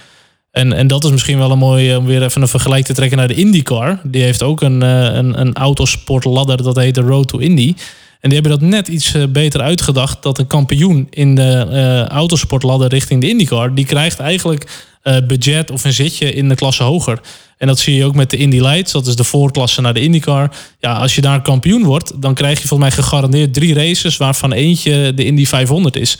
En, 0.52 0.74
en 0.74 0.88
dat 0.88 1.04
is 1.04 1.12
misschien 1.12 1.38
wel 1.38 1.52
een 1.52 1.58
mooi 1.58 1.96
om 1.96 2.06
weer 2.06 2.24
even 2.24 2.42
een 2.42 2.48
vergelijk 2.48 2.86
te 2.86 2.94
trekken 2.94 3.18
naar 3.18 3.28
de 3.28 3.34
IndyCar. 3.34 4.00
Die 4.04 4.24
heeft 4.24 4.44
ook 4.44 4.62
een, 4.62 4.82
een, 4.82 5.40
een 5.40 5.54
autosportladder, 5.54 6.64
dat 6.64 6.76
heet 6.76 6.96
de 6.96 7.02
Road 7.02 7.28
to 7.28 7.38
Indy. 7.38 7.74
En 8.20 8.30
die 8.30 8.40
hebben 8.40 8.60
dat 8.60 8.70
net 8.70 8.88
iets 8.88 9.16
beter 9.30 9.62
uitgedacht. 9.62 10.24
Dat 10.24 10.38
een 10.38 10.48
kampioen 10.48 11.08
in 11.10 11.36
de 11.36 11.68
uh, 11.70 12.04
autosportladder 12.08 12.90
richting 12.90 13.22
de 13.22 13.30
IndyCar... 13.30 13.74
die 13.76 13.86
krijgt 13.86 14.20
eigenlijk 14.20 14.68
uh, 15.04 15.18
budget 15.28 15.72
of 15.72 15.84
een 15.84 15.94
zitje 15.94 16.34
in 16.34 16.50
de 16.50 16.56
klasse 16.56 16.84
hoger. 16.84 17.20
En 17.58 17.68
dat 17.68 17.80
zie 17.80 17.96
je 17.96 18.06
ook 18.06 18.16
met 18.16 18.30
de 18.30 18.38
Indy 18.38 18.60
Lights. 18.60 18.92
Dat 18.92 19.08
is 19.08 19.16
de 19.16 19.24
voorklasse 19.24 19.82
naar 19.82 19.94
de 19.94 20.02
IndyCar. 20.02 20.52
Ja, 20.80 20.94
als 20.94 21.16
je 21.16 21.22
daar 21.22 21.42
kampioen 21.42 21.84
wordt, 21.84 22.22
dan 22.22 22.34
krijg 22.34 22.62
je 22.62 22.68
volgens 22.68 22.90
mij 22.90 23.04
gegarandeerd 23.04 23.54
drie 23.54 23.74
races... 23.74 24.18
waarvan 24.18 24.52
eentje 24.52 25.14
de 25.14 25.26
Indy 25.26 25.46
500 25.46 25.96
is. 25.96 26.18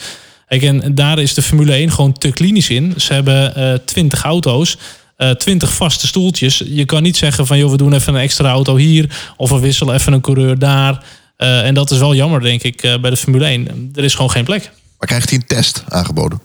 Kijk, 0.48 0.64
en 0.64 0.96
daar 0.96 1.20
is 1.20 1.34
de 1.34 1.42
Formule 1.42 1.74
1 1.74 1.92
gewoon 1.92 2.14
te 2.14 2.32
klinisch 2.32 2.70
in. 2.70 2.94
Ze 2.98 3.14
hebben 3.14 3.54
uh, 3.58 3.74
20 3.74 4.24
auto's. 4.24 4.78
Uh, 5.18 5.30
20 5.30 5.74
vaste 5.74 6.08
stoeltjes. 6.08 6.64
Je 6.66 6.86
kan 6.86 7.04
niet 7.04 7.18
zeggen 7.18 7.48
van 7.48 7.58
joh, 7.58 7.72
we 7.72 7.78
doen 7.78 7.94
even 7.94 8.14
een 8.14 8.22
extra 8.22 8.50
auto 8.50 8.76
hier. 8.76 9.34
Of 9.38 9.50
we 9.50 9.60
wisselen 9.60 9.96
even 9.96 10.14
een 10.14 10.22
coureur 10.22 10.60
daar. 10.60 11.04
Uh, 11.38 11.66
en 11.66 11.74
dat 11.74 11.92
is 11.92 11.98
wel 11.98 12.16
jammer, 12.16 12.42
denk 12.42 12.64
ik, 12.64 12.84
uh, 12.84 13.00
bij 13.00 13.10
de 13.10 13.18
Formule 13.18 13.46
1. 13.46 13.92
Er 13.96 14.04
is 14.04 14.16
gewoon 14.16 14.32
geen 14.32 14.44
plek. 14.44 14.72
Maar 15.00 15.08
krijgt 15.08 15.30
hij 15.30 15.38
een 15.38 15.46
test 15.46 15.84
aangeboden? 15.88 16.42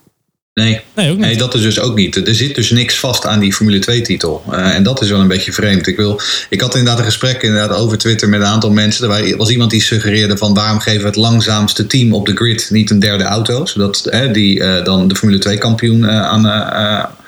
Nee. 0.54 0.80
Nee, 0.94 1.10
ook 1.10 1.16
niet. 1.16 1.26
nee, 1.26 1.36
dat 1.36 1.54
is 1.54 1.62
dus 1.62 1.80
ook 1.80 1.96
niet. 1.96 2.28
Er 2.28 2.34
zit 2.34 2.54
dus 2.54 2.70
niks 2.70 2.98
vast 2.98 3.26
aan 3.26 3.40
die 3.40 3.52
Formule 3.52 3.78
2-titel. 3.78 4.42
Uh, 4.50 4.74
en 4.74 4.82
dat 4.82 5.02
is 5.02 5.10
wel 5.10 5.20
een 5.20 5.28
beetje 5.28 5.52
vreemd. 5.52 5.86
Ik, 5.86 5.96
wil, 5.96 6.20
ik 6.48 6.60
had 6.60 6.74
inderdaad 6.74 6.98
een 6.98 7.04
gesprek 7.04 7.42
inderdaad 7.42 7.78
over 7.78 7.98
Twitter 7.98 8.28
met 8.28 8.40
een 8.40 8.46
aantal 8.46 8.70
mensen. 8.70 9.10
Er 9.10 9.36
was 9.36 9.50
iemand 9.50 9.70
die 9.70 9.82
suggereerde 9.82 10.36
van 10.36 10.54
waarom 10.54 10.80
geven 10.80 11.00
we 11.00 11.06
het 11.06 11.16
langzaamste 11.16 11.86
team 11.86 12.14
op 12.14 12.26
de 12.26 12.34
grid 12.34 12.68
niet 12.70 12.90
een 12.90 12.98
derde 12.98 13.24
auto. 13.24 13.66
Zodat 13.66 14.08
die 14.32 14.58
uh, 14.58 14.84
dan 14.84 15.08
de 15.08 15.16
Formule 15.16 15.56
2-kampioen 15.56 16.10
aan, 16.10 16.46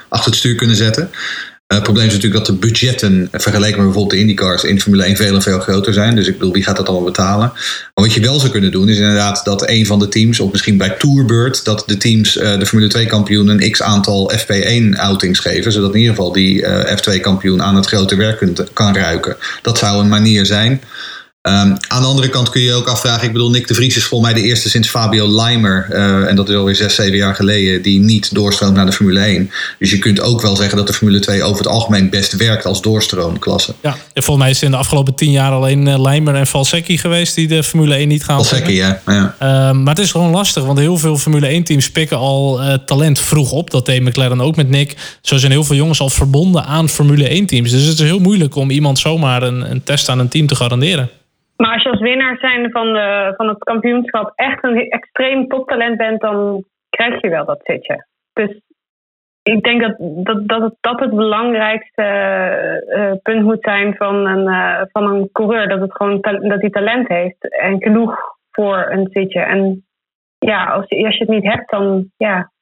achter 0.08 0.30
het 0.30 0.38
stuur 0.38 0.54
kunnen 0.54 0.76
zetten. 0.76 1.10
Eh, 1.72 1.78
het 1.78 1.86
probleem 1.86 2.06
is 2.06 2.12
natuurlijk 2.12 2.46
dat 2.46 2.54
de 2.54 2.66
budgetten 2.66 3.28
vergeleken 3.32 3.76
met 3.76 3.84
bijvoorbeeld 3.84 4.10
de 4.10 4.18
IndyCars 4.18 4.64
in 4.64 4.80
Formule 4.80 5.04
1 5.04 5.16
veel 5.16 5.34
en 5.34 5.42
veel 5.42 5.60
groter 5.60 5.92
zijn. 5.92 6.14
Dus 6.14 6.26
ik 6.26 6.38
bedoel, 6.38 6.52
wie 6.52 6.62
gaat 6.62 6.76
dat 6.76 6.88
allemaal 6.88 7.04
betalen? 7.04 7.50
Maar 7.94 8.04
wat 8.04 8.12
je 8.12 8.20
wel 8.20 8.38
zou 8.38 8.52
kunnen 8.52 8.70
doen 8.70 8.88
is 8.88 8.98
inderdaad 8.98 9.44
dat 9.44 9.68
een 9.68 9.86
van 9.86 9.98
de 9.98 10.08
teams, 10.08 10.40
of 10.40 10.52
misschien 10.52 10.76
bij 10.76 10.90
Tourbird, 10.90 11.64
dat 11.64 11.82
de 11.86 11.96
teams 11.96 12.36
uh, 12.36 12.58
de 12.58 12.66
Formule 12.66 12.90
2 12.90 13.06
kampioen 13.06 13.48
een 13.48 13.70
x 13.70 13.82
aantal 13.82 14.32
FP1 14.36 14.98
outings 14.98 15.38
geven. 15.38 15.72
Zodat 15.72 15.94
in 15.94 16.00
ieder 16.00 16.14
geval 16.14 16.32
die 16.32 16.62
uh, 16.62 16.96
F2 16.96 17.20
kampioen 17.20 17.62
aan 17.62 17.76
het 17.76 17.86
grote 17.86 18.16
werk 18.16 18.46
kan 18.72 18.94
ruiken. 18.94 19.36
Dat 19.62 19.78
zou 19.78 20.00
een 20.00 20.08
manier 20.08 20.46
zijn. 20.46 20.80
Um, 21.48 21.76
aan 21.88 22.00
de 22.02 22.08
andere 22.08 22.28
kant 22.28 22.50
kun 22.50 22.60
je 22.60 22.72
ook 22.72 22.86
afvragen. 22.88 23.26
Ik 23.26 23.32
bedoel, 23.32 23.50
Nick 23.50 23.68
de 23.68 23.74
Vries 23.74 23.96
is 23.96 24.04
volgens 24.04 24.32
mij 24.32 24.42
de 24.42 24.48
eerste 24.48 24.68
sinds 24.68 24.88
Fabio 24.88 25.28
Leimer. 25.28 25.86
Uh, 25.90 26.28
en 26.28 26.36
dat 26.36 26.48
is 26.48 26.56
alweer 26.56 26.74
zes, 26.74 26.94
zeven 26.94 27.16
jaar 27.16 27.34
geleden. 27.34 27.82
Die 27.82 28.00
niet 28.00 28.34
doorstroomt 28.34 28.74
naar 28.74 28.86
de 28.86 28.92
Formule 28.92 29.20
1. 29.20 29.50
Dus 29.78 29.90
je 29.90 29.98
kunt 29.98 30.20
ook 30.20 30.42
wel 30.42 30.56
zeggen 30.56 30.76
dat 30.76 30.86
de 30.86 30.92
Formule 30.92 31.20
2 31.20 31.42
over 31.42 31.58
het 31.58 31.66
algemeen 31.66 32.10
best 32.10 32.36
werkt 32.36 32.64
als 32.64 32.82
doorstroomklasse. 32.82 33.74
Ja, 33.80 33.96
volgens 34.14 34.36
mij 34.36 34.50
is 34.50 34.54
het 34.54 34.64
in 34.64 34.70
de 34.70 34.76
afgelopen 34.76 35.14
tien 35.14 35.30
jaar 35.30 35.52
alleen 35.52 35.86
uh, 35.86 36.00
Leimer 36.00 36.34
en 36.34 36.46
Valsecchi 36.46 36.98
geweest 36.98 37.34
die 37.34 37.48
de 37.48 37.62
Formule 37.62 37.94
1 37.94 38.08
niet 38.08 38.24
gaan. 38.24 38.36
Valsecchi, 38.36 38.74
ja. 38.74 39.02
ja. 39.06 39.34
Uh, 39.42 39.72
maar 39.72 39.94
het 39.94 40.04
is 40.04 40.10
gewoon 40.10 40.30
lastig, 40.30 40.64
want 40.64 40.78
heel 40.78 40.98
veel 40.98 41.18
Formule 41.18 41.46
1 41.46 41.64
teams 41.64 41.90
pikken 41.90 42.16
al 42.16 42.62
uh, 42.62 42.74
talent 42.74 43.20
vroeg 43.20 43.52
op. 43.52 43.70
Dat 43.70 43.86
deed 43.86 44.02
McLaren 44.02 44.40
ook 44.40 44.56
met 44.56 44.68
Nick. 44.68 44.96
Zo 45.22 45.36
zijn 45.36 45.52
heel 45.52 45.64
veel 45.64 45.76
jongens 45.76 46.00
al 46.00 46.10
verbonden 46.10 46.64
aan 46.64 46.88
Formule 46.88 47.28
1 47.28 47.46
teams. 47.46 47.70
Dus 47.70 47.82
het 47.82 47.98
is 47.98 48.04
heel 48.04 48.18
moeilijk 48.18 48.54
om 48.54 48.70
iemand 48.70 48.98
zomaar 48.98 49.42
een, 49.42 49.70
een 49.70 49.82
test 49.82 50.08
aan 50.08 50.18
een 50.18 50.28
team 50.28 50.46
te 50.46 50.54
garanderen. 50.54 51.10
Maar 51.56 51.72
als 51.72 51.82
je 51.82 51.90
als 51.90 52.00
winnaar 52.00 52.38
zijn 52.38 52.70
van, 52.70 52.92
de, 52.92 53.32
van 53.36 53.48
het 53.48 53.58
kampioenschap 53.58 54.32
echt 54.34 54.64
een 54.64 54.90
extreem 54.90 55.48
toptalent 55.48 55.96
bent, 55.96 56.20
dan 56.20 56.64
krijg 56.90 57.20
je 57.20 57.28
wel 57.28 57.44
dat 57.44 57.60
zitje. 57.64 58.06
Dus 58.32 58.60
ik 59.42 59.62
denk 59.62 59.80
dat 59.80 59.96
dat, 59.98 60.48
dat, 60.48 60.62
het, 60.62 60.74
dat 60.80 61.00
het 61.00 61.10
belangrijkste 61.10 62.04
uh, 62.88 63.12
punt 63.22 63.42
moet 63.42 63.60
zijn 63.60 63.94
van 63.94 64.26
een, 64.26 64.46
uh, 64.46 64.82
van 64.92 65.06
een 65.06 65.28
coureur. 65.32 65.68
Dat, 65.68 65.80
het 65.80 65.96
gewoon 65.96 66.20
dat 66.20 66.60
hij 66.60 66.70
talent 66.70 67.08
heeft 67.08 67.60
en 67.60 67.82
genoeg 67.82 68.16
voor 68.50 68.86
een 68.90 69.08
zitje. 69.10 69.40
En 69.40 69.86
ja, 70.38 70.64
als, 70.64 70.88
als 70.88 71.16
je 71.16 71.24
het 71.24 71.28
niet 71.28 71.52
hebt, 71.52 71.70
dan 71.70 72.10
ja, 72.16 72.52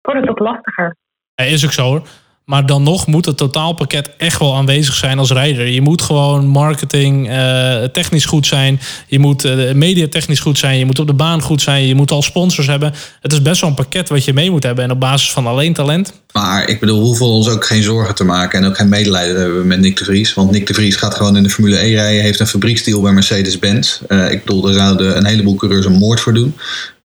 wordt 0.00 0.20
het 0.20 0.30
ook 0.30 0.38
lastiger. 0.38 0.96
Hij 1.34 1.50
is 1.50 1.64
ook 1.64 1.72
zo 1.72 1.82
hoor. 1.82 2.02
Maar 2.44 2.66
dan 2.66 2.82
nog 2.82 3.06
moet 3.06 3.26
het 3.26 3.36
totaalpakket 3.36 4.10
echt 4.16 4.38
wel 4.38 4.56
aanwezig 4.56 4.94
zijn 4.94 5.18
als 5.18 5.30
rijder. 5.30 5.66
Je 5.66 5.80
moet 5.80 6.02
gewoon 6.02 6.46
marketing 6.46 7.28
eh, 7.28 7.82
technisch 7.82 8.24
goed 8.24 8.46
zijn. 8.46 8.80
Je 9.06 9.18
moet 9.18 9.44
uh, 9.44 9.72
media 9.72 10.08
technisch 10.08 10.40
goed 10.40 10.58
zijn. 10.58 10.78
Je 10.78 10.84
moet 10.84 10.98
op 10.98 11.06
de 11.06 11.12
baan 11.12 11.42
goed 11.42 11.62
zijn. 11.62 11.86
Je 11.86 11.94
moet 11.94 12.10
al 12.10 12.22
sponsors 12.22 12.66
hebben. 12.66 12.94
Het 13.20 13.32
is 13.32 13.42
best 13.42 13.60
wel 13.60 13.70
een 13.70 13.76
pakket 13.76 14.08
wat 14.08 14.24
je 14.24 14.32
mee 14.32 14.50
moet 14.50 14.62
hebben. 14.62 14.84
En 14.84 14.90
op 14.90 15.00
basis 15.00 15.32
van 15.32 15.46
alleen 15.46 15.72
talent. 15.72 16.12
Maar 16.32 16.68
ik 16.68 16.80
bedoel, 16.80 17.18
we 17.18 17.24
ons 17.24 17.48
ook 17.48 17.64
geen 17.64 17.82
zorgen 17.82 18.14
te 18.14 18.24
maken. 18.24 18.58
En 18.58 18.68
ook 18.68 18.76
geen 18.76 18.88
medelijden 18.88 19.40
hebben 19.40 19.66
met 19.66 19.80
Nick 19.80 19.96
de 19.96 20.04
Vries. 20.04 20.34
Want 20.34 20.50
Nick 20.50 20.66
de 20.66 20.74
Vries 20.74 20.96
gaat 20.96 21.14
gewoon 21.14 21.36
in 21.36 21.42
de 21.42 21.50
Formule 21.50 21.76
1 21.76 21.94
rijden. 21.94 22.22
Heeft 22.22 22.40
een 22.40 22.46
fabrieksdeal 22.46 23.00
bij 23.00 23.12
Mercedes-Benz. 23.12 24.00
Uh, 24.08 24.30
ik 24.30 24.44
bedoel, 24.44 24.60
daar 24.60 24.74
zouden 24.74 25.16
een 25.16 25.26
heleboel 25.26 25.54
coureurs 25.54 25.86
een 25.86 25.92
moord 25.92 26.20
voor 26.20 26.34
doen. 26.34 26.54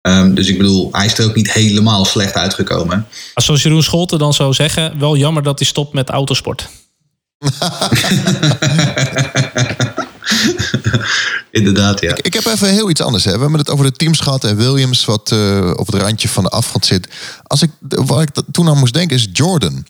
Um, 0.07 0.33
dus 0.33 0.47
ik 0.47 0.57
bedoel, 0.57 0.89
hij 0.91 1.05
is 1.05 1.17
er 1.17 1.25
ook 1.25 1.35
niet 1.35 1.51
helemaal 1.51 2.05
slecht 2.05 2.33
uitgekomen. 2.33 3.07
Als 3.33 3.45
zoals 3.45 3.63
Jeroen 3.63 3.83
Scholten 3.83 4.19
dan 4.19 4.33
zou 4.33 4.53
zeggen, 4.53 4.99
wel 4.99 5.17
jammer 5.17 5.43
dat 5.43 5.59
hij 5.59 5.67
stopt 5.67 5.93
met 5.93 6.09
autosport. 6.09 6.69
Inderdaad, 11.51 12.01
ja. 12.01 12.09
Ik, 12.09 12.25
ik, 12.25 12.33
heb 12.33 12.45
even 12.45 12.69
heel 12.69 12.89
iets 12.89 13.01
anders. 13.01 13.23
Hè. 13.23 13.33
We 13.33 13.39
hebben 13.39 13.59
het 13.59 13.69
over 13.69 13.85
de 13.85 13.91
teams 13.91 14.19
gehad 14.19 14.43
en 14.43 14.57
Williams, 14.57 15.05
wat 15.05 15.31
uh, 15.33 15.71
op 15.75 15.85
het 15.85 15.95
randje 16.01 16.29
van 16.29 16.43
de 16.43 16.49
afgrond 16.49 16.85
zit. 16.85 17.07
Als 17.43 17.61
ik, 17.61 17.71
waar 17.79 18.21
ik 18.21 18.29
toen 18.51 18.69
aan 18.69 18.77
moest 18.77 18.93
denken, 18.93 19.17
is 19.17 19.27
Jordan. 19.31 19.85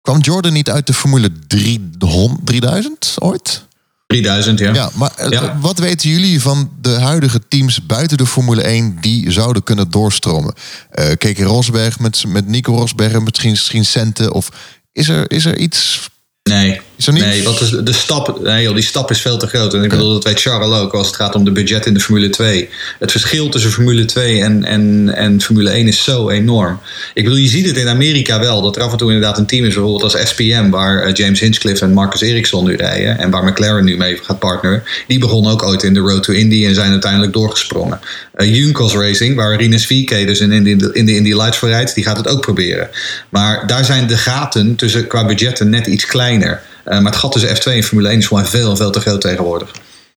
Kwam 0.00 0.20
Jordan 0.20 0.52
niet 0.52 0.70
uit 0.70 0.86
de 0.86 0.94
Formule 0.94 1.30
300, 1.46 2.46
3000 2.46 3.14
ooit? 3.18 3.64
3000, 4.06 4.58
ja. 4.58 4.74
Ja, 4.74 4.90
maar 4.94 5.12
eh, 5.16 5.30
ja. 5.30 5.58
wat 5.60 5.78
weten 5.78 6.10
jullie 6.10 6.40
van 6.40 6.70
de 6.80 6.90
huidige 6.90 7.40
teams 7.48 7.86
buiten 7.86 8.16
de 8.16 8.26
Formule 8.26 8.62
1 8.62 8.98
die 9.00 9.30
zouden 9.30 9.62
kunnen 9.62 9.90
doorstromen? 9.90 10.54
Uh, 10.94 11.04
Keke 11.18 11.44
Rosberg 11.44 11.98
met, 11.98 12.24
met 12.26 12.46
Nico 12.46 12.74
Rosberg, 12.74 13.20
misschien, 13.20 13.50
misschien 13.50 13.84
Centen? 13.84 14.32
Of 14.32 14.48
is 14.92 15.08
er, 15.08 15.30
is 15.30 15.44
er 15.44 15.58
iets 15.58 16.08
Nee, 16.50 16.80
nee 17.04 17.42
want 17.42 17.58
de, 17.58 17.82
de 17.82 17.92
stap, 17.92 18.40
nee 18.42 18.62
joh, 18.62 18.74
die 18.74 18.84
stap 18.84 19.10
is 19.10 19.20
veel 19.20 19.36
te 19.36 19.46
groot. 19.46 19.74
En 19.74 19.82
ik 19.82 19.90
bedoel, 19.90 20.12
dat 20.12 20.24
weet 20.24 20.40
Charles 20.40 20.78
ook 20.78 20.94
als 20.94 21.06
het 21.06 21.16
gaat 21.16 21.34
om 21.34 21.44
de 21.44 21.52
budget 21.52 21.86
in 21.86 21.94
de 21.94 22.00
Formule 22.00 22.30
2. 22.30 22.68
Het 22.98 23.10
verschil 23.10 23.48
tussen 23.48 23.70
Formule 23.70 24.04
2 24.04 24.42
en, 24.42 24.64
en, 24.64 25.12
en 25.14 25.40
Formule 25.40 25.70
1 25.70 25.86
is 25.86 26.04
zo 26.04 26.30
enorm. 26.30 26.80
Ik 27.14 27.22
bedoel, 27.24 27.38
je 27.38 27.48
ziet 27.48 27.66
het 27.66 27.76
in 27.76 27.88
Amerika 27.88 28.40
wel, 28.40 28.62
dat 28.62 28.76
er 28.76 28.82
af 28.82 28.92
en 28.92 28.98
toe 28.98 29.12
inderdaad 29.12 29.38
een 29.38 29.46
team 29.46 29.64
is, 29.64 29.74
bijvoorbeeld 29.74 30.14
als 30.14 30.28
SPM, 30.28 30.70
waar 30.70 31.02
eh, 31.02 31.14
James 31.14 31.40
Hinchcliffe 31.40 31.84
en 31.84 31.92
Marcus 31.92 32.20
Ericsson 32.20 32.64
nu 32.64 32.76
rijden. 32.76 33.18
En 33.18 33.30
waar 33.30 33.44
McLaren 33.44 33.84
nu 33.84 33.96
mee 33.96 34.18
gaat 34.22 34.38
partneren. 34.38 34.82
Die 35.06 35.18
begonnen 35.18 35.52
ook 35.52 35.62
ooit 35.62 35.82
in 35.82 35.94
de 35.94 36.00
Road 36.00 36.22
to 36.22 36.32
Indy 36.32 36.66
en 36.66 36.74
zijn 36.74 36.90
uiteindelijk 36.90 37.32
doorgesprongen. 37.32 38.00
Uh, 38.36 38.54
Junkos 38.54 38.94
Racing, 38.94 39.36
waar 39.36 39.56
Rinus 39.56 39.86
VK 39.86 40.08
dus 40.08 40.40
in, 40.40 40.52
in, 40.52 40.78
de, 40.78 40.90
in 40.92 41.06
de 41.06 41.14
Indy 41.14 41.32
Lights 41.32 41.58
voor 41.58 41.68
rijdt, 41.68 41.94
die 41.94 42.04
gaat 42.04 42.16
het 42.16 42.28
ook 42.28 42.40
proberen. 42.40 42.88
Maar 43.28 43.66
daar 43.66 43.84
zijn 43.84 44.06
de 44.06 44.16
gaten 44.16 44.76
tussen 44.76 45.06
qua 45.06 45.26
budgetten 45.26 45.70
net 45.70 45.86
iets 45.86 46.06
kleiner. 46.06 46.62
Uh, 46.86 46.92
maar 46.92 47.12
het 47.12 47.16
gat 47.16 47.32
tussen 47.32 47.56
F2 47.56 47.62
en 47.62 47.82
Formule 47.82 48.08
1 48.08 48.18
is 48.18 48.26
gewoon 48.26 48.46
veel 48.46 48.76
veel 48.76 48.90
te 48.90 49.00
groot 49.00 49.20
tegenwoordig. 49.20 49.70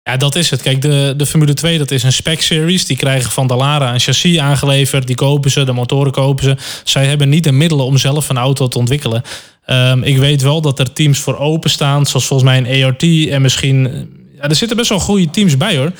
Ja, 0.03 0.17
dat 0.17 0.35
is 0.35 0.49
het. 0.49 0.61
Kijk, 0.61 0.81
de, 0.81 1.13
de 1.17 1.25
Formule 1.25 1.53
2 1.53 1.77
dat 1.77 1.91
is 1.91 2.03
een 2.03 2.13
spec-series. 2.13 2.85
Die 2.85 2.97
krijgen 2.97 3.31
van 3.31 3.47
Dallara 3.47 3.93
een 3.93 3.99
chassis 3.99 4.37
aangeleverd. 4.37 5.07
Die 5.07 5.15
kopen 5.15 5.51
ze, 5.51 5.63
de 5.63 5.71
motoren 5.71 6.11
kopen 6.11 6.43
ze. 6.43 6.57
Zij 6.83 7.05
hebben 7.05 7.29
niet 7.29 7.43
de 7.43 7.51
middelen 7.51 7.85
om 7.85 7.97
zelf 7.97 8.29
een 8.29 8.37
auto 8.37 8.67
te 8.67 8.77
ontwikkelen. 8.77 9.23
Um, 9.67 10.03
ik 10.03 10.17
weet 10.17 10.41
wel 10.41 10.61
dat 10.61 10.79
er 10.79 10.93
teams 10.93 11.19
voor 11.19 11.37
openstaan. 11.37 12.05
Zoals 12.05 12.25
volgens 12.25 12.49
mij 12.49 12.57
een 12.57 12.83
ART. 12.83 13.03
En 13.29 13.41
misschien... 13.41 14.07
Ja, 14.35 14.49
er 14.49 14.55
zitten 14.55 14.77
best 14.77 14.89
wel 14.89 14.99
goede 14.99 15.29
teams 15.29 15.57
bij 15.57 15.77
hoor. 15.77 15.91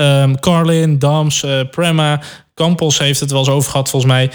Um, 0.00 0.40
Carlin, 0.40 0.98
Dams, 0.98 1.42
uh, 1.42 1.60
Prema. 1.70 2.20
Campos 2.54 2.98
heeft 2.98 3.20
het 3.20 3.30
wel 3.30 3.38
eens 3.38 3.48
over 3.48 3.70
gehad 3.70 3.90
volgens 3.90 4.12
mij. 4.12 4.30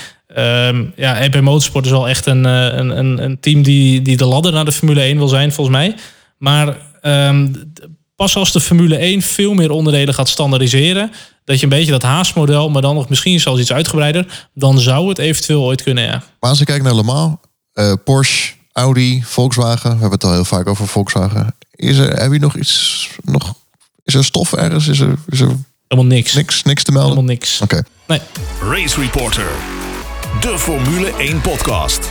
Um, 0.68 0.94
ja, 0.96 1.20
EP 1.20 1.42
Motorsport 1.42 1.86
is 1.86 1.92
wel 1.92 2.10
echt 2.10 2.26
een, 2.26 2.44
een, 2.44 2.98
een, 2.98 3.24
een, 3.24 3.40
team 3.40 3.64
die, 3.64 4.02
die 4.02 4.18
de 4.18 4.26
ladder 4.26 4.52
naar 4.52 4.66
de 4.66 4.72
Formule 4.72 5.02
1 5.02 5.18
wil 5.18 5.28
zijn, 5.28 5.52
volgens 5.52 5.78
mij. 5.78 5.96
Maar 6.38 6.78
um, 7.02 7.74
pas 8.16 8.36
als 8.36 8.52
de 8.52 8.62
Formule 8.62 8.98
1 8.98 9.22
veel 9.22 9.54
meer 9.54 9.72
onderdelen 9.72 10.14
gaat 10.14 10.30
standaardiseren, 10.30 11.12
dat 11.46 11.58
je 11.58 11.64
een 11.64 11.70
beetje 11.70 11.92
dat 11.92 12.02
Haas-model, 12.02 12.70
maar 12.70 12.82
dan 12.82 12.96
nog 12.96 13.10
misschien 13.10 13.40
zelfs 13.40 13.62
iets 13.62 13.74
uitgebreider, 13.74 14.50
dan 14.54 14.80
zou 14.80 15.10
het 15.10 15.18
eventueel 15.18 15.64
ooit 15.64 15.84
kunnen, 15.84 16.04
ja. 16.04 16.24
Maar 16.40 16.50
als 16.50 16.60
ik 16.60 16.66
kijk 16.66 16.84
naar 16.84 16.96
Le 16.96 17.04
Mans, 17.04 17.36
uh, 17.74 17.94
Porsche, 18.04 18.54
Audi, 18.72 19.24
Volkswagen, 19.24 19.90
we 19.90 20.00
hebben 20.00 20.12
het 20.12 20.24
al 20.24 20.34
heel 20.34 20.46
vaak 20.46 20.68
over 20.68 20.88
Volkswagen. 20.88 21.56
Is 21.72 21.98
er, 21.98 22.22
heb 22.22 22.32
je 22.32 22.40
nog 22.40 22.56
iets, 22.56 23.10
nog, 23.24 23.56
is 24.04 24.14
er 24.14 24.24
stof 24.24 24.54
ergens? 24.54 24.88
Is 24.88 25.00
er, 25.00 25.16
is 25.30 25.40
er 25.40 25.56
Helemaal 25.88 26.16
niks. 26.16 26.34
Niks, 26.34 26.64
niks 26.64 26.84
te 26.84 26.92
melden? 26.92 27.10
Helemaal 27.10 27.34
niks. 27.34 27.62
Oké. 27.62 27.76
Okay. 27.76 27.86
Nee. 28.08 28.20
Race 28.70 29.00
Reporter. 29.00 29.48
De 30.42 30.60
Formule 30.60 31.16
1 31.18 31.42
podcast. 31.42 32.10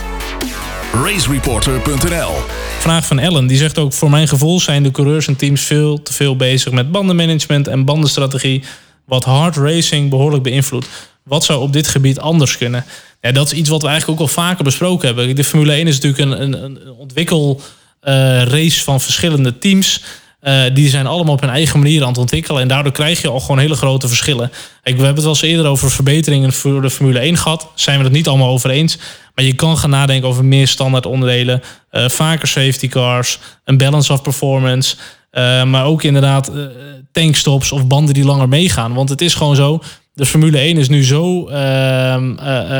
Racereporter.nl 0.92 2.32
Vraag 2.78 3.06
van 3.06 3.18
Ellen, 3.18 3.46
die 3.46 3.56
zegt 3.56 3.78
ook... 3.78 3.92
voor 3.92 4.10
mijn 4.10 4.28
gevoel 4.28 4.60
zijn 4.60 4.82
de 4.82 4.90
coureurs 4.90 5.26
en 5.26 5.36
teams 5.36 5.62
veel 5.62 6.02
te 6.02 6.12
veel 6.12 6.36
bezig 6.36 6.72
met 6.72 6.90
bandenmanagement 6.90 7.68
en 7.68 7.84
bandenstrategie... 7.84 8.62
wat 9.06 9.24
hard 9.24 9.56
racing 9.56 10.10
behoorlijk 10.10 10.42
beïnvloedt. 10.42 10.88
Wat 11.24 11.44
zou 11.44 11.60
op 11.60 11.72
dit 11.72 11.88
gebied 11.88 12.18
anders 12.18 12.56
kunnen? 12.56 12.84
Ja, 13.20 13.32
dat 13.32 13.52
is 13.52 13.58
iets 13.58 13.68
wat 13.68 13.82
we 13.82 13.88
eigenlijk 13.88 14.20
ook 14.20 14.26
al 14.26 14.32
vaker 14.32 14.64
besproken 14.64 15.06
hebben. 15.06 15.36
De 15.36 15.44
Formule 15.44 15.72
1 15.72 15.86
is 15.86 16.00
natuurlijk 16.00 16.22
een, 16.22 16.42
een, 16.42 16.64
een 16.64 16.92
ontwikkel... 16.92 17.60
Uh, 18.04 18.42
race 18.42 18.82
van 18.82 19.00
verschillende 19.00 19.58
teams. 19.58 20.02
Uh, 20.42 20.62
die 20.72 20.88
zijn 20.88 21.06
allemaal 21.06 21.34
op 21.34 21.40
hun 21.40 21.50
eigen 21.50 21.78
manier 21.78 22.02
aan 22.02 22.08
het 22.08 22.18
ontwikkelen. 22.18 22.62
En 22.62 22.68
daardoor 22.68 22.92
krijg 22.92 23.20
je 23.20 23.28
al 23.28 23.40
gewoon 23.40 23.58
hele 23.58 23.74
grote 23.74 24.08
verschillen. 24.08 24.50
Ik, 24.82 24.96
we 24.96 25.04
hebben 25.04 25.06
het 25.06 25.22
wel 25.22 25.32
eens 25.32 25.42
eerder 25.42 25.66
over 25.66 25.90
verbeteringen 25.90 26.52
voor 26.52 26.82
de 26.82 26.90
Formule 26.90 27.18
1 27.18 27.36
gehad. 27.36 27.68
Zijn 27.74 27.98
we 27.98 28.04
het 28.04 28.12
niet 28.12 28.28
allemaal 28.28 28.48
over 28.48 28.70
eens. 28.70 28.98
Maar 29.34 29.44
je 29.44 29.54
kan 29.54 29.78
gaan 29.78 29.90
nadenken 29.90 30.28
over 30.28 30.44
meer 30.44 30.68
standaard 30.68 31.06
onderdelen. 31.06 31.62
Uh, 31.92 32.08
vaker 32.08 32.48
safety 32.48 32.88
cars. 32.88 33.38
Een 33.64 33.76
balance 33.76 34.12
of 34.12 34.22
performance. 34.22 34.96
Uh, 35.32 35.64
maar 35.64 35.84
ook 35.84 36.02
inderdaad 36.02 36.52
tankstops 37.12 37.72
of 37.72 37.86
banden 37.86 38.14
die 38.14 38.24
langer 38.24 38.48
meegaan. 38.48 38.94
Want 38.94 39.08
het 39.08 39.20
is 39.20 39.34
gewoon 39.34 39.56
zo. 39.56 39.82
De 40.14 40.26
Formule 40.26 40.58
1 40.58 40.76
is 40.76 40.88
nu 40.88 41.04
zo 41.04 41.48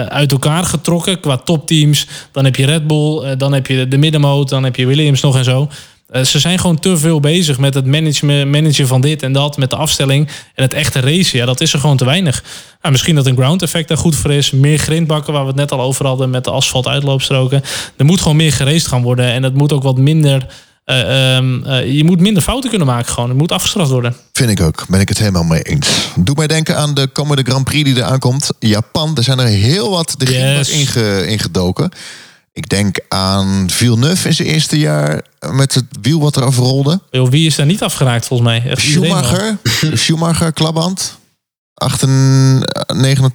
uit 0.09 0.33
elkaar 0.33 0.65
getrokken 0.65 1.21
qua 1.21 1.37
topteams. 1.37 2.07
Dan 2.33 2.45
heb 2.45 2.57
je 2.57 2.67
Red 2.67 2.87
Bull, 2.87 3.37
dan 3.37 3.53
heb 3.53 3.67
je 3.67 3.89
de 3.89 3.99
middenmoot, 3.99 4.49
dan 4.49 4.65
heb 4.65 4.77
je 4.77 4.87
Williams 4.87 5.21
nog 5.21 5.37
en 5.37 5.45
zo. 5.45 5.69
Uh, 6.13 6.23
ze 6.23 6.39
zijn 6.39 6.59
gewoon 6.59 6.79
te 6.79 6.97
veel 6.97 7.21
bezig 7.21 7.59
met 7.59 7.75
het 7.75 7.87
managen, 7.87 8.51
managen 8.51 8.87
van 8.87 9.01
dit 9.01 9.23
en 9.23 9.33
dat, 9.33 9.57
met 9.57 9.71
de 9.71 9.77
afstelling 9.77 10.29
en 10.55 10.63
het 10.63 10.75
echte 10.75 11.01
race. 11.01 11.37
Ja, 11.37 11.45
dat 11.45 11.61
is 11.61 11.73
er 11.73 11.79
gewoon 11.79 11.97
te 11.97 12.05
weinig. 12.05 12.43
Nou, 12.81 12.93
misschien 12.93 13.15
dat 13.15 13.27
een 13.27 13.37
ground 13.37 13.63
effect 13.63 13.89
daar 13.89 13.97
goed 13.97 14.17
voor 14.17 14.33
is. 14.33 14.51
Meer 14.51 14.79
grindbakken, 14.79 15.33
waar 15.33 15.43
we 15.43 15.49
het 15.49 15.57
net 15.57 15.73
al 15.73 15.81
over 15.81 16.07
hadden 16.07 16.31
met 16.31 16.45
de 16.45 16.51
asfalt 16.51 16.87
uitloopstroken. 16.87 17.63
Er 17.97 18.05
moet 18.05 18.21
gewoon 18.21 18.37
meer 18.37 18.53
gereest 18.53 18.87
gaan 18.87 19.03
worden 19.03 19.33
en 19.33 19.43
het 19.43 19.55
moet 19.55 19.73
ook 19.73 19.83
wat 19.83 19.99
minder. 19.99 20.47
Uh, 20.87 21.37
um, 21.37 21.65
uh, 21.67 21.93
je 21.93 22.05
moet 22.05 22.21
minder 22.21 22.43
fouten 22.43 22.71
kunnen 22.71 22.89
maken 22.89 23.13
gewoon. 23.13 23.29
Het 23.29 23.39
moet 23.39 23.53
afgestraft 23.53 23.91
worden. 23.91 24.17
Vind 24.33 24.51
ik 24.51 24.61
ook. 24.61 24.85
Ben 24.89 25.01
ik 25.01 25.09
het 25.09 25.19
helemaal 25.19 25.43
mee 25.43 25.63
eens. 25.63 25.89
Doe 26.17 26.35
mij 26.35 26.47
denken 26.47 26.77
aan 26.77 26.95
de 26.95 27.07
komende 27.07 27.43
Grand 27.43 27.65
Prix 27.65 27.85
die 27.85 27.97
eraan 27.97 28.19
komt. 28.19 28.51
Japan, 28.59 29.17
er 29.17 29.23
zijn 29.23 29.39
er 29.39 29.47
heel 29.47 29.91
wat 29.91 30.15
de 30.19 30.33
yes. 30.33 30.69
inge, 30.69 31.27
ingedoken. 31.27 31.91
Ik 32.53 32.68
denk 32.68 32.98
aan 33.09 33.70
Villeneuve 33.70 34.28
in 34.28 34.34
zijn 34.34 34.48
eerste 34.48 34.78
jaar 34.78 35.24
met 35.50 35.74
het 35.74 35.84
wiel 36.00 36.20
wat 36.20 36.36
eraf 36.36 36.57
rolde. 36.57 37.00
Yo, 37.11 37.28
wie 37.28 37.46
is 37.46 37.57
daar 37.57 37.66
niet 37.66 37.82
afgeraakt 37.82 38.26
volgens 38.26 38.48
mij? 38.48 38.70
Echt 38.70 38.80
Schumacher, 38.82 39.59
Schumacher, 40.03 40.53
klaband. 40.53 41.18
98, 41.74 43.30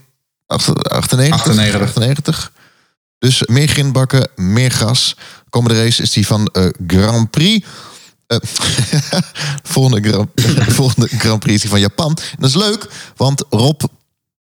98, 0.46 1.46
98. 1.46 2.52
Dus 3.20 3.44
meer 3.46 3.68
grindbakken, 3.68 4.30
meer 4.36 4.72
gas. 4.72 5.16
Komende 5.50 5.84
race 5.84 6.02
is 6.02 6.12
die 6.12 6.28
van 6.28 6.50
uh, 6.54 6.70
Grand 6.88 7.30
Prix. 7.30 7.66
Uh, 8.28 8.38
volgende, 9.74 10.10
Grand, 10.10 10.30
volgende 10.80 11.08
Grand 11.08 11.40
Prix 11.40 11.56
is 11.56 11.62
die 11.62 11.70
van 11.70 11.80
Japan. 11.80 12.10
En 12.10 12.38
dat 12.40 12.50
is 12.50 12.56
leuk, 12.56 12.90
want 13.16 13.44
Rob 13.50 13.82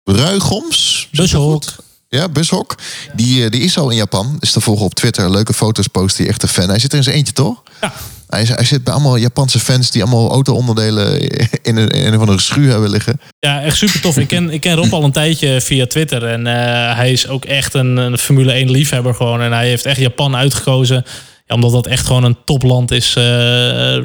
Ruigoms... 0.04 1.08
Bushok. 1.12 1.62
Ja, 2.08 2.28
Bushok. 2.28 2.74
Die, 3.14 3.50
die 3.50 3.60
is 3.60 3.78
al 3.78 3.90
in 3.90 3.96
Japan. 3.96 4.36
Is 4.40 4.52
te 4.52 4.60
volgen 4.60 4.84
op 4.84 4.94
Twitter. 4.94 5.30
Leuke 5.30 5.54
foto's 5.54 5.86
post 5.86 6.18
hij. 6.18 6.28
Echt 6.28 6.42
een 6.42 6.48
fan. 6.48 6.68
Hij 6.68 6.78
zit 6.78 6.90
er 6.90 6.98
in 6.98 7.04
zijn 7.04 7.16
eentje, 7.16 7.32
toch? 7.32 7.62
Ja. 7.80 7.92
Hij, 8.28 8.44
hij 8.44 8.64
zit 8.64 8.84
bij 8.84 8.92
allemaal 8.92 9.16
Japanse 9.16 9.58
fans 9.58 9.90
die 9.90 10.02
allemaal 10.02 10.30
auto-onderdelen 10.30 11.20
in 11.62 11.76
een, 11.76 11.88
in 11.88 12.12
een 12.12 12.18
van 12.18 12.26
de 12.26 12.40
schuur 12.40 12.70
hebben 12.70 12.90
liggen. 12.90 13.20
Ja, 13.38 13.62
echt 13.62 13.76
super 13.76 14.00
tof. 14.00 14.16
ik, 14.18 14.28
ken, 14.28 14.50
ik 14.50 14.60
ken 14.60 14.74
Rob 14.74 14.92
al 14.92 15.04
een 15.04 15.12
tijdje 15.12 15.60
via 15.60 15.86
Twitter. 15.86 16.26
En 16.26 16.40
uh, 16.46 16.52
hij 16.96 17.12
is 17.12 17.28
ook 17.28 17.44
echt 17.44 17.74
een, 17.74 17.96
een 17.96 18.18
Formule 18.18 18.52
1 18.52 18.70
liefhebber 18.70 19.14
gewoon. 19.14 19.40
En 19.40 19.52
hij 19.52 19.68
heeft 19.68 19.84
echt 19.84 19.98
Japan 19.98 20.36
uitgekozen. 20.36 21.04
Ja, 21.48 21.54
omdat 21.54 21.72
dat 21.72 21.86
echt 21.86 22.06
gewoon 22.06 22.24
een 22.24 22.36
topland 22.44 22.90
is. 22.90 23.14
Uh, 23.18 23.24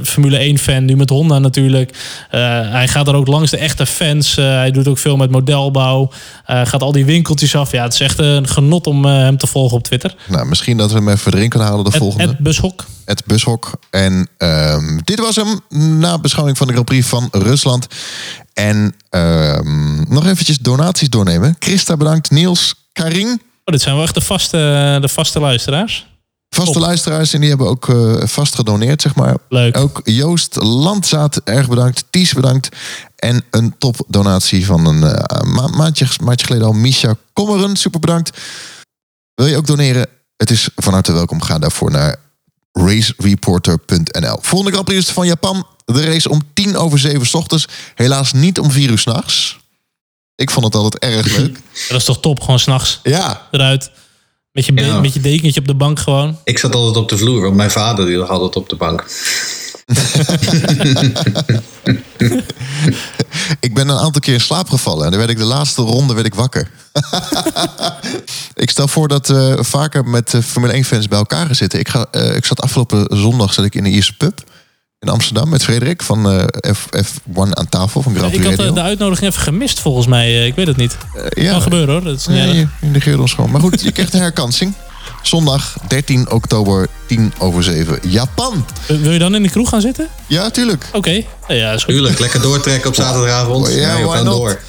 Formule 0.04 0.56
1-fan, 0.58 0.86
nu 0.86 0.96
met 0.96 1.10
Honda 1.10 1.40
natuurlijk. 1.40 1.92
Uh, 1.92 2.40
hij 2.72 2.88
gaat 2.88 3.08
er 3.08 3.16
ook 3.16 3.28
langs 3.28 3.52
de 3.52 3.58
echte 3.58 3.86
fans. 3.86 4.38
Uh, 4.38 4.46
hij 4.46 4.72
doet 4.72 4.88
ook 4.88 4.98
veel 4.98 5.18
met 5.18 5.32
modelbouw. 5.32 6.12
gaat 6.46 6.82
al 6.82 6.92
die 6.92 7.06
winkeltjes 7.06 7.56
af. 7.56 7.72
Ja, 7.72 7.84
het 7.84 7.94
is 7.94 8.00
echt 8.00 8.20
een 8.20 8.48
genot 8.48 8.88
om 8.88 9.06
hem 9.06 9.38
te 9.38 9.48
volgen 9.48 9.78
op 9.78 9.84
Twitter. 9.84 10.16
Nou, 10.28 10.46
misschien 10.46 10.78
dat 10.78 10.92
we 10.92 10.98
hem 10.98 11.10
even 11.10 11.34
erin 11.34 11.50
kunnen 11.50 11.68
halen 11.68 11.84
de 11.84 11.90
het, 11.90 12.00
volgende. 12.00 12.28
Het 12.28 12.40
Bushok. 12.40 12.86
Het 13.06 13.26
Bushok. 13.26 13.72
En 13.90 14.28
um, 14.38 15.02
dit 15.04 15.20
was 15.20 15.36
hem 15.36 15.60
na 16.00 16.20
beschouwing 16.20 16.58
van 16.58 16.68
de 16.68 16.74
Grand 16.74 16.88
Prix 16.88 17.08
van 17.08 17.28
Rusland. 17.32 17.88
En 18.54 18.96
um, 19.10 20.06
nog 20.10 20.26
eventjes 20.28 20.58
donaties 20.58 21.10
doornemen. 21.10 21.56
Christa 21.60 21.98
bedankt. 21.98 22.32
Niels, 22.32 22.74
Karin. 22.94 23.28
Oh, 23.66 23.74
dit 23.74 23.82
zijn 23.82 23.96
wel 23.96 24.04
echt 24.04 24.14
de 24.14 24.22
vaste, 24.22 24.98
de 25.02 25.10
vaste 25.10 25.40
luisteraars. 25.40 26.06
Vaste 26.54 26.72
Top. 26.72 26.82
luisteraars 26.82 27.34
en 27.34 27.40
die 27.40 27.50
hebben 27.50 27.68
ook 27.68 27.90
eh, 27.90 28.28
vast 28.28 28.56
gedoneerd, 28.56 29.02
zeg 29.02 29.16
maar. 29.16 29.38
Leuk. 29.50 29.78
Ook 29.78 30.02
Joost 30.04 30.56
Landzaat, 30.56 31.42
erg 31.44 31.68
bedankt. 31.68 32.04
Ties 32.10 32.34
bedankt. 32.34 32.70
En 33.16 33.44
een 33.50 33.76
topdonatie 33.78 34.66
van 34.66 34.86
een 34.86 35.04
eh, 35.04 35.42
ma 35.42 35.68
maandje, 35.68 36.08
maandje 36.24 36.46
geleden 36.46 36.68
al. 36.68 36.74
Misha 36.74 37.16
Kommeren, 37.34 37.76
super 37.76 38.00
bedankt. 38.00 38.38
Wil 39.36 39.48
je 39.48 39.58
ook 39.58 39.68
doneren? 39.68 40.08
Het 40.38 40.50
is 40.50 40.70
van 40.76 40.94
harte 40.94 41.12
welkom. 41.14 41.42
Ga 41.42 41.60
daarvoor 41.60 41.92
naar 41.92 42.16
racereporter.nl. 42.72 44.38
Volgende 44.42 44.72
Grand 44.72 44.86
Prix 44.86 45.08
is 45.08 45.14
van 45.14 45.28
Japan. 45.28 45.68
De 45.86 46.06
race 46.06 46.30
om 46.30 46.42
tien 46.54 46.78
over 46.78 47.00
zeven 47.00 47.28
's 47.28 47.34
ochtends. 47.34 47.68
Helaas 47.96 48.34
niet 48.34 48.60
om 48.60 48.72
vier 48.72 48.90
uur 48.90 49.00
s'nachts. 49.00 49.60
Ik 50.36 50.52
vond 50.52 50.66
het 50.66 50.76
altijd 50.76 51.04
erg 51.04 51.38
leuk. 51.38 51.60
Dat 51.90 51.98
is 51.98 52.04
toch 52.04 52.20
top, 52.20 52.42
gewoon 52.42 52.60
s'nachts 52.60 53.00
Ja, 53.04 53.48
eruit. 53.52 53.92
Met 54.54 54.66
je, 54.66 54.74
Ja. 54.74 55.00
met 55.00 55.14
je 55.14 55.20
dekentje 55.20 55.60
op 55.60 55.68
de 55.68 55.76
bank 55.76 56.00
gewoon. 56.00 56.38
Ik 56.44 56.60
zat 56.60 56.76
altijd 56.76 56.98
op 56.98 57.10
de 57.10 57.18
vloer, 57.18 57.42
want 57.42 57.56
mijn 57.56 57.72
vader 57.72 58.06
die 58.06 58.16
lag 58.16 58.30
altijd 58.30 58.56
op 58.56 58.70
de 58.70 58.76
bank. 58.76 59.06
ik 63.60 63.74
ben 63.74 63.88
een 63.90 63.98
aantal 63.98 64.22
keer 64.22 64.34
in 64.34 64.42
slaap 64.42 64.70
gevallen. 64.70 65.06
En 65.06 65.10
dan 65.10 65.20
werd 65.20 65.32
ik 65.32 65.38
de 65.38 65.44
laatste 65.44 65.82
ronde 65.82 66.14
werd 66.14 66.26
ik 66.26 66.36
wakker. 66.36 66.70
ik 68.64 68.70
stel 68.70 68.88
voor 68.88 69.08
dat 69.08 69.28
we 69.28 69.58
vaker 69.60 70.06
met 70.06 70.34
eh, 70.34 70.42
Formule 70.42 70.74
1 70.74 70.84
fans 70.84 71.08
bij 71.08 71.18
elkaar 71.18 71.46
gaan 71.46 71.56
zitten. 71.56 71.80
Ik, 71.80 71.90
ga, 71.90 72.06
eh, 72.12 72.36
ik 72.36 72.46
zat 72.46 72.62
afgelopen 72.62 73.18
zondag 73.18 73.54
zat 73.54 73.66
ik 73.66 73.76
in 73.76 73.84
de 73.84 73.90
Ierse 73.90 74.18
pub 74.18 74.44
in 75.04 75.10
Amsterdam 75.10 75.50
met 75.50 75.64
Frederik 75.64 76.04
van 76.04 76.30
eh, 76.32 76.74
F, 76.74 76.86
F1 77.06 77.34
aan 77.36 77.70
tafel 77.70 78.02
van 78.02 78.16
Grand 78.16 78.34
Ik 78.34 78.44
had 78.44 78.60
eh, 78.60 78.74
de 78.74 78.82
uitnodiging 78.82 79.30
even 79.32 79.42
gemist 79.44 79.80
volgens 79.80 80.08
mij. 80.08 80.28
Eh, 80.28 80.46
Ik 80.46 80.56
weet 80.56 80.68
het 80.68 80.78
niet. 80.78 80.98
Eh, 81.30 81.44
ja, 81.44 81.52
Kan 81.52 81.62
gebeuren 81.62 81.94
hoor. 81.94 82.04
Dat 82.04 82.16
is 82.20 82.28
niet 82.28 82.38
Nee, 82.38 82.48
je, 82.56 82.68
je 82.82 82.88
negeert 82.88 83.20
ons 83.20 83.34
gewoon. 83.34 83.52
Maar 83.52 83.62
goed, 83.62 83.82
je 83.82 83.92
krijgt 83.92 84.14
een 84.14 84.20
herkansing. 84.22 84.74
Zondag 85.22 85.76
13 85.88 86.32
oktober, 86.32 86.88
10 87.08 87.34
over 87.40 87.64
7. 87.64 88.00
Japan. 88.08 88.66
Wil 88.88 89.12
je 89.12 89.20
dan 89.20 89.36
in 89.36 89.44
de 89.44 89.50
kroeg 89.50 89.70
gaan 89.70 89.82
zitten? 89.82 90.08
Ja, 90.28 90.50
tuurlijk. 90.50 90.86
Oké. 90.94 91.24
Eh, 91.48 91.58
Ja, 91.60 91.72
is 91.72 91.84
goed. 91.84 91.94
Tuurlijk, 91.94 92.20
lekker 92.20 92.42
doortrekken 92.42 92.90
op 92.90 92.96
zaterdagavond. 92.96 93.68
Ja, 93.68 93.74
Ja, 93.98 94.04
we 94.04 94.10
gaan 94.10 94.26
door. 94.26 94.60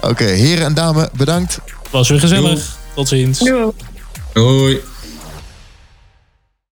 Oké, 0.00 0.24
heren 0.24 0.64
en 0.64 0.74
dames, 0.74 1.06
bedankt. 1.12 1.58
Was 1.90 2.08
weer 2.08 2.20
gezellig. 2.20 2.76
Tot 2.94 3.08
ziens. 3.08 3.38
Doei. 3.38 3.72
Hoi. 4.34 4.78